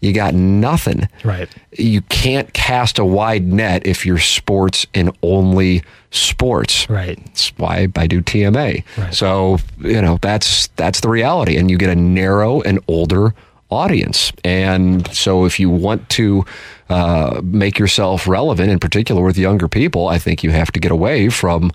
you 0.02 0.14
got 0.14 0.34
nothing. 0.34 1.08
Right. 1.24 1.50
You 1.72 2.02
can't 2.02 2.54
cast 2.54 3.00
a 3.00 3.06
wide 3.06 3.44
net 3.44 3.88
if 3.88 4.06
you're 4.06 4.20
sports 4.20 4.86
and 4.94 5.16
only 5.24 5.84
sports. 6.12 6.90
Right. 6.90 7.18
That's 7.26 7.50
why 7.58 7.88
I 7.96 8.08
do 8.08 8.22
TMA. 8.22 9.14
So, 9.14 9.58
you 9.80 10.02
know, 10.02 10.18
that's 10.22 10.68
that's 10.76 11.00
the 11.00 11.10
reality. 11.10 11.58
And 11.58 11.72
you 11.72 11.78
get 11.78 11.90
a 11.90 11.96
narrow 11.96 12.62
and 12.62 12.80
older 12.88 13.34
audience. 13.70 14.32
And 14.44 15.08
so 15.14 15.46
if 15.46 15.60
you 15.60 15.70
want 15.70 16.08
to 16.10 16.46
uh, 16.90 17.42
make 17.44 17.80
yourself 17.80 18.28
relevant, 18.28 18.72
in 18.72 18.80
particular 18.80 19.24
with 19.24 19.38
younger 19.38 19.68
people, 19.68 20.08
I 20.08 20.20
think 20.20 20.44
you 20.44 20.52
have 20.52 20.72
to 20.74 20.80
get 20.80 20.92
away 20.92 21.30
from 21.30 21.72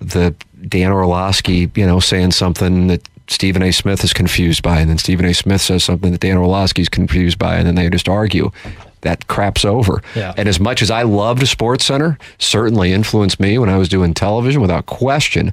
the 0.00 0.34
Dan 0.68 0.92
Orlovsky, 0.92 1.70
you 1.74 1.86
know, 1.86 2.00
saying 2.00 2.32
something 2.32 2.88
that 2.88 3.08
Stephen 3.28 3.62
A. 3.62 3.72
Smith 3.72 4.04
is 4.04 4.12
confused 4.12 4.62
by, 4.62 4.80
and 4.80 4.90
then 4.90 4.98
Stephen 4.98 5.24
A. 5.26 5.34
Smith 5.34 5.60
says 5.60 5.84
something 5.84 6.12
that 6.12 6.20
Dan 6.20 6.36
Orlovsky 6.36 6.82
is 6.82 6.88
confused 6.88 7.38
by, 7.38 7.56
and 7.56 7.66
then 7.66 7.74
they 7.74 7.88
just 7.88 8.08
argue. 8.08 8.50
That 9.02 9.26
crap's 9.26 9.64
over. 9.64 10.00
Yeah. 10.14 10.32
And 10.36 10.48
as 10.48 10.60
much 10.60 10.80
as 10.80 10.88
I 10.90 11.02
loved 11.02 11.46
Sports 11.48 11.84
Center, 11.84 12.18
certainly 12.38 12.92
influenced 12.92 13.40
me 13.40 13.58
when 13.58 13.68
I 13.68 13.76
was 13.76 13.88
doing 13.88 14.14
television 14.14 14.60
without 14.60 14.86
question. 14.86 15.52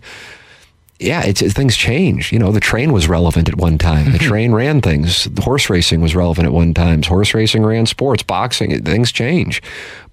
Yeah, 1.00 1.24
it's, 1.24 1.42
it, 1.42 1.54
things 1.54 1.78
change. 1.78 2.32
You 2.34 2.40
know, 2.40 2.52
the 2.52 2.60
train 2.60 2.92
was 2.92 3.08
relevant 3.08 3.48
at 3.48 3.56
one 3.56 3.78
time. 3.78 4.12
The 4.12 4.18
train 4.20 4.52
ran 4.52 4.82
things. 4.82 5.26
The 5.26 5.42
horse 5.42 5.70
racing 5.70 6.02
was 6.02 6.14
relevant 6.14 6.46
at 6.48 6.54
one 6.54 6.74
time. 6.74 7.02
Horse 7.04 7.34
racing 7.34 7.66
ran 7.66 7.86
sports, 7.86 8.22
boxing. 8.22 8.84
Things 8.84 9.12
change, 9.12 9.62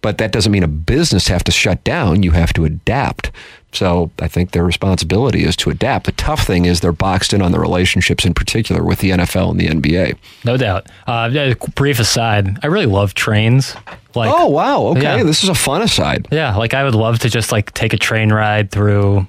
but 0.01 0.19
that 0.19 0.31
doesn't 0.31 0.53
mean 0.53 0.63
a 0.63 0.69
business 0.69 1.27
have 1.27 1.43
to 1.45 1.53
shut 1.53 1.83
down. 1.83 2.23
You 2.23 2.31
have 2.33 2.53
to 2.55 2.65
adapt. 2.65 3.33
So 3.73 4.11
I 4.21 4.29
think 4.29 4.53
their 4.53 4.65
responsibility 4.65 5.43
is 5.45 5.57
to 5.57 5.71
adapt. 5.71 6.07
The 6.07 6.13
tough 6.13 6.47
thing 6.47 6.65
is 6.65 6.81
they're 6.81 6.93
boxed 6.93 7.35
in 7.35 7.43
on 7.43 7.51
the 7.53 7.59
relationships, 7.59 8.25
in 8.25 8.33
particular 8.33 8.83
with 8.85 9.01
the 9.01 9.11
NFL 9.11 9.51
and 9.51 9.61
the 9.61 9.67
NBA. 9.67 10.17
No 10.45 10.57
doubt. 10.57 10.87
Uh, 11.07 11.53
brief 11.75 11.99
aside, 11.99 12.59
I 12.63 12.69
really 12.69 12.87
love 12.87 13.13
trains. 13.13 13.75
Like, 14.15 14.31
oh 14.33 14.47
wow, 14.47 14.83
okay, 14.93 15.03
Yeah. 15.19 15.23
this 15.25 15.43
is 15.43 15.51
a 15.51 15.55
fun 15.55 15.83
aside. 15.83 16.29
Yeah, 16.31 16.57
like 16.57 16.73
I 16.75 16.85
would 16.85 16.95
love 16.95 17.19
to 17.19 17.29
just 17.29 17.51
like 17.53 17.75
take 17.75 17.93
a 17.93 17.99
train 17.99 18.33
ride 18.33 18.71
through 18.71 19.27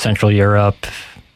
Central 0.00 0.32
Europe, 0.32 0.86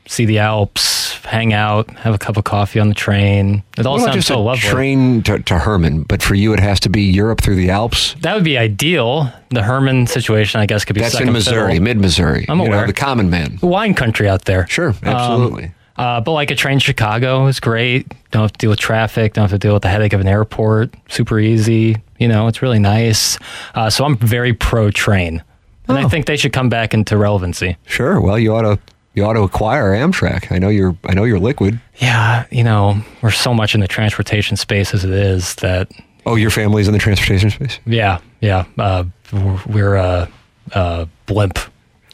see 0.07 0.25
the 0.25 0.39
Alps, 0.39 1.23
hang 1.25 1.53
out, 1.53 1.91
have 1.91 2.15
a 2.15 2.19
cup 2.19 2.37
of 2.37 2.45
coffee 2.45 2.81
on 2.81 2.89
the 2.89 2.95
train. 2.95 3.63
It 3.79 3.87
all 3.87 3.99
sounds 3.99 4.15
just 4.15 4.29
so 4.29 4.39
a 4.39 4.41
lovely. 4.41 4.69
train 4.69 5.23
to, 5.25 5.39
to 5.41 5.59
Hermann, 5.59 6.03
but 6.03 6.23
for 6.23 6.35
you 6.35 6.53
it 6.53 6.61
has 6.61 6.81
to 6.81 6.89
be 6.89 7.03
Europe 7.03 7.41
through 7.41 7.57
the 7.57 7.71
Alps. 7.71 8.15
That 8.21 8.35
would 8.35 8.45
be 8.45 8.59
ideal. 8.59 9.33
The 9.51 9.63
Hermann 9.63 10.07
situation, 10.07 10.61
I 10.61 10.67
guess, 10.67 10.85
could 10.85 10.95
be 10.95 11.01
That's 11.01 11.21
in 11.21 11.33
Missouri, 11.33 11.79
mid 11.79 11.99
Missouri. 11.99 12.47
I'm 12.49 12.61
you 12.61 12.69
know, 12.69 12.87
the 12.87 12.93
common 12.93 13.31
man. 13.31 13.59
wine 13.63 13.95
country 13.95 14.29
out 14.29 14.45
there. 14.45 14.67
Sure, 14.69 14.95
absolutely. 15.03 15.65
Um, 15.65 15.75
uh, 15.97 16.21
but 16.21 16.33
like 16.33 16.51
a 16.51 16.57
train 16.57 16.79
to 16.79 16.85
Chicago 16.85 17.47
is 17.47 17.61
great. 17.61 18.13
Don't 18.33 18.43
have 18.43 18.53
to 18.53 18.59
deal 18.59 18.71
with 18.71 18.81
traffic. 18.81 19.35
Don't 19.35 19.45
have 19.45 19.53
to 19.53 19.59
deal 19.59 19.75
with 19.75 19.83
the 19.83 19.89
headache 19.89 20.13
of 20.13 20.21
an 20.21 20.27
airport. 20.27 20.93
Super 21.09 21.39
easy. 21.39 21.97
You 22.19 22.27
know, 22.27 22.49
it's 22.49 22.63
really 22.63 22.81
nice. 22.81 23.39
Uh, 23.75 23.91
so 23.91 24.05
I'm 24.05 24.17
very 24.17 24.53
pro 24.53 24.91
train, 24.91 25.43
and 25.89 25.99
I 25.99 26.05
Oh. 26.05 26.09
think 26.09 26.27
they 26.27 26.37
should 26.37 26.53
come 26.53 26.69
back 26.69 26.95
into 26.95 27.17
relevancy. 27.17 27.77
Sure. 27.87 28.21
Well, 28.21 28.39
you 28.39 28.55
ought 28.55 28.63
to 28.63 28.79
you 29.15 29.25
ought 29.25 29.35
to 29.35 29.43
acquire 29.43 29.93
Amtrak. 29.93 30.51
I 30.51 30.59
know 30.59 30.69
you're 30.69 30.97
I 31.07 31.15
know 31.15 31.25
you're 31.25 31.39
liquid. 31.39 31.79
Yeah, 31.99 32.45
you 32.51 32.65
know, 32.65 33.01
we're 33.23 33.31
so 33.31 33.55
much 33.55 33.75
in 33.75 33.81
the 33.81 33.89
transportation 33.89 34.57
space 34.57 34.93
as 34.95 35.05
it 35.05 35.11
is 35.13 35.55
that. 35.57 35.89
Oh, 36.27 36.37
your 36.37 36.51
family's 36.51 36.89
in 36.89 36.95
the 36.95 36.99
transportation 36.99 37.51
space. 37.51 37.79
Yeah, 37.87 38.19
yeah. 38.41 38.65
Uh, 38.79 39.05
we're 39.33 39.61
we're 39.67 39.97
uh, 39.97 40.27
uh, 40.73 41.07
blimp. 41.27 41.59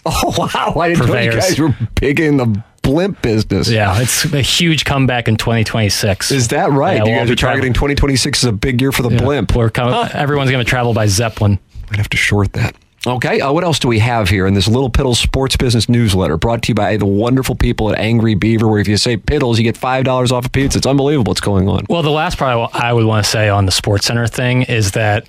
Oh 0.07 0.35
wow! 0.39 0.75
I 0.81 0.89
didn't 0.89 1.07
know 1.09 1.19
you 1.21 1.31
guys 1.31 1.59
were 1.59 1.77
big 1.95 2.21
in 2.21 2.39
the 2.39 2.63
blimp 2.83 3.21
business. 3.21 3.69
Yeah, 3.69 4.01
it's 4.01 4.25
a 4.33 4.41
huge 4.41 4.87
comeback 4.87 5.29
in 5.29 5.37
2026. 5.37 6.31
Is 6.33 6.49
that 6.49 6.71
right? 6.73 6.97
Yeah, 6.97 7.05
you 7.05 7.17
guys 7.19 7.31
are 7.31 7.37
targeting 7.37 7.75
2026 7.75 8.43
as 8.43 8.49
a 8.49 8.53
big 8.53 8.81
year 8.81 8.93
for 8.93 9.03
the 9.03 9.11
Yeah, 9.11 9.19
blimp. 9.23 9.55
We're 9.55 9.69
com- 9.69 10.09
Everyone's 10.15 10.51
going 10.51 10.65
to 10.65 10.69
travel 10.69 10.95
by 10.95 11.07
Zeppelin. 11.07 11.59
I'd 11.91 11.99
have 11.99 12.09
to 12.11 12.17
short 12.17 12.55
that. 12.55 12.75
Okay, 13.07 13.41
uh, 13.41 13.51
what 13.51 13.65
else 13.65 13.79
do 13.79 13.89
we 13.89 13.99
have 14.01 14.29
here 14.29 14.47
in 14.47 14.53
this 14.53 14.69
Little 14.69 14.91
Piddles 14.91 15.17
Sports 15.17 15.57
Business 15.57 15.89
newsletter 15.89 16.37
brought 16.37 16.63
to 16.65 16.69
you 16.69 16.75
by 16.75 16.99
the 16.99 17.07
wonderful 17.07 17.55
people 17.55 17.91
at 17.91 17.99
Angry 17.99 18.35
Beaver, 18.35 18.69
where 18.69 18.79
if 18.79 18.87
you 18.89 18.99
say 18.99 19.17
Piddles, 19.17 19.57
you 19.57 19.63
get 19.63 19.75
$5 19.75 20.31
off 20.33 20.45
a 20.45 20.51
pizza. 20.51 20.77
It's 20.77 20.87
unbelievable 20.87 21.31
what's 21.31 21.41
going 21.41 21.67
on. 21.67 21.87
Well, 21.89 22.03
the 22.03 22.11
last 22.11 22.37
part 22.37 22.51
I 22.53 22.57
wa- 22.57 22.71
I 22.75 22.93
would 22.93 23.07
want 23.07 23.25
to 23.25 23.31
say 23.31 23.49
on 23.49 23.65
the 23.65 23.73
Sports 23.73 24.05
Center 24.07 24.27
thing 24.27 24.63
is 24.65 24.91
that 24.93 25.27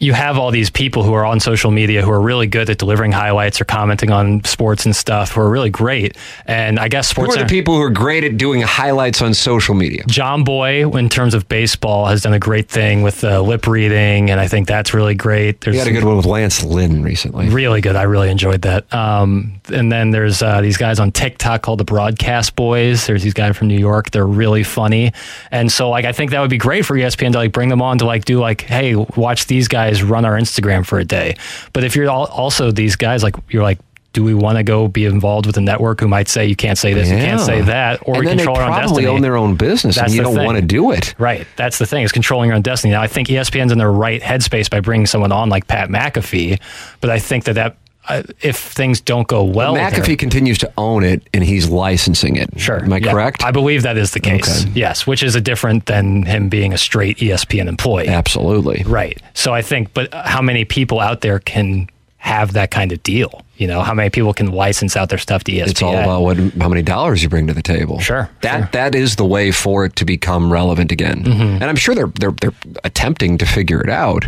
you 0.00 0.12
have 0.12 0.36
all 0.36 0.50
these 0.50 0.70
people 0.70 1.02
who 1.02 1.14
are 1.14 1.24
on 1.24 1.38
social 1.40 1.70
media 1.70 2.02
who 2.02 2.10
are 2.10 2.20
really 2.20 2.46
good 2.46 2.68
at 2.68 2.78
delivering 2.78 3.12
highlights 3.12 3.60
or 3.60 3.64
commenting 3.64 4.10
on 4.10 4.42
sports 4.44 4.84
and 4.84 4.94
stuff 4.94 5.32
who 5.32 5.40
are 5.40 5.48
really 5.48 5.70
great. 5.70 6.16
And 6.46 6.78
I 6.78 6.88
guess 6.88 7.08
sports 7.08 7.34
Who 7.34 7.40
are 7.40 7.44
the 7.44 7.48
people 7.48 7.74
who 7.74 7.82
are 7.82 7.90
great 7.90 8.24
at 8.24 8.36
doing 8.36 8.60
highlights 8.60 9.22
on 9.22 9.34
social 9.34 9.74
media? 9.74 10.02
Jomboy, 10.04 10.98
in 10.98 11.08
terms 11.08 11.32
of 11.32 11.48
baseball, 11.48 12.06
has 12.06 12.22
done 12.22 12.34
a 12.34 12.38
great 12.40 12.68
thing 12.68 13.02
with 13.02 13.22
uh, 13.22 13.40
lip 13.40 13.66
reading, 13.66 14.30
and 14.30 14.40
I 14.40 14.48
think 14.48 14.66
that's 14.66 14.92
really 14.92 15.14
great. 15.14 15.60
There's 15.60 15.74
You 15.74 15.80
had 15.80 15.88
a 15.88 15.92
good 15.92 16.04
one 16.04 16.16
with 16.16 16.26
Lance 16.26 16.62
Lynn 16.62 17.02
recently. 17.02 17.48
Really 17.48 17.80
good. 17.80 17.96
I 17.96 18.02
really 18.02 18.30
enjoyed 18.30 18.62
that. 18.62 18.92
Um, 18.92 19.60
and 19.72 19.90
then 19.92 20.10
there's 20.10 20.42
uh, 20.42 20.60
these 20.60 20.76
guys 20.76 20.98
on 20.98 21.12
TikTok 21.12 21.62
called 21.62 21.78
the 21.78 21.84
Broadcast 21.84 22.56
Boys. 22.56 23.06
There's 23.06 23.22
these 23.22 23.34
guys 23.34 23.56
from 23.56 23.68
New 23.68 23.78
York. 23.78 24.10
They're 24.10 24.26
really 24.26 24.64
funny. 24.64 25.12
And 25.50 25.70
so, 25.70 25.88
like, 25.88 26.04
I 26.04 26.12
think 26.12 26.32
that 26.32 26.40
would 26.40 26.50
be 26.50 26.58
great 26.58 26.84
for 26.84 26.94
ESPN 26.94 27.32
to 27.32 27.38
like 27.38 27.52
bring 27.52 27.68
them 27.68 27.80
on 27.80 27.98
to 27.98 28.06
like 28.06 28.24
do 28.24 28.40
like, 28.40 28.62
hey, 28.62 28.94
watch 28.94 29.46
these 29.46 29.68
guys 29.68 29.93
run 30.02 30.24
our 30.24 30.38
Instagram 30.38 30.84
for 30.84 30.98
a 30.98 31.04
day. 31.04 31.36
But 31.72 31.84
if 31.84 31.94
you're 31.96 32.08
al- 32.10 32.26
also 32.26 32.70
these 32.70 32.96
guys, 32.96 33.22
like, 33.22 33.36
you're 33.48 33.62
like. 33.62 33.78
Do 34.12 34.22
we 34.22 34.32
want 34.32 34.58
to 34.58 34.62
go 34.62 34.86
be 34.86 35.06
involved 35.06 35.44
with 35.44 35.56
a 35.56 35.60
network 35.60 35.98
who 35.98 36.06
might 36.06 36.28
say 36.28 36.46
you 36.46 36.54
can't 36.54 36.78
say 36.78 36.94
this, 36.94 37.08
you 37.10 37.16
can't 37.16 37.40
say 37.40 37.62
that, 37.62 38.00
or 38.06 38.14
and 38.14 38.20
we 38.20 38.26
then 38.26 38.36
they 38.36 38.44
control 38.44 38.58
our 38.58 38.70
own 38.70 38.78
probably 38.78 39.06
own 39.08 39.22
their 39.22 39.36
own 39.36 39.56
business, 39.56 39.96
That's 39.96 40.06
and 40.06 40.14
you 40.14 40.22
don't 40.22 40.36
thing. 40.36 40.44
want 40.46 40.54
to 40.54 40.62
do 40.62 40.92
it. 40.92 41.16
Right. 41.18 41.48
That's 41.56 41.78
the 41.78 41.86
thing 41.86 42.04
is 42.04 42.12
controlling 42.12 42.46
your 42.46 42.54
own 42.54 42.62
destiny. 42.62 42.92
Now, 42.92 43.02
I 43.02 43.08
think 43.08 43.26
ESPN's 43.26 43.72
in 43.72 43.78
the 43.78 43.88
right 43.88 44.22
headspace 44.22 44.70
by 44.70 44.78
bringing 44.78 45.06
someone 45.06 45.32
on 45.32 45.48
like 45.48 45.66
Pat 45.66 45.88
McAfee, 45.88 46.60
but 47.00 47.10
I 47.10 47.18
think 47.18 47.42
that 47.46 47.54
that 47.54 47.76
uh, 48.08 48.22
if 48.42 48.56
things 48.56 49.00
don't 49.00 49.26
go 49.28 49.42
well, 49.44 49.72
well 49.74 49.90
McAfee 49.90 50.06
there- 50.06 50.16
continues 50.16 50.58
to 50.58 50.72
own 50.76 51.04
it, 51.04 51.22
and 51.32 51.42
he's 51.44 51.68
licensing 51.68 52.36
it. 52.36 52.50
Sure. 52.58 52.82
Am 52.84 52.92
I 52.92 52.98
Yeah. 52.98 53.12
correct? 53.12 53.44
I 53.44 53.50
believe 53.50 53.82
that 53.82 53.96
is 53.96 54.10
the 54.12 54.20
case. 54.20 54.62
Okay. 54.64 54.72
Yes, 54.74 55.06
which 55.06 55.22
is 55.22 55.34
a 55.34 55.40
different 55.40 55.86
than 55.86 56.24
him 56.24 56.48
being 56.48 56.72
a 56.72 56.78
straight 56.78 57.18
ESPN 57.18 57.68
employee. 57.68 58.08
Absolutely. 58.08 58.82
Right. 58.86 59.20
So 59.34 59.54
I 59.54 59.62
think, 59.62 59.94
but 59.94 60.12
how 60.12 60.42
many 60.42 60.64
people 60.64 61.00
out 61.00 61.20
there 61.22 61.38
can 61.38 61.88
have 62.18 62.54
that 62.54 62.70
kind 62.70 62.90
of 62.92 63.02
deal? 63.02 63.42
You 63.58 63.68
know, 63.68 63.82
how 63.82 63.94
many 63.94 64.10
people 64.10 64.32
can 64.34 64.50
license 64.50 64.96
out 64.96 65.08
their 65.10 65.18
stuff 65.18 65.44
to 65.44 65.52
ESPN? 65.52 65.68
It's 65.70 65.82
all 65.82 65.96
about 65.96 66.22
what 66.22 66.36
how 66.58 66.68
many 66.68 66.82
dollars 66.82 67.22
you 67.22 67.28
bring 67.28 67.46
to 67.46 67.54
the 67.54 67.62
table. 67.62 68.00
Sure, 68.00 68.28
That 68.40 68.72
that 68.72 68.94
is 68.94 69.16
the 69.16 69.24
way 69.24 69.50
for 69.52 69.84
it 69.84 69.94
to 69.96 70.04
become 70.04 70.52
relevant 70.52 70.90
again. 70.90 71.22
Mm-hmm. 71.24 71.42
And 71.42 71.64
I'm 71.64 71.76
sure 71.76 71.94
they're 71.94 72.10
they're 72.18 72.32
they're 72.32 72.54
attempting 72.82 73.38
to 73.38 73.46
figure 73.46 73.80
it 73.80 73.88
out. 73.90 74.26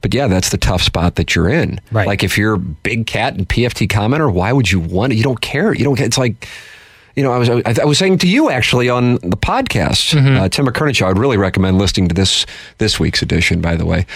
But 0.00 0.14
yeah, 0.14 0.26
that's 0.28 0.50
the 0.50 0.58
tough 0.58 0.82
spot 0.82 1.16
that 1.16 1.34
you're 1.34 1.48
in. 1.48 1.80
Right. 1.90 2.06
Like 2.06 2.22
if 2.22 2.38
you're 2.38 2.56
Big 2.56 3.06
Cat 3.06 3.34
and 3.34 3.48
PFT 3.48 3.88
commenter, 3.88 4.32
why 4.32 4.52
would 4.52 4.70
you 4.70 4.80
want 4.80 5.12
it? 5.12 5.16
You 5.16 5.22
don't 5.24 5.40
care. 5.40 5.74
You 5.74 5.84
don't. 5.84 5.98
It's 6.00 6.18
like. 6.18 6.48
You 7.16 7.24
know, 7.24 7.32
I 7.32 7.38
was 7.38 7.50
I, 7.50 7.62
I 7.82 7.84
was 7.84 7.98
saying 7.98 8.18
to 8.18 8.28
you 8.28 8.48
actually 8.48 8.88
on 8.88 9.14
the 9.14 9.36
podcast, 9.36 10.14
Mm-hmm. 10.14 10.36
uh, 10.36 10.48
Tim 10.50 10.66
McKernan. 10.66 11.02
I 11.04 11.08
would 11.08 11.18
really 11.18 11.36
recommend 11.36 11.76
listening 11.76 12.06
to 12.06 12.14
this 12.14 12.46
this 12.76 13.00
week's 13.00 13.22
edition. 13.22 13.60
By 13.60 13.74
the 13.74 13.84
way, 13.84 14.06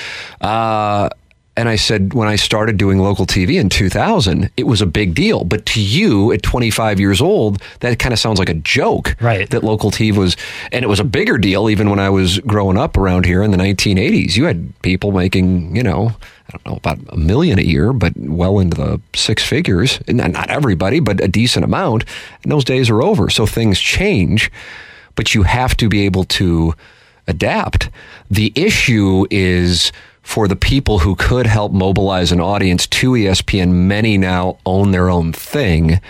uh, 0.40 1.08
And 1.54 1.68
I 1.68 1.76
said, 1.76 2.14
when 2.14 2.28
I 2.28 2.36
started 2.36 2.78
doing 2.78 2.98
local 2.98 3.26
TV 3.26 3.60
in 3.60 3.68
2000, 3.68 4.50
it 4.56 4.66
was 4.66 4.80
a 4.80 4.86
big 4.86 5.14
deal. 5.14 5.44
But 5.44 5.66
to 5.66 5.82
you 5.82 6.32
at 6.32 6.42
25 6.42 6.98
years 6.98 7.20
old, 7.20 7.60
that 7.80 7.98
kind 7.98 8.14
of 8.14 8.18
sounds 8.18 8.38
like 8.38 8.48
a 8.48 8.54
joke. 8.54 9.14
Right. 9.20 9.50
That 9.50 9.62
local 9.62 9.90
TV 9.90 10.16
was, 10.16 10.34
and 10.72 10.82
it 10.82 10.88
was 10.88 10.98
a 10.98 11.04
bigger 11.04 11.36
deal 11.36 11.68
even 11.68 11.90
when 11.90 11.98
I 11.98 12.08
was 12.08 12.38
growing 12.40 12.78
up 12.78 12.96
around 12.96 13.26
here 13.26 13.42
in 13.42 13.50
the 13.50 13.58
1980s. 13.58 14.34
You 14.34 14.46
had 14.46 14.72
people 14.80 15.12
making, 15.12 15.76
you 15.76 15.82
know, 15.82 16.16
I 16.48 16.52
don't 16.52 16.66
know, 16.66 16.76
about 16.76 16.98
a 17.10 17.18
million 17.18 17.58
a 17.58 17.62
year, 17.62 17.92
but 17.92 18.14
well 18.16 18.58
into 18.58 18.76
the 18.78 19.00
six 19.14 19.44
figures. 19.44 20.00
And 20.08 20.16
not 20.16 20.48
everybody, 20.48 21.00
but 21.00 21.22
a 21.22 21.28
decent 21.28 21.66
amount. 21.66 22.06
And 22.42 22.50
those 22.50 22.64
days 22.64 22.88
are 22.88 23.02
over. 23.02 23.28
So 23.28 23.44
things 23.44 23.78
change, 23.78 24.50
but 25.16 25.34
you 25.34 25.42
have 25.42 25.76
to 25.76 25.90
be 25.90 26.06
able 26.06 26.24
to 26.24 26.74
adapt. 27.26 27.90
The 28.30 28.52
issue 28.56 29.26
is 29.30 29.92
for 30.32 30.48
the 30.48 30.56
people 30.56 30.98
who 31.00 31.14
could 31.14 31.46
help 31.46 31.72
mobilize 31.72 32.32
an 32.32 32.40
audience 32.40 32.86
to 32.86 33.10
ESPN, 33.10 33.68
many 33.70 34.16
now 34.16 34.56
own 34.64 34.90
their 34.90 35.10
own 35.10 35.30
thing 35.30 36.00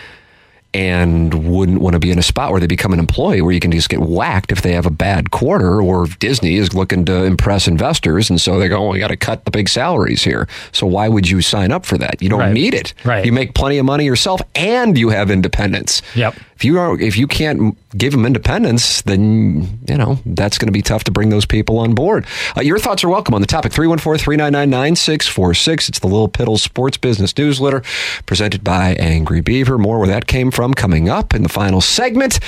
and 0.75 1.35
wouldn't 1.53 1.81
want 1.83 1.93
to 1.93 1.99
be 1.99 2.11
in 2.11 2.19
a 2.19 2.23
spot 2.23 2.51
where 2.51 2.61
they 2.61 2.67
become 2.67 2.93
an 2.95 2.99
employee 2.99 3.43
where 3.43 3.53
you 3.53 3.61
can 3.61 3.71
just 3.73 3.91
get 3.91 4.01
whacked 4.01 4.53
if 4.53 4.63
they 4.63 4.73
have 4.73 4.87
a 4.87 4.91
bad 4.91 5.31
quarter 5.31 5.83
or 5.83 6.07
Disney 6.19 6.55
is 6.55 6.73
looking 6.73 7.05
to 7.05 7.25
impress 7.25 7.69
investors 7.69 8.31
and 8.31 8.41
so 8.41 8.59
they 8.59 8.69
go, 8.69 8.79
oh, 8.79 8.93
we 8.93 8.99
got 9.01 9.09
to 9.09 9.17
cut 9.17 9.45
the 9.45 9.51
big 9.51 9.69
salaries 9.69 10.23
here. 10.23 10.49
So 10.71 10.87
why 10.87 11.09
would 11.09 11.29
you 11.29 11.43
sign 11.43 11.73
up 11.73 11.85
for 11.85 11.99
that? 11.99 12.23
You 12.23 12.31
don't 12.31 12.39
Right. 12.39 12.53
need 12.55 12.73
it. 12.75 12.95
Right. 13.05 13.27
You 13.27 13.33
make 13.33 13.55
plenty 13.55 13.77
of 13.79 13.85
money 13.85 14.05
yourself 14.07 14.41
and 14.55 14.97
you 14.97 15.11
have 15.11 15.31
independence. 15.31 16.01
Yep. 16.15 16.37
If 16.57 16.65
you 16.65 16.79
are 16.79 16.99
if 17.01 17.17
you 17.17 17.27
can't 17.27 17.77
give 17.97 18.13
them 18.13 18.27
independence, 18.27 19.03
then 19.03 19.79
you 19.89 19.97
know 19.97 20.19
that's 20.27 20.59
going 20.59 20.69
to 20.69 20.73
be 20.73 20.83
tough 20.83 21.05
to 21.05 21.11
bring 21.11 21.31
those 21.31 21.47
people 21.47 21.79
on 21.79 21.95
board. 21.95 22.27
Uh, 22.57 22.61
your 22.61 22.79
thoughts 22.79 23.03
are 23.05 23.09
welcome 23.09 23.35
on 23.35 23.41
the 23.41 23.47
topic 23.47 23.73
314-399-9646. 23.73 25.89
It's 25.89 25.99
the 25.99 26.07
Little 26.07 26.29
Piddle 26.29 26.59
Sports 26.59 26.97
Business 26.97 27.37
Newsletter 27.37 27.83
presented 28.27 28.63
by 28.63 28.95
Angry 28.95 29.41
Beaver. 29.41 29.79
More 29.79 29.99
where 29.99 30.09
that 30.09 30.27
came 30.27 30.51
from 30.51 30.75
coming 30.75 31.09
up 31.09 31.35
in 31.35 31.43
the 31.43 31.49
final 31.49 31.81
segment 31.81 32.39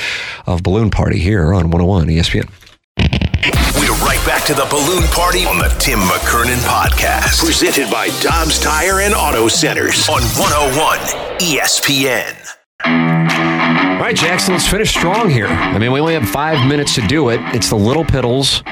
of 0.46 0.62
Balloon 0.62 0.90
Party 0.90 1.18
here 1.18 1.54
on 1.54 1.70
101 1.70 2.08
ESPN. 2.08 2.50
We're 3.76 3.92
right 4.06 4.24
back 4.24 4.44
to 4.46 4.54
the 4.54 4.66
balloon 4.70 5.02
party 5.08 5.44
on 5.44 5.58
the 5.58 5.68
Tim 5.78 5.98
McKernan 5.98 6.56
podcast. 6.64 7.44
Presented 7.44 7.90
by 7.90 8.08
Dobbs 8.22 8.60
Tire 8.60 9.00
and 9.00 9.14
Auto 9.14 9.48
Centers 9.48 10.08
on 10.08 10.22
101 10.22 10.98
ESPN. 11.40 12.43
All 12.86 14.00
right, 14.00 14.14
Jackson, 14.14 14.52
let's 14.52 14.68
finish 14.68 14.90
strong 14.90 15.30
here. 15.30 15.46
I 15.46 15.78
mean, 15.78 15.90
we 15.90 16.00
only 16.00 16.14
have 16.14 16.28
five 16.28 16.66
minutes 16.68 16.94
to 16.96 17.00
do 17.06 17.30
it. 17.30 17.40
It's 17.54 17.70
the 17.70 17.76
Little 17.76 18.04
Piddles 18.04 18.62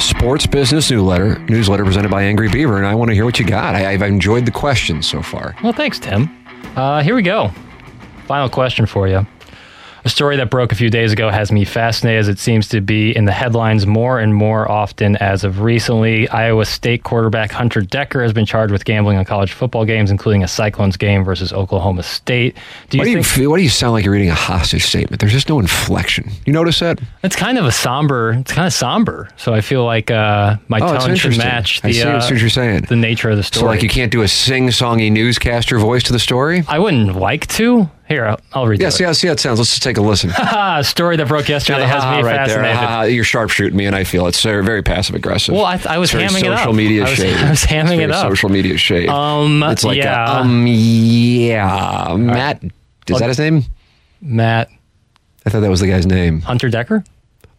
Sports 0.00 0.46
Business 0.46 0.90
Newsletter, 0.90 1.38
newsletter 1.48 1.84
presented 1.84 2.10
by 2.10 2.22
Angry 2.24 2.48
Beaver, 2.50 2.76
and 2.76 2.86
I 2.86 2.94
want 2.94 3.08
to 3.10 3.14
hear 3.14 3.24
what 3.24 3.38
you 3.38 3.46
got. 3.46 3.74
I, 3.74 3.92
I've 3.92 4.02
enjoyed 4.02 4.44
the 4.44 4.50
questions 4.50 5.06
so 5.06 5.22
far. 5.22 5.56
Well, 5.62 5.72
thanks, 5.72 5.98
Tim. 5.98 6.28
Uh, 6.76 7.02
here 7.02 7.14
we 7.14 7.22
go. 7.22 7.50
Final 8.26 8.50
question 8.50 8.84
for 8.84 9.08
you. 9.08 9.26
A 10.04 10.08
story 10.08 10.36
that 10.38 10.50
broke 10.50 10.72
a 10.72 10.74
few 10.74 10.90
days 10.90 11.12
ago 11.12 11.30
has 11.30 11.52
me 11.52 11.64
fascinated 11.64 12.18
as 12.18 12.28
it 12.28 12.40
seems 12.40 12.66
to 12.70 12.80
be 12.80 13.14
in 13.14 13.24
the 13.24 13.30
headlines 13.30 13.86
more 13.86 14.18
and 14.18 14.34
more 14.34 14.68
often 14.68 15.14
as 15.18 15.44
of 15.44 15.60
recently. 15.60 16.28
Iowa 16.28 16.64
State 16.64 17.04
quarterback 17.04 17.52
Hunter 17.52 17.82
Decker 17.82 18.20
has 18.20 18.32
been 18.32 18.44
charged 18.44 18.72
with 18.72 18.84
gambling 18.84 19.16
on 19.16 19.24
college 19.24 19.52
football 19.52 19.84
games, 19.84 20.10
including 20.10 20.42
a 20.42 20.48
Cyclones 20.48 20.96
game 20.96 21.22
versus 21.22 21.52
Oklahoma 21.52 22.02
State. 22.02 22.56
Do 22.90 22.96
you 22.96 23.00
Why 23.00 23.04
do, 23.04 23.10
you 23.12 23.22
think 23.22 23.48
why 23.48 23.58
do 23.58 23.62
you 23.62 23.68
sound 23.68 23.92
like 23.92 24.04
you're 24.04 24.12
reading 24.12 24.30
a 24.30 24.34
hostage 24.34 24.82
statement? 24.84 25.20
There's 25.20 25.30
just 25.32 25.48
no 25.48 25.60
inflection. 25.60 26.28
You 26.46 26.52
notice 26.52 26.80
that? 26.80 27.00
it's 27.22 27.36
kind 27.36 27.56
of 27.56 27.64
a 27.64 27.72
somber? 27.72 28.32
It's 28.32 28.52
kind 28.52 28.66
of 28.66 28.72
somber. 28.72 29.28
So 29.36 29.54
I 29.54 29.60
feel 29.60 29.84
like 29.84 30.10
uh, 30.10 30.56
my 30.66 30.80
Oh, 30.80 30.98
tone 30.98 31.14
should 31.14 31.38
match 31.38 31.80
I 31.84 31.88
the, 31.88 31.94
see- 31.94 32.02
uh, 32.02 32.18
what 32.28 32.40
you're 32.40 32.50
saying. 32.50 32.86
the 32.88 32.96
nature 32.96 33.30
of 33.30 33.36
the 33.36 33.44
story. 33.44 33.60
So, 33.60 33.66
like, 33.66 33.84
you 33.84 33.88
can't 33.88 34.10
do 34.10 34.22
a 34.22 34.28
sing-songy 34.28 35.12
newscaster 35.12 35.78
voice 35.78 36.02
to 36.02 36.12
the 36.12 36.18
story? 36.18 36.64
I 36.66 36.80
wouldn't 36.80 37.14
like 37.14 37.46
to. 37.48 37.88
Here, 38.12 38.26
I'll, 38.26 38.40
I'll 38.52 38.66
read 38.66 38.80
Yeah, 38.80 38.88
it. 38.88 38.92
see 38.92 39.04
how, 39.04 39.12
see 39.12 39.26
how 39.28 39.32
it 39.32 39.40
sounds. 39.40 39.58
Let's 39.58 39.70
just 39.70 39.82
take 39.82 39.96
a 39.96 40.02
listen. 40.02 40.30
Ah, 40.38 40.82
story 40.82 41.16
that 41.16 41.28
broke 41.28 41.48
yesterday 41.48 41.84
has 41.86 42.04
me 42.04 42.22
right 42.22 42.46
there. 42.46 42.58
fascinated. 42.58 42.76
Ha-ha, 42.76 43.02
you're 43.04 43.24
sharpshooting 43.24 43.74
me, 43.74 43.86
and 43.86 43.96
I 43.96 44.04
feel 44.04 44.26
it's 44.26 44.42
very, 44.42 44.62
very 44.62 44.82
passive 44.82 45.14
aggressive. 45.14 45.54
Well, 45.54 45.64
I, 45.64 45.80
I 45.88 45.96
was 45.98 46.12
hamming 46.12 46.40
it 46.44 46.48
up. 46.48 46.58
social 46.58 46.72
media 46.74 47.06
I 47.06 47.08
was, 47.10 47.18
shade. 47.18 47.36
I 47.38 47.50
was 47.50 47.64
hamming 47.64 48.00
it 48.00 48.10
up. 48.10 48.22
Social 48.28 48.48
media 48.50 48.76
shade. 48.76 49.08
Um, 49.08 49.62
it's 49.62 49.82
like, 49.82 49.96
yeah. 49.96 50.38
a, 50.38 50.40
um, 50.42 50.66
yeah, 50.66 52.14
Matt. 52.18 52.62
Is 53.08 53.18
that 53.18 53.28
his 53.28 53.38
name? 53.38 53.64
Matt 54.20 54.68
I 55.46 55.50
thought 55.50 55.60
that 55.60 55.70
was 55.70 55.80
the 55.80 55.88
guy's 55.88 56.06
name. 56.06 56.40
Hunter 56.42 56.68
Decker. 56.68 57.02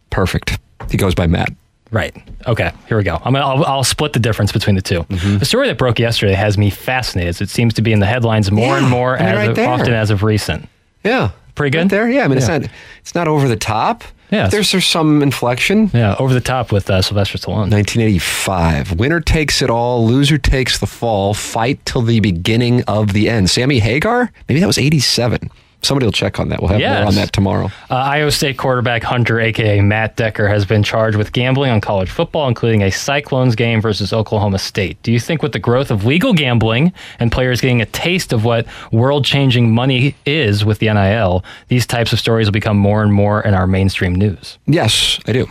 Perfect. 0.10 0.60
He 0.90 0.98
goes 0.98 1.16
by 1.16 1.28
Matt. 1.28 1.50
Right. 1.94 2.14
Okay. 2.48 2.72
Here 2.88 2.98
we 2.98 3.04
go. 3.04 3.16
I'm 3.24 3.34
gonna, 3.34 3.46
I'll, 3.46 3.64
I'll 3.66 3.84
split 3.84 4.12
the 4.14 4.20
difference 4.20 4.52
between 4.52 4.76
the 4.76 4.82
2 4.82 5.04
Mm-hmm. 5.04 5.38
The 5.38 5.46
story 5.46 5.68
that 5.68 5.78
broke 5.78 6.00
yesterday 6.00 6.34
has 6.34 6.58
me 6.58 6.70
fascinated. 6.70 7.40
It 7.40 7.50
seems 7.50 7.74
to 7.76 7.82
be 7.82 7.94
in 7.94 8.00
the 8.00 8.06
headlines 8.08 8.52
more 8.52 8.66
Yeah, 8.76 8.78
and 8.80 8.90
more 8.90 9.16
I 9.16 9.20
mean, 9.20 9.28
as 9.30 9.36
right 9.38 9.50
of, 9.52 9.56
there. 9.56 9.70
often 9.70 9.94
as 9.94 10.10
of 10.10 10.24
recent. 10.24 10.68
Yeah. 11.04 11.30
Pretty 11.56 11.78
Right 11.78 11.84
good? 11.84 11.90
there. 11.92 12.10
Yeah. 12.10 12.26
I 12.26 12.28
mean, 12.28 12.40
it's 12.40 12.48
not. 12.48 12.64
It's 13.02 13.14
not 13.14 13.28
over 13.28 13.48
the 13.48 13.56
top. 13.56 14.04
Yeah. 14.32 14.48
There's 14.48 14.72
there's 14.72 14.88
some 14.88 15.22
inflection. 15.22 15.92
Yeah, 15.94 16.16
over 16.18 16.34
the 16.34 16.42
top 16.42 16.72
with 16.72 16.90
uh, 16.90 17.04
Sylvester 17.04 17.38
Stallone. 17.38 17.70
1985. 17.70 19.00
Winner 19.00 19.20
takes 19.22 19.62
it 19.62 19.70
all. 19.70 20.08
Loser 20.08 20.40
takes 20.40 20.80
the 20.80 20.88
fall. 20.88 21.36
Fight 21.36 21.86
till 21.86 22.02
the 22.02 22.20
beginning 22.20 22.82
of 22.86 23.14
the 23.14 23.30
end. 23.30 23.52
Sammy 23.52 23.78
Hagar. 23.80 24.32
Maybe 24.50 24.60
that 24.60 24.66
was 24.68 24.80
87. 24.80 25.52
Somebody 25.84 26.06
will 26.06 26.14
check 26.14 26.40
on 26.40 26.50
that. 26.50 26.62
We'll 26.62 26.70
have 26.70 26.80
more 26.80 27.08
on 27.08 27.16
that 27.16 27.34
tomorrow. 27.34 27.66
Uh, 27.90 27.96
Iowa 27.96 28.32
State 28.32 28.58
quarterback 28.58 29.04
Hunter, 29.04 29.40
aka 29.40 29.82
Matt 29.82 30.16
Decker, 30.16 30.48
has 30.48 30.66
been 30.66 30.82
charged 30.82 31.18
with 31.18 31.34
gambling 31.34 31.72
on 31.72 31.82
college 31.82 32.10
football, 32.10 32.48
including 32.48 32.84
a 32.84 32.90
Cyclones 32.90 33.56
game 33.56 33.82
versus 33.82 34.14
Oklahoma 34.14 34.60
State. 34.60 35.02
Do 35.04 35.12
you 35.12 35.20
think, 35.20 35.44
with 35.44 35.52
the 35.52 35.60
growth 35.60 35.92
of 35.92 36.06
legal 36.06 36.34
gambling 36.34 36.94
and 37.20 37.32
players 37.32 37.60
getting 37.60 37.82
a 37.82 37.86
taste 37.86 38.32
of 38.32 38.46
what 38.46 38.66
world-changing 38.92 39.74
money 39.74 40.16
is 40.26 40.64
with 40.64 40.80
the 40.80 40.92
NIL, 40.94 41.44
these 41.68 41.86
types 41.86 42.14
of 42.14 42.20
stories 42.20 42.48
will 42.48 42.54
become 42.54 42.78
more 42.78 43.04
and 43.04 43.12
more 43.12 43.42
in 43.42 43.54
our 43.54 43.68
mainstream 43.68 44.16
news? 44.16 44.58
Yes, 44.66 45.20
I 45.28 45.34
do. 45.34 45.50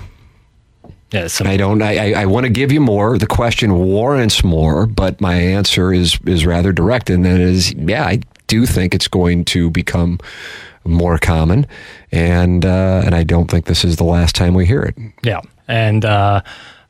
Yeah, 1.13 1.29
I 1.45 1.59
don't. 1.59 1.83
I, 1.83 2.13
I, 2.13 2.23
I 2.23 2.27
want 2.27 2.45
to 2.45 2.51
give 2.51 2.73
you 2.73 2.81
more. 2.81 3.19
The 3.19 3.27
question 3.27 3.75
warrants 3.75 4.43
more, 4.43 4.87
but 4.87 5.21
my 5.21 5.35
answer 5.35 5.93
is 5.93 6.19
is 6.25 6.47
rather 6.47 6.73
direct, 6.73 7.11
and 7.11 7.23
that 7.27 7.39
is, 7.39 7.75
yeah, 7.75 8.07
I 8.07 8.21
do 8.53 8.67
think 8.67 8.95
it's 8.95 9.09
going 9.09 9.47
to 9.47 9.71
become 9.71 10.19
more 10.85 11.17
common, 11.17 11.67
and 12.11 12.67
uh, 12.67 13.01
and 13.03 13.15
I 13.15 13.25
don't 13.25 13.51
think 13.51 13.65
this 13.65 13.83
is 13.83 13.97
the 13.97 14.05
last 14.05 14.35
time 14.35 14.53
we 14.53 14.67
hear 14.67 14.83
it. 14.83 14.95
Yeah, 15.23 15.41
and 15.69 16.05
uh, 16.05 16.43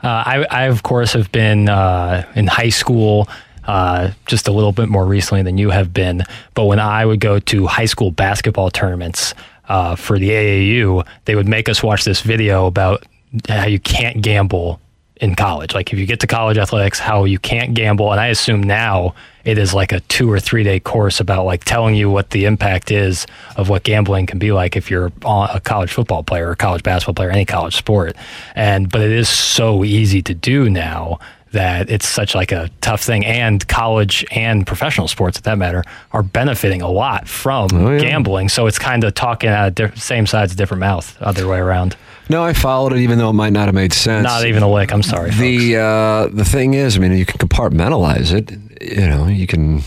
uh, 0.02 0.22
I, 0.26 0.44
I 0.50 0.62
of 0.64 0.82
course 0.82 1.12
have 1.12 1.30
been 1.30 1.68
uh, 1.68 2.26
in 2.34 2.48
high 2.48 2.70
school. 2.70 3.28
Uh, 3.64 4.10
just 4.26 4.48
a 4.48 4.50
little 4.50 4.72
bit 4.72 4.88
more 4.88 5.06
recently 5.06 5.40
than 5.44 5.56
you 5.56 5.70
have 5.70 5.94
been, 5.94 6.24
but 6.54 6.64
when 6.64 6.80
I 6.80 7.06
would 7.06 7.20
go 7.20 7.38
to 7.38 7.66
high 7.68 7.84
school 7.84 8.10
basketball 8.10 8.72
tournaments 8.72 9.34
uh, 9.68 9.94
for 9.94 10.18
the 10.18 10.30
AAU, 10.30 11.06
they 11.26 11.36
would 11.36 11.46
make 11.46 11.68
us 11.68 11.80
watch 11.80 12.02
this 12.02 12.22
video 12.22 12.66
about 12.66 13.06
how 13.48 13.66
you 13.66 13.78
can't 13.78 14.20
gamble 14.20 14.80
in 15.22 15.36
college. 15.36 15.72
Like 15.72 15.92
if 15.92 15.98
you 16.00 16.04
get 16.04 16.18
to 16.20 16.26
college 16.26 16.58
athletics, 16.58 16.98
how 16.98 17.24
you 17.24 17.38
can't 17.38 17.74
gamble. 17.74 18.10
And 18.10 18.20
I 18.20 18.26
assume 18.26 18.60
now 18.60 19.14
it 19.44 19.56
is 19.56 19.72
like 19.72 19.92
a 19.92 20.00
two 20.00 20.30
or 20.30 20.40
three 20.40 20.64
day 20.64 20.80
course 20.80 21.20
about 21.20 21.46
like 21.46 21.64
telling 21.64 21.94
you 21.94 22.10
what 22.10 22.30
the 22.30 22.44
impact 22.44 22.90
is 22.90 23.26
of 23.56 23.68
what 23.68 23.84
gambling 23.84 24.26
can 24.26 24.40
be 24.40 24.50
like 24.50 24.76
if 24.76 24.90
you're 24.90 25.12
a 25.24 25.60
college 25.62 25.92
football 25.92 26.24
player 26.24 26.50
or 26.50 26.56
college 26.56 26.82
basketball 26.82 27.14
player, 27.14 27.30
any 27.30 27.44
college 27.44 27.76
sport. 27.76 28.16
And 28.56 28.90
but 28.90 29.00
it 29.00 29.12
is 29.12 29.28
so 29.28 29.84
easy 29.84 30.22
to 30.22 30.34
do 30.34 30.68
now 30.68 31.20
that 31.52 31.88
it's 31.90 32.08
such 32.08 32.34
like 32.34 32.52
a 32.52 32.68
tough 32.80 33.02
thing 33.02 33.24
and 33.24 33.66
college 33.68 34.24
and 34.30 34.66
professional 34.66 35.06
sports 35.08 35.38
at 35.38 35.44
that 35.44 35.58
matter 35.58 35.82
are 36.12 36.22
benefiting 36.22 36.82
a 36.82 36.88
lot 36.90 37.28
from 37.28 37.68
yeah. 37.72 37.98
gambling 37.98 38.48
so 38.48 38.66
it's 38.66 38.78
kind 38.78 39.04
of 39.04 39.14
talking 39.14 39.48
out 39.50 39.68
of 39.68 39.74
diff- 39.74 39.98
same 39.98 40.26
sides 40.26 40.54
different 40.54 40.80
mouth 40.80 41.16
other 41.20 41.46
way 41.46 41.58
around 41.58 41.96
No, 42.28 42.42
I 42.42 42.52
followed 42.52 42.92
it, 42.92 42.98
even 43.00 43.18
though 43.18 43.30
it 43.30 43.34
might 43.34 43.52
not 43.52 43.66
have 43.66 43.74
made 43.74 43.92
sense. 43.92 44.24
not 44.24 44.46
even 44.46 44.62
a 44.62 44.70
lick 44.70 44.92
i'm 44.92 45.02
sorry 45.02 45.30
folks. 45.30 45.40
the 45.40 45.76
uh, 45.76 46.26
the 46.28 46.44
thing 46.44 46.74
is, 46.74 46.96
I 46.96 47.00
mean, 47.00 47.16
you 47.16 47.26
can 47.26 47.38
compartmentalize 47.38 48.32
it. 48.32 48.50
You 48.82 49.06
know, 49.06 49.26
you 49.26 49.46
can 49.46 49.82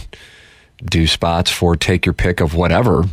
do 0.83 1.07
spots 1.07 1.49
for 1.51 1.75
take 1.75 2.05
your 2.05 2.13
pick 2.13 2.39
of 2.41 2.53
whatever 2.55 3.05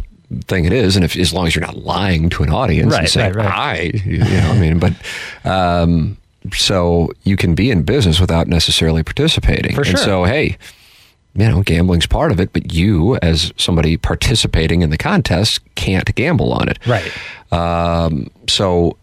thing 0.46 0.64
it 0.64 0.72
is, 0.72 0.96
and 0.96 1.05
if 1.05 1.16
as 1.16 1.32
long 1.32 1.46
as 1.46 1.55
you're 1.55 1.64
not 1.64 1.76
lying 1.76 2.28
to 2.30 2.42
an 2.42 2.50
audience 2.50 2.92
Right, 2.92 3.00
and 3.00 3.09
saying 3.09 3.32
right, 3.34 3.46
right. 3.46 3.94
I, 3.94 4.00
you 4.05 4.18
know, 4.18 4.50
I 4.50 4.59
mean, 4.59 4.78
but 4.78 4.92
um, 5.44 6.16
so 6.55 7.11
you 7.24 7.36
can 7.36 7.55
be 7.55 7.70
in 7.70 7.82
business 7.82 8.20
without 8.20 8.49
necessarily 8.49 9.03
participating. 9.03 9.74
For 9.74 9.82
And 9.82 9.90
sure. 9.90 9.99
so, 9.99 10.24
hey. 10.24 10.57
You 11.34 11.49
know, 11.49 11.62
gambling's 11.62 12.07
part 12.07 12.30
of 12.30 12.40
it, 12.40 12.53
but 12.53 12.74
you, 12.74 13.16
as 13.22 13.55
somebody 13.57 13.97
participating 13.97 14.82
in 14.82 14.90
the 14.90 14.99
contest, 14.99 15.61
can't 15.76 16.14
gamble 16.14 16.53
on 16.53 16.68
it. 16.68 16.78
right 16.86 17.11
Um, 17.51 18.30
so, 18.51 18.99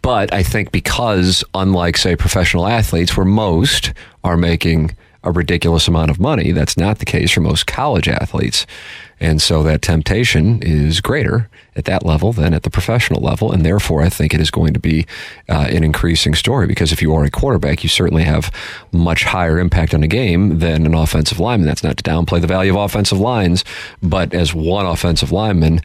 but 0.00 0.32
I 0.32 0.44
think 0.44 0.70
because, 0.70 1.42
unlike, 1.54 1.96
say, 1.96 2.14
professional 2.14 2.68
athletes, 2.68 3.16
where 3.16 3.26
most 3.26 3.92
are 4.22 4.36
making 4.36 4.94
a 5.26 5.32
ridiculous 5.32 5.88
amount 5.88 6.10
of 6.10 6.20
money. 6.20 6.52
That's 6.52 6.76
not 6.76 7.00
the 7.00 7.04
case 7.04 7.32
for 7.32 7.40
most 7.40 7.66
college 7.66 8.08
athletes. 8.08 8.66
And 9.18 9.40
so 9.40 9.62
that 9.62 9.82
temptation 9.82 10.62
is 10.62 11.00
greater 11.00 11.48
at 11.74 11.86
that 11.86 12.04
level 12.04 12.32
than 12.32 12.54
at 12.54 12.62
the 12.62 12.70
professional 12.70 13.20
level. 13.20 13.50
And 13.50 13.64
therefore, 13.64 14.02
I 14.02 14.08
think 14.08 14.32
it 14.32 14.40
is 14.40 14.50
going 14.50 14.74
to 14.74 14.78
be 14.78 15.06
uh, 15.48 15.66
an 15.70 15.82
increasing 15.82 16.34
story 16.34 16.66
because 16.66 16.92
if 16.92 17.02
you 17.02 17.14
are 17.14 17.24
a 17.24 17.30
quarterback, 17.30 17.82
you 17.82 17.88
certainly 17.88 18.24
have 18.24 18.52
much 18.92 19.24
higher 19.24 19.58
impact 19.58 19.94
on 19.94 20.02
a 20.02 20.08
game 20.08 20.58
than 20.58 20.86
an 20.86 20.94
offensive 20.94 21.40
lineman. 21.40 21.66
That's 21.66 21.82
not 21.82 21.96
to 21.96 22.02
downplay 22.02 22.40
the 22.40 22.46
value 22.46 22.72
of 22.72 22.84
offensive 22.84 23.18
lines, 23.18 23.64
but 24.02 24.32
as 24.32 24.54
one 24.54 24.86
offensive 24.86 25.32
lineman, 25.32 25.80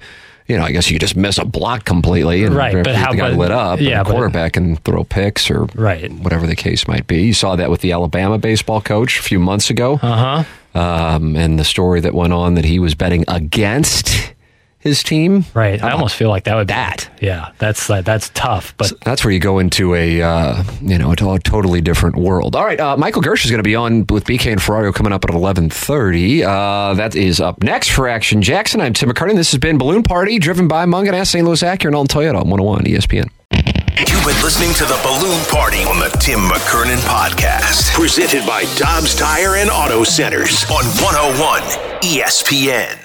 you 0.51 0.57
know, 0.57 0.65
I 0.65 0.71
guess 0.73 0.91
you 0.91 0.99
just 0.99 1.15
miss 1.15 1.37
a 1.37 1.45
block 1.45 1.85
completely 1.85 2.43
and 2.43 2.53
Right, 2.53 2.73
but 2.83 2.93
how- 2.93 3.11
the 3.11 3.17
guy 3.17 3.29
but- 3.29 3.37
lit 3.39 3.51
up. 3.51 3.79
yeah, 3.79 3.99
and 3.99 4.05
but- 4.05 4.11
quarterback 4.11 4.53
can 4.53 4.75
throw 4.75 5.05
picks 5.05 5.49
or 5.49 5.67
Right. 5.75 6.11
whatever 6.11 6.45
the 6.45 6.57
case 6.57 6.87
might 6.89 7.07
be. 7.07 7.21
You 7.21 7.33
saw 7.33 7.55
that 7.55 7.69
with 7.71 7.79
the 7.79 7.93
Alabama 7.93 8.37
baseball 8.37 8.81
coach 8.81 9.17
a 9.19 9.21
few 9.23 9.39
months 9.39 9.69
ago, 9.69 9.97
Uh 10.03 10.43
huh. 10.75 10.79
um, 10.79 11.37
and 11.37 11.57
the 11.57 11.63
story 11.63 12.01
that 12.01 12.13
went 12.13 12.33
on 12.33 12.55
that 12.55 12.65
he 12.65 12.79
was 12.79 12.95
betting 12.95 13.23
against 13.29 14.30
his 14.81 15.03
team. 15.03 15.45
Right. 15.53 15.81
I 15.81 15.91
almost 15.91 16.15
feel 16.15 16.29
like 16.29 16.43
that 16.45 16.55
would 16.55 16.67
that. 16.67 17.09
Yeah, 17.21 17.51
that's 17.59 17.89
like 17.89 18.03
that's 18.03 18.29
tough. 18.33 18.75
But 18.77 18.91
That's 19.05 19.23
where 19.23 19.31
you 19.31 19.39
go 19.39 19.59
into 19.59 19.95
a 19.95 20.21
uh, 20.21 20.63
you 20.81 20.97
know 20.97 21.11
a 21.11 21.15
totally 21.39 21.81
different 21.81 22.15
world. 22.17 22.55
All 22.55 22.65
right, 22.65 22.79
uh, 22.79 22.97
Michael 22.97 23.21
Girsch 23.21 23.45
is 23.45 23.51
going 23.51 23.59
to 23.59 23.63
be 23.63 23.75
on 23.75 24.05
with 24.09 24.25
BK 24.25 24.51
and 24.51 24.59
Ferrario 24.61 24.93
coming 24.93 25.13
up 25.13 25.23
at 25.23 25.29
eleven 25.29 25.69
thirty. 25.69 26.43
Uh, 26.43 26.93
that 26.95 27.15
is 27.15 27.39
up 27.39 27.63
next 27.63 27.89
for 27.89 28.07
Action 28.07 28.41
Jackson. 28.41 28.81
I'm 28.81 28.93
Tim 28.93 29.09
McKernan. 29.09 29.35
This 29.35 29.51
has 29.51 29.59
been 29.59 29.77
Balloon 29.77 30.03
Party, 30.03 30.39
driven 30.39 30.67
by 30.67 30.85
Mungenast, 30.85 31.27
St. 31.27 31.45
Louis 31.45 31.61
Acura, 31.61 31.85
and 31.85 31.95
Alton 31.95 32.21
Toyota 32.21 32.41
on 32.41 32.49
101 32.49 32.83
ESPN. 32.85 33.29
You've 33.99 34.25
been 34.25 34.41
listening 34.41 34.73
to 34.75 34.85
the 34.85 34.99
Balloon 35.03 35.39
Party 35.45 35.83
on 35.83 35.99
the 35.99 36.09
Tim 36.19 36.39
McKernan 36.39 36.97
Podcast, 37.05 37.93
presented 37.93 38.45
by 38.47 38.63
Dobbs 38.75 39.15
Tire 39.15 39.57
and 39.57 39.69
Auto 39.69 40.03
Centers 40.03 40.63
on 40.71 40.83
101 41.03 41.61
ESPN. 42.01 43.00